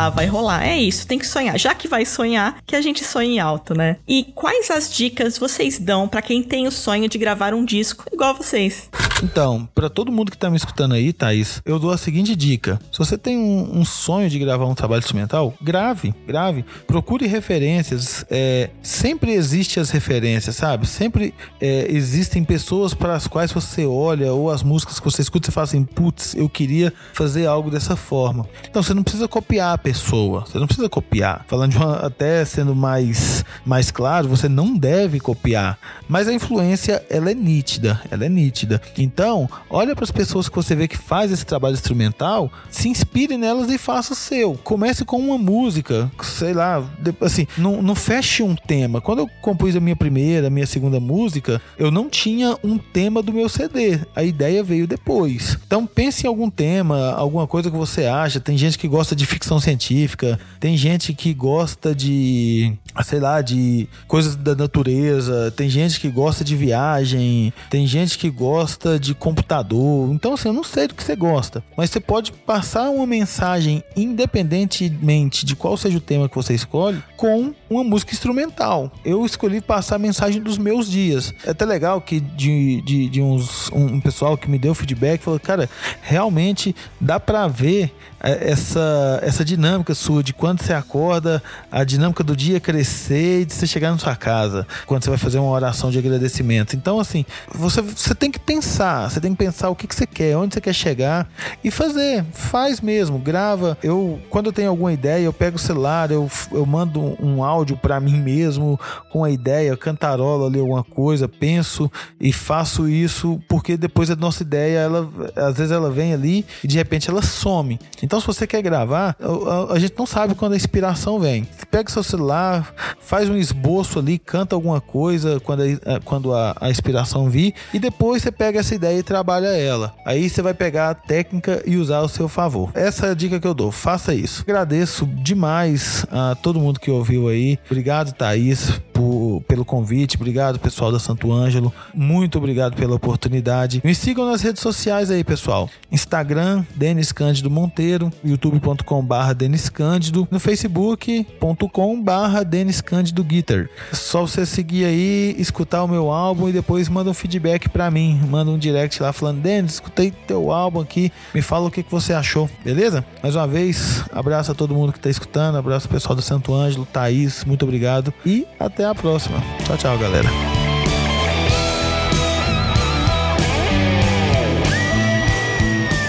Rolar, 0.07 0.11
vai 0.11 0.27
rolar. 0.27 0.67
É 0.67 0.77
isso, 0.77 1.07
tem 1.07 1.19
que 1.19 1.27
sonhar. 1.27 1.59
Já 1.59 1.75
que 1.75 1.89
vai 1.89 2.05
sonhar, 2.05 2.59
que 2.67 2.77
a 2.77 2.81
gente 2.81 3.05
sonhe 3.05 3.39
alto, 3.39 3.75
né? 3.75 3.97
E 4.07 4.25
quais 4.35 4.71
as 4.71 4.93
dicas 4.93 5.39
vocês 5.39 5.79
dão 5.79 6.09
para 6.09 6.23
quem 6.23 6.43
tem 6.43 6.67
o 6.67 6.73
sonho 6.73 7.09
de 7.09 7.19
gravar 7.19 7.55
um 7.55 7.65
disco 7.65 8.05
igual 8.13 8.35
vocês? 8.35 8.89
Então, 9.23 9.67
para 9.75 9.89
todo 9.89 10.13
mundo 10.13 10.31
que 10.31 10.37
tá 10.37 10.51
me 10.51 10.57
escutando 10.57 10.95
aí, 10.95 11.13
Thaís, 11.13 11.63
eu 11.65 11.79
dou 11.79 11.91
a 11.91 11.97
seguinte 11.97 12.37
dica. 12.37 12.79
Se 12.93 12.99
você 12.99 13.17
tem 13.17 13.39
um, 13.39 13.79
um 13.79 13.85
sonho 13.85 14.29
de 14.29 14.39
gravar 14.39 14.67
um 14.67 14.75
trabalho 14.75 15.01
instrumental, 15.01 15.55
grave, 15.61 16.15
grave. 16.27 16.65
Procure 16.87 17.27
referências. 17.27 18.27
É, 18.31 18.71
sempre 18.83 19.33
existe 19.33 19.81
as 19.81 19.91
referências, 19.91 20.57
sabe? 20.57 20.87
Sempre 20.87 21.33
é, 21.61 21.87
existem 21.91 22.45
pessoas 22.45 22.93
para 22.93 23.15
as 23.15 23.27
quais 23.27 23.53
você 23.53 23.87
olha 23.87 24.35
ou 24.35 24.51
as 24.51 24.63
músicas 24.63 25.01
que 25.01 25.05
você 25.05 25.23
escuta 25.23 25.49
e 25.49 25.53
fala 25.53 25.65
assim, 25.65 25.83
putz, 25.83 26.35
eu 26.35 26.49
queria 26.49 26.93
fazer 27.15 27.47
algo 27.47 27.71
dessa 27.71 27.97
forma. 27.97 28.47
Então, 28.69 28.83
você 28.83 28.93
não 28.93 29.03
precisa 29.03 29.27
copiar 29.27 29.75
a 29.75 29.79
pessoa. 29.79 30.45
Você 30.47 30.59
não 30.59 30.67
precisa 30.67 30.91
copiar. 30.91 31.45
Falando 31.49 31.75
uma, 31.77 31.97
até 31.97 32.45
sendo 32.45 32.75
mais, 32.75 33.45
mais 33.65 33.91
claro, 33.91 34.29
você 34.29 34.49
não 34.49 34.77
deve 34.77 35.21
copiar. 35.21 35.79
Mas 36.07 36.29
a 36.29 36.35
influência, 36.35 37.03
ela 37.09 37.31
é 37.31 37.35
nítida. 37.35 38.01
Ela 38.11 38.27
é 38.27 38.29
nítida. 38.29 38.81
Então, 39.07 39.49
olha 39.71 39.95
para 39.95 40.05
as 40.05 40.11
pessoas 40.11 40.49
que 40.49 40.57
você 40.57 40.75
vê 40.75 40.89
que 40.89 40.99
faz 40.99 41.31
esse 41.31 41.47
trabalho 41.47 41.75
instrumental, 41.75 42.51
se 42.69 42.89
inspire 42.89 43.37
nelas 43.37 43.71
e 43.71 43.79
faça 43.79 44.13
o 44.13 44.17
seu. 44.17 44.59
Comece 44.65 45.05
com 45.05 45.19
uma 45.19 45.39
música, 45.39 46.11
sei 46.23 46.53
lá, 46.53 46.85
assim, 47.21 47.47
não, 47.57 47.81
não 47.81 47.95
feche 47.95 48.43
um 48.43 48.57
tema. 48.57 49.01
Quando 49.01 49.21
eu 49.21 49.31
compus 49.41 49.77
a 49.77 49.81
minha 49.81 49.95
primeira, 49.95 50.49
a 50.49 50.51
minha 50.51 50.67
segunda 50.67 50.99
música, 50.99 51.63
eu 51.79 51.91
não 51.91 52.11
tinha 52.11 52.57
um 52.65 52.77
tema 52.77 53.23
do 53.23 53.33
meu 53.33 53.49
CD. 53.49 54.01
A 54.15 54.25
ideia 54.25 54.63
veio 54.63 54.87
depois. 54.87 55.57
Então 55.67 55.87
pense 55.87 56.25
em 56.25 56.29
algum 56.29 56.51
tema, 56.51 57.13
alguma 57.13 57.47
coisa 57.47 57.71
que 57.71 57.77
você 57.77 58.07
acha. 58.07 58.41
Tem 58.41 58.59
gente 58.59 58.77
que 58.77 58.89
gosta 58.89 59.15
de 59.15 59.25
ficção 59.25 59.61
científica, 59.61 60.39
tem 60.59 60.77
gente 60.77 61.15
que 61.15 61.33
gosta 61.33 61.95
de, 61.95 62.73
sei 63.05 63.21
lá, 63.21 63.41
de 63.41 63.89
coisas 64.09 64.35
da 64.35 64.55
natureza, 64.55 65.53
tem 65.57 65.69
gente 65.69 66.01
que 66.01 66.09
gosta 66.09 66.43
de 66.43 66.57
viagem, 66.57 67.53
tem 67.71 67.87
gente 67.87 68.19
que 68.19 68.31
gosta 68.31 68.96
de 68.99 69.15
computador. 69.15 70.11
Então, 70.13 70.35
assim, 70.35 70.49
eu 70.49 70.55
não 70.55 70.65
sei 70.65 70.89
do 70.89 70.95
que 70.95 71.03
você 71.03 71.17
gosta, 71.17 71.63
mas 71.77 71.91
você 71.91 72.01
pode 72.01 72.33
passar 72.33 72.91
uma 72.91 73.07
mensagem 73.07 73.83
independentemente 73.97 75.45
de 75.45 75.57
qual 75.57 75.77
seja 75.77 75.99
o 75.99 76.01
tema 76.01 76.29
que 76.29 76.35
você 76.35 76.55
escolhe 76.55 77.03
com 77.17 77.55
uma 77.69 77.83
música 77.83 78.13
instrumental. 78.13 78.91
Eu 79.05 79.25
escolhi 79.25 79.61
passar 79.61 79.97
a 79.97 79.99
mensagem 79.99 80.43
dos 80.43 80.59
meus 80.59 80.89
dias. 80.91 81.33
É 81.45 81.51
até 81.51 81.65
legal 81.65 82.01
que 82.01 82.21
de, 82.21 82.83
de, 82.83 83.09
de 83.09 83.23
uns, 83.23 83.71
um 83.73 84.01
pessoal 84.01 84.37
que 84.37 84.51
me 84.51 84.59
deu 84.59 84.75
feedback 84.75 85.21
falou, 85.23 85.41
cara, 85.41 85.69
realmente 86.03 86.75
dá 87.01 87.19
para 87.19 87.49
ver 87.49 87.93
é, 88.21 88.51
essa, 88.51 89.21
essa 89.23 89.45
dinâmica 89.45 89.95
sua 89.95 90.23
de 90.23 90.33
quando 90.33 90.63
você 90.63 90.73
acorda, 90.73 91.43
a 91.71 91.85
dinâmica 91.85 92.25
do 92.25 92.35
dia 92.35 92.59
crescer 92.59 93.43
e 93.43 93.45
de 93.45 93.53
você 93.53 93.67
chegar 93.67 93.91
na 93.93 93.99
sua 93.99 94.17
casa, 94.17 94.67
quando 94.87 95.05
você 95.05 95.11
vai 95.11 95.19
fazer 95.19 95.39
uma 95.39 95.51
oração 95.51 95.91
de 95.91 95.99
agradecimento. 95.99 96.75
Então, 96.75 96.99
assim, 96.99 97.25
você, 97.53 97.83
você 97.83 98.15
tem 98.15 98.31
que 98.31 98.39
pensar, 98.39 98.86
você 99.09 99.21
tem 99.21 99.33
que 99.33 99.39
pensar 99.39 99.71
o 99.71 99.77
que, 99.77 99.87
que 99.87 99.95
você 99.95 100.07
quer, 100.07 100.37
onde 100.37 100.55
você 100.55 100.61
quer 100.61 100.73
chegar 100.73 101.29
e 101.63 101.71
fazer. 101.71 102.25
Faz 102.33 102.81
mesmo, 102.81 103.19
grava. 103.19 103.77
Eu, 103.83 104.21
quando 104.31 104.47
eu 104.47 104.53
tenho 104.53 104.71
alguma 104.71 104.93
ideia, 104.93 105.25
eu 105.25 105.33
pego 105.33 105.57
o 105.57 105.59
celular, 105.59 106.11
eu, 106.11 106.31
eu 106.53 106.65
mando 106.65 107.17
um 107.23 107.43
áudio 107.43 107.77
para 107.77 108.01
mim 108.01 108.21
mesmo 108.21 108.79
com 109.11 109.25
a 109.25 109.31
ideia, 109.31 109.77
cantarola 109.77 110.47
ali 110.47 110.59
alguma 110.59 110.85
coisa, 110.85 111.29
penso 111.29 111.91
e 112.21 112.33
faço 112.33 112.89
isso 112.89 113.41
porque 113.49 113.77
depois 113.77 114.11
a 114.11 114.17
nossa 114.17 114.43
ideia, 114.43 114.79
ela, 114.79 115.09
às 115.35 115.57
vezes 115.57 115.73
ela 115.73 115.91
vem 115.91 116.13
ali 116.13 116.45
e 116.63 116.67
de 116.67 116.77
repente 116.77 117.11
ela 117.11 117.23
some. 117.23 117.79
Então, 118.03 118.21
se 118.21 118.27
você 118.27 118.47
quer 118.47 118.63
gravar, 118.63 119.17
a, 119.21 119.75
a 119.75 119.79
gente 119.79 119.95
não 119.99 120.07
sabe 120.07 120.35
quando 120.35 120.53
a 120.53 120.57
inspiração 120.57 121.19
vem. 121.19 121.47
Pega 121.71 121.91
seu 121.91 122.03
celular, 122.03 122.73
faz 123.01 123.29
um 123.29 123.37
esboço 123.37 123.99
ali, 123.99 124.19
canta 124.19 124.55
alguma 124.55 124.81
coisa 124.81 125.41
quando 125.41 125.63
a, 125.63 126.01
quando 126.05 126.35
a, 126.35 126.57
a 126.61 126.71
inspiração 126.71 127.29
vir, 127.29 127.55
e 127.73 127.79
depois 127.79 128.23
você 128.23 128.31
pega 128.31 128.61
essa 128.61 128.75
ideia 128.77 128.99
e 128.99 129.03
trabalha 129.03 129.49
ela. 129.49 129.93
Aí 130.05 130.29
você 130.29 130.41
vai 130.41 130.55
pegar 130.55 130.91
a 130.91 130.95
técnica 130.95 131.63
e 131.67 131.77
usar 131.77 131.99
ao 131.99 132.09
seu 132.09 132.29
favor. 132.29 132.71
Essa 132.75 133.07
é 133.07 133.11
a 133.11 133.15
dica 133.15 133.41
que 133.41 133.47
eu 133.47 133.55
dou. 133.55 133.73
Faça 133.73 134.15
isso. 134.15 134.43
Agradeço 134.43 135.07
demais 135.07 136.07
a 136.11 136.37
todo 136.37 136.61
mundo 136.61 136.79
que 136.79 136.91
ouviu 136.91 137.29
aí. 137.29 137.59
Obrigado, 137.67 138.13
Thaís, 138.13 138.81
por, 138.93 139.03
pelo 139.41 139.65
convite. 139.65 140.17
Obrigado, 140.17 140.59
pessoal 140.59 140.93
da 140.93 140.99
Santo 140.99 141.33
Ângelo. 141.33 141.73
Muito 141.95 142.39
obrigado 142.39 142.75
pela 142.75 142.95
oportunidade. 142.95 143.81
Me 143.85 143.95
sigam 143.95 144.27
nas 144.27 144.43
redes 144.43 144.63
sociais 144.63 145.11
aí, 145.11 145.25
pessoal. 145.25 145.69
Instagram, 145.91 146.65
Denis 146.75 147.13
Cândido 147.13 147.51
Monteiro 147.51 148.11
youtube.com/barra 148.25 149.33
Denis 149.33 149.69
Cândido, 149.69 150.27
no 150.31 150.39
facebook.com/barra 150.39 152.43
Denis 152.43 152.81
Cândido 152.81 153.25
Guitar. 153.25 153.69
Só 153.93 154.23
você 154.23 154.47
seguir 154.47 154.85
aí, 154.85 155.35
escutar 155.39 155.85
o 155.85 155.89
meu 155.89 156.11
álbum 156.11 156.49
e 156.49 156.53
depois 156.53 156.89
manda 156.89 157.11
um 157.11 157.15
feedback 157.15 157.69
para 157.69 157.91
mim, 157.91 158.21
manda 158.29 158.51
um 158.51 158.59
direct 158.59 159.03
lá 159.03 159.13
falando: 159.13 159.41
Denis, 159.41 159.75
escutei 159.75 160.13
teu 160.27 160.53
álbum 160.53 160.81
aqui, 160.81 161.13
me 161.35 161.43
fala 161.43 161.69
o 161.69 161.71
que, 161.71 161.83
que 161.83 161.91
você 161.91 162.13
achou, 162.13 162.49
beleza? 162.65 163.05
Mais 163.23 163.37
uma 163.37 163.47
vez, 163.47 164.05
abraço 164.13 164.53
a 164.53 164.55
todo 164.55 164.75
mundo 164.75 164.93
que 164.93 165.01
tá 165.01 165.11
escutando, 165.11 165.57
abraço 165.57 165.87
ao 165.87 165.93
pessoal 165.93 166.15
do 166.15 166.23
Santo 166.23 166.55
Ângelo, 166.55 166.87
Thaís, 166.87 167.45
muito 167.45 167.65
obrigado 167.65 168.13
e 168.25 168.47
até 168.59 168.85
a 168.85 168.95
próxima. 168.95 169.26
Tchau, 169.65 169.77
tchau, 169.77 169.99
galera. 169.99 170.29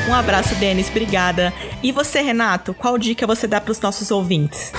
Um 0.07 0.13
abraço, 0.13 0.55
Denis, 0.55 0.89
obrigada. 0.89 1.53
E 1.83 1.91
você, 1.91 2.21
Renato, 2.21 2.73
qual 2.73 2.97
dica 2.97 3.27
você 3.27 3.45
dá 3.45 3.59
para 3.59 3.71
os 3.71 3.81
nossos 3.81 4.09
ouvintes? 4.09 4.71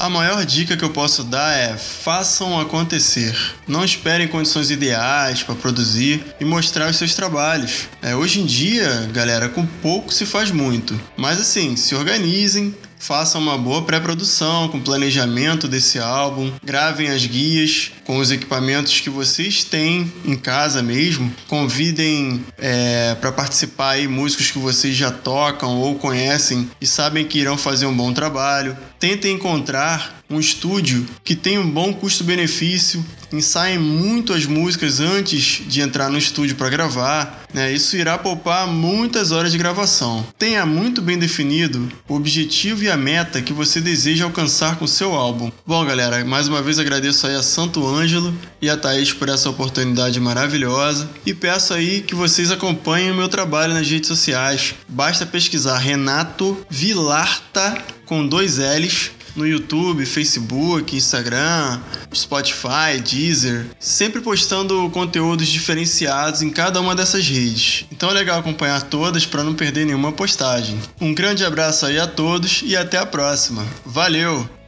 A 0.00 0.08
maior 0.08 0.46
dica 0.46 0.78
que 0.78 0.82
eu 0.82 0.88
posso 0.88 1.22
dar 1.22 1.54
é 1.54 1.76
façam 1.76 2.58
acontecer. 2.58 3.36
Não 3.68 3.84
esperem 3.84 4.26
condições 4.26 4.70
ideais 4.70 5.42
para 5.42 5.54
produzir 5.54 6.24
e 6.40 6.44
mostrar 6.46 6.88
os 6.88 6.96
seus 6.96 7.14
trabalhos. 7.14 7.86
É, 8.00 8.16
hoje 8.16 8.40
em 8.40 8.46
dia, 8.46 9.10
galera, 9.12 9.50
com 9.50 9.66
pouco 9.66 10.10
se 10.10 10.24
faz 10.24 10.50
muito. 10.50 10.98
Mas 11.18 11.38
assim, 11.38 11.76
se 11.76 11.94
organizem, 11.94 12.74
façam 13.00 13.40
uma 13.40 13.56
boa 13.56 13.82
pré-produção 13.82 14.68
com 14.68 14.78
planejamento 14.78 15.66
desse 15.66 15.98
álbum, 15.98 16.52
gravem 16.62 17.08
as 17.08 17.24
guias 17.24 17.90
com 18.04 18.18
os 18.18 18.30
equipamentos 18.30 19.00
que 19.00 19.10
vocês 19.10 19.64
têm 19.64 20.12
em 20.24 20.36
casa 20.36 20.82
mesmo, 20.82 21.32
convidem 21.48 22.44
é, 22.58 23.16
para 23.16 23.32
participar 23.32 23.92
aí 23.92 24.06
músicos 24.06 24.50
que 24.50 24.58
vocês 24.58 24.94
já 24.94 25.10
tocam 25.10 25.78
ou 25.78 25.96
conhecem 25.96 26.70
e 26.80 26.86
sabem 26.86 27.24
que 27.24 27.38
irão 27.38 27.56
fazer 27.56 27.86
um 27.86 27.96
bom 27.96 28.12
trabalho. 28.12 28.76
Tentem 28.98 29.34
encontrar 29.34 30.20
um 30.28 30.38
estúdio 30.38 31.06
que 31.24 31.34
tem 31.34 31.58
um 31.58 31.68
bom 31.68 31.92
custo-benefício, 31.92 33.04
ensaiem 33.32 33.78
muito 33.78 34.32
as 34.32 34.46
músicas 34.46 35.00
antes 35.00 35.62
de 35.66 35.80
entrar 35.80 36.10
no 36.10 36.18
estúdio 36.18 36.56
para 36.56 36.68
gravar, 36.68 37.44
né? 37.52 37.72
Isso 37.72 37.96
irá 37.96 38.18
poupar 38.18 38.66
muitas 38.66 39.32
horas 39.32 39.52
de 39.52 39.58
gravação. 39.58 40.26
Tenha 40.38 40.64
muito 40.66 41.00
bem 41.00 41.18
definido 41.18 41.90
o 42.08 42.14
objetivo 42.14 42.82
e 42.82 42.90
a 42.90 42.96
meta 42.96 43.42
que 43.42 43.52
você 43.52 43.80
deseja 43.80 44.24
alcançar 44.24 44.76
com 44.76 44.86
seu 44.86 45.14
álbum. 45.14 45.50
Bom, 45.66 45.84
galera, 45.84 46.24
mais 46.24 46.48
uma 46.48 46.62
vez 46.62 46.78
agradeço 46.78 47.26
aí 47.26 47.34
a 47.34 47.42
Santo 47.42 47.86
Ângelo 47.86 48.34
e 48.60 48.68
a 48.68 48.76
Thaís 48.76 49.12
por 49.12 49.28
essa 49.28 49.50
oportunidade 49.50 50.18
maravilhosa 50.20 51.08
e 51.24 51.34
peço 51.34 51.74
aí 51.74 52.02
que 52.02 52.14
vocês 52.14 52.50
acompanhem 52.50 53.10
o 53.10 53.16
meu 53.16 53.28
trabalho 53.28 53.74
nas 53.74 53.88
redes 53.88 54.08
sociais. 54.08 54.74
Basta 54.88 55.26
pesquisar 55.26 55.78
Renato 55.78 56.56
Vilarta 56.68 57.76
com 58.06 58.26
dois 58.26 58.58
L's 58.58 59.12
no 59.34 59.46
YouTube, 59.46 60.04
Facebook, 60.06 60.96
Instagram, 60.96 61.80
Spotify, 62.14 63.00
Deezer, 63.02 63.66
sempre 63.78 64.20
postando 64.20 64.88
conteúdos 64.90 65.48
diferenciados 65.48 66.42
em 66.42 66.50
cada 66.50 66.80
uma 66.80 66.94
dessas 66.94 67.26
redes. 67.26 67.86
Então 67.90 68.10
é 68.10 68.14
legal 68.14 68.40
acompanhar 68.40 68.82
todas 68.82 69.26
para 69.26 69.44
não 69.44 69.54
perder 69.54 69.86
nenhuma 69.86 70.12
postagem. 70.12 70.78
Um 71.00 71.14
grande 71.14 71.44
abraço 71.44 71.86
aí 71.86 71.98
a 71.98 72.06
todos 72.06 72.62
e 72.64 72.76
até 72.76 72.98
a 72.98 73.06
próxima. 73.06 73.64
Valeu! 73.84 74.59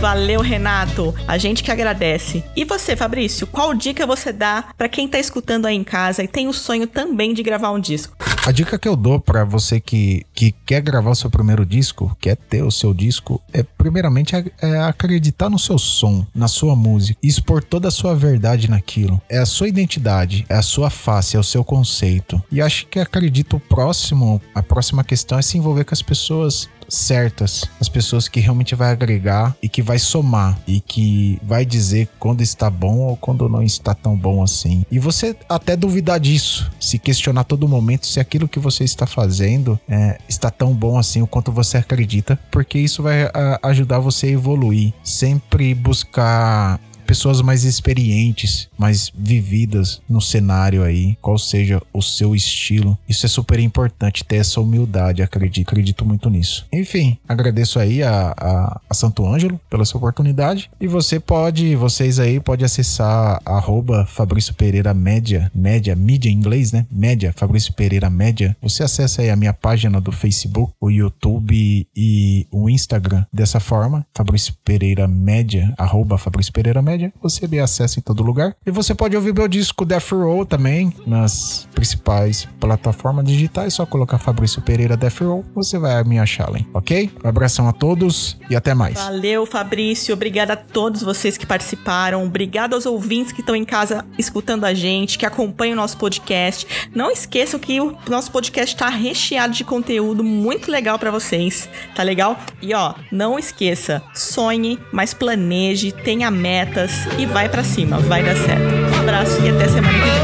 Valeu, 0.00 0.40
Renato. 0.40 1.12
A 1.26 1.36
gente 1.38 1.64
que 1.64 1.72
agradece. 1.72 2.44
E 2.54 2.64
você, 2.64 2.94
Fabrício, 2.94 3.48
qual 3.48 3.74
dica 3.74 4.06
você 4.06 4.32
dá 4.32 4.66
para 4.76 4.88
quem 4.88 5.08
tá 5.08 5.18
escutando 5.18 5.66
aí 5.66 5.74
em 5.74 5.82
casa 5.82 6.22
e 6.22 6.28
tem 6.28 6.46
o 6.46 6.52
sonho 6.52 6.86
também 6.86 7.34
de 7.34 7.42
gravar 7.42 7.72
um 7.72 7.80
disco? 7.80 8.16
A 8.46 8.52
dica 8.52 8.78
que 8.78 8.88
eu 8.88 8.94
dou 8.94 9.18
para 9.18 9.44
você 9.44 9.80
que, 9.80 10.24
que 10.32 10.52
quer 10.64 10.80
gravar 10.80 11.10
o 11.10 11.14
seu 11.16 11.28
primeiro 11.28 11.66
disco, 11.66 12.16
quer 12.20 12.36
ter 12.36 12.62
o 12.62 12.70
seu 12.70 12.94
disco, 12.94 13.42
é 13.52 13.64
primeiramente 13.64 14.36
é 14.36 14.78
acreditar 14.78 15.50
no 15.50 15.58
seu 15.58 15.76
som, 15.78 16.24
na 16.32 16.46
sua 16.46 16.76
música, 16.76 17.18
expor 17.20 17.62
toda 17.62 17.88
a 17.88 17.90
sua 17.90 18.14
verdade 18.14 18.70
naquilo. 18.70 19.20
É 19.28 19.38
a 19.38 19.46
sua 19.46 19.68
identidade, 19.68 20.46
é 20.48 20.54
a 20.54 20.62
sua 20.62 20.90
face, 20.90 21.36
é 21.36 21.40
o 21.40 21.44
seu 21.44 21.64
conceito. 21.64 22.40
E 22.52 22.62
acho 22.62 22.86
que 22.86 23.00
acredito 23.00 23.56
o 23.56 23.60
próximo, 23.60 24.40
a 24.54 24.62
próxima 24.62 25.02
questão 25.02 25.38
é 25.38 25.42
se 25.42 25.58
envolver 25.58 25.84
com 25.84 25.92
as 25.92 26.02
pessoas 26.02 26.70
certas, 26.88 27.64
as 27.80 27.88
pessoas 27.88 28.28
que 28.28 28.40
realmente 28.40 28.74
vai 28.74 28.90
agregar 28.90 29.54
e 29.62 29.68
que 29.68 29.82
vai 29.82 29.98
somar 29.98 30.58
e 30.66 30.80
que 30.80 31.38
vai 31.42 31.64
dizer 31.64 32.08
quando 32.18 32.40
está 32.40 32.70
bom 32.70 32.98
ou 32.98 33.16
quando 33.16 33.48
não 33.48 33.62
está 33.62 33.94
tão 33.94 34.16
bom 34.16 34.42
assim. 34.42 34.84
E 34.90 34.98
você 34.98 35.36
até 35.48 35.76
duvidar 35.76 36.18
disso, 36.18 36.70
se 36.80 36.98
questionar 36.98 37.44
todo 37.44 37.68
momento 37.68 38.06
se 38.06 38.20
aquilo 38.20 38.48
que 38.48 38.58
você 38.58 38.84
está 38.84 39.06
fazendo 39.06 39.78
é, 39.88 40.18
está 40.28 40.50
tão 40.50 40.74
bom 40.74 40.98
assim 40.98 41.22
o 41.22 41.26
quanto 41.26 41.52
você 41.52 41.76
acredita, 41.76 42.38
porque 42.50 42.78
isso 42.78 43.02
vai 43.02 43.24
a, 43.24 43.58
ajudar 43.64 43.98
você 43.98 44.26
a 44.26 44.30
evoluir, 44.30 44.92
sempre 45.02 45.74
buscar 45.74 46.80
pessoas 47.08 47.40
mais 47.40 47.64
experientes, 47.64 48.68
mais 48.76 49.10
vividas 49.16 50.02
no 50.06 50.20
cenário 50.20 50.84
aí, 50.84 51.16
qual 51.22 51.38
seja 51.38 51.80
o 51.90 52.02
seu 52.02 52.36
estilo. 52.36 52.98
Isso 53.08 53.24
é 53.24 53.28
super 53.30 53.58
importante, 53.58 54.22
ter 54.22 54.36
essa 54.36 54.60
humildade, 54.60 55.22
acredito, 55.22 55.66
acredito 55.66 56.04
muito 56.04 56.28
nisso. 56.28 56.66
Enfim, 56.70 57.16
agradeço 57.26 57.78
aí 57.78 58.02
a, 58.02 58.34
a, 58.36 58.80
a 58.90 58.94
Santo 58.94 59.26
Ângelo 59.26 59.58
pela 59.70 59.86
sua 59.86 59.96
oportunidade 59.96 60.70
e 60.78 60.86
você 60.86 61.18
pode, 61.18 61.74
vocês 61.76 62.18
aí 62.20 62.38
pode 62.38 62.62
acessar 62.62 63.40
arroba 63.42 64.04
Fabrício 64.04 64.52
Pereira 64.52 64.92
Média, 64.92 65.50
média, 65.54 65.96
mídia 65.96 66.28
em 66.28 66.34
inglês, 66.34 66.72
né? 66.72 66.86
Média, 66.92 67.32
Fabrício 67.34 67.72
Pereira 67.72 68.10
Média. 68.10 68.54
Você 68.60 68.82
acessa 68.82 69.22
aí 69.22 69.30
a 69.30 69.36
minha 69.36 69.54
página 69.54 69.98
do 69.98 70.12
Facebook, 70.12 70.74
o 70.78 70.90
YouTube 70.90 71.88
e 71.96 72.46
o 72.52 72.68
Instagram 72.68 73.24
dessa 73.32 73.58
forma, 73.58 74.06
Fabrício 74.14 74.52
Pereira 74.62 75.08
Média, 75.08 75.72
arroba 75.78 76.18
Fabrício 76.18 76.52
Pereira 76.52 76.82
Média 76.82 76.97
você 77.22 77.46
vê 77.46 77.60
acesso 77.60 77.98
em 77.98 78.02
todo 78.02 78.22
lugar. 78.22 78.54
E 78.66 78.70
você 78.70 78.94
pode 78.94 79.16
ouvir 79.16 79.34
meu 79.34 79.48
disco 79.48 79.84
Death 79.84 80.10
Row 80.10 80.44
também 80.44 80.92
nas 81.06 81.68
principais 81.74 82.48
plataformas 82.60 83.24
digitais. 83.24 83.74
Só 83.74 83.86
colocar 83.86 84.18
Fabrício 84.18 84.62
Pereira 84.62 84.96
Death 84.96 85.20
Row, 85.20 85.44
você 85.54 85.78
vai 85.78 86.02
me 86.04 86.18
achar 86.18 86.50
lá, 86.50 86.58
ok? 86.74 87.10
Um 87.24 87.28
abração 87.28 87.68
a 87.68 87.72
todos 87.72 88.36
e 88.50 88.56
até 88.56 88.74
mais. 88.74 88.94
Valeu, 88.94 89.46
Fabrício. 89.46 90.14
Obrigada 90.14 90.54
a 90.54 90.56
todos 90.56 91.02
vocês 91.02 91.36
que 91.36 91.46
participaram. 91.46 92.24
Obrigado 92.24 92.74
aos 92.74 92.86
ouvintes 92.86 93.32
que 93.32 93.40
estão 93.40 93.54
em 93.54 93.64
casa 93.64 94.04
escutando 94.18 94.64
a 94.64 94.74
gente, 94.74 95.18
que 95.18 95.26
acompanham 95.26 95.74
o 95.74 95.76
nosso 95.76 95.96
podcast. 95.96 96.66
Não 96.94 97.10
esqueçam 97.10 97.60
que 97.60 97.80
o 97.80 97.96
nosso 98.08 98.30
podcast 98.30 98.74
está 98.74 98.88
recheado 98.88 99.54
de 99.54 99.64
conteúdo 99.64 100.24
muito 100.24 100.70
legal 100.70 100.98
para 100.98 101.10
vocês, 101.10 101.68
tá 101.94 102.02
legal? 102.02 102.38
E 102.60 102.74
ó, 102.74 102.94
não 103.12 103.38
esqueça, 103.38 104.02
sonhe, 104.14 104.78
mas 104.92 105.14
planeje, 105.14 105.92
tenha 105.92 106.30
metas 106.30 106.87
e 107.18 107.26
vai 107.26 107.48
para 107.48 107.64
cima, 107.64 107.98
vai 107.98 108.22
dar 108.22 108.36
certo. 108.36 108.62
Um 108.96 109.00
abraço 109.00 109.42
e 109.42 109.50
até 109.50 109.68
semana 109.68 109.98
que 109.98 110.10
vem. 110.10 110.17